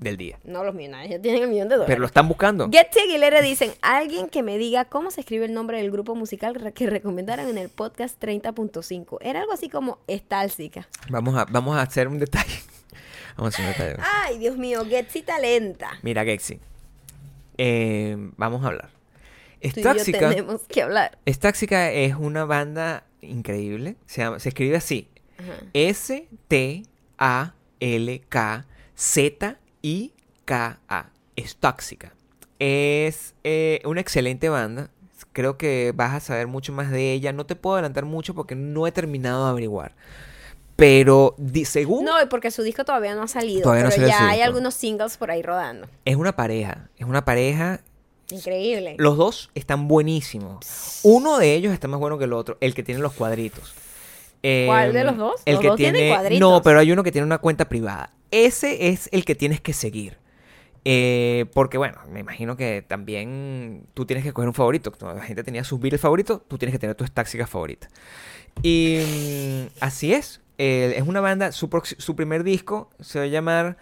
[0.00, 0.38] del día.
[0.44, 1.88] No, los millonarios ya tienen el millón de dólares.
[1.92, 2.68] Pero lo están buscando.
[2.70, 6.72] Getty Aguilera dicen, alguien que me diga cómo se escribe el nombre del grupo musical
[6.74, 9.18] que recomendaron en el podcast 30.5.
[9.20, 10.88] Era algo así como Estálsica.
[11.10, 12.60] Vamos a, vamos a hacer un detalle.
[13.36, 14.08] Vamos a hacer un detalle.
[14.24, 15.90] Ay, Dios mío, Getty Talenta.
[16.02, 16.58] Mira, Gexi.
[17.58, 18.90] eh, vamos a hablar.
[19.60, 21.18] Estáxica, tenemos que hablar.
[21.26, 23.96] Estáxica es una banda increíble.
[24.06, 25.08] Se, llama- se escribe así.
[29.82, 30.10] Ajá.
[30.46, 31.10] S-T-A-L-K-Z-I-K-A.
[31.36, 32.12] Estáxica.
[32.58, 34.90] Es eh, una excelente banda.
[35.32, 37.32] Creo que vas a saber mucho más de ella.
[37.32, 39.94] No te puedo adelantar mucho porque no he terminado de averiguar.
[40.76, 43.62] Pero según No, porque su disco todavía no ha salido.
[43.62, 45.86] Todavía no pero ya hay algunos singles por ahí rodando.
[46.04, 46.88] es una pareja.
[46.96, 47.80] Es una pareja
[48.30, 48.94] Increíble.
[48.98, 51.00] Los dos están buenísimos.
[51.02, 53.74] Uno de ellos está más bueno que el otro, el que tiene los cuadritos.
[54.42, 55.42] Eh, ¿Cuál de los dos?
[55.44, 56.08] El Los que dos tiene.
[56.08, 56.40] cuadritos.
[56.40, 58.12] No, pero hay uno que tiene una cuenta privada.
[58.30, 60.18] Ese es el que tienes que seguir.
[60.84, 64.92] Eh, porque bueno, me imagino que también tú tienes que escoger un favorito.
[65.00, 67.90] La gente tenía sus Beatles favoritos, tú tienes que tener tus táxicas favoritas.
[68.62, 70.40] Y mm, así es.
[70.58, 73.78] Eh, es una banda, su, su primer disco se va a llamar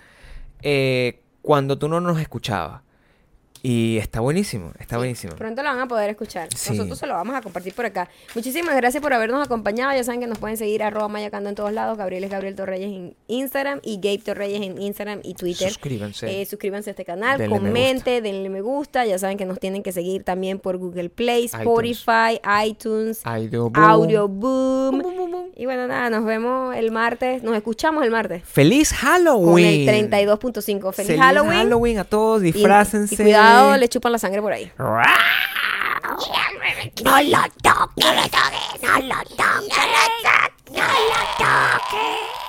[0.63, 2.83] eh, Cuando tú no nos escuchabas.
[3.63, 5.35] Y está buenísimo, está buenísimo.
[5.37, 6.49] Pronto lo van a poder escuchar.
[6.55, 6.71] Sí.
[6.73, 8.09] Nosotros se lo vamos a compartir por acá.
[8.35, 9.93] Muchísimas gracias por habernos acompañado.
[9.95, 11.99] Ya saben que nos pueden seguir arroba mayacando en todos lados.
[11.99, 15.69] Gabriel es Gabriel Torreyes en Instagram y Gabe Torreyes en Instagram y Twitter.
[15.69, 16.41] Suscríbanse.
[16.41, 19.05] Eh, suscríbanse a este canal, Denle me comente, denle me gusta.
[19.07, 21.47] Ya saben que nos tienen que seguir también por Google Play.
[21.47, 23.85] Spotify, iTunes, Audio Boom.
[23.85, 24.91] Audio Boom.
[24.91, 25.45] Boom, boom, boom, boom.
[25.57, 27.43] Y bueno, nada, nos vemos el martes.
[27.43, 28.43] Nos escuchamos el martes.
[28.45, 29.89] ¡Feliz Con Halloween!
[29.89, 30.93] el 32.5.
[30.93, 31.99] Feliz, Halloween.
[31.99, 33.15] a todos, Y- disfrácense.
[33.15, 33.48] Y, cuidado,
[33.79, 34.71] le chupan la sangre por ahí.
[37.05, 39.79] No lo toques, no lo toques, no lo toques,
[40.71, 42.48] no lo toques.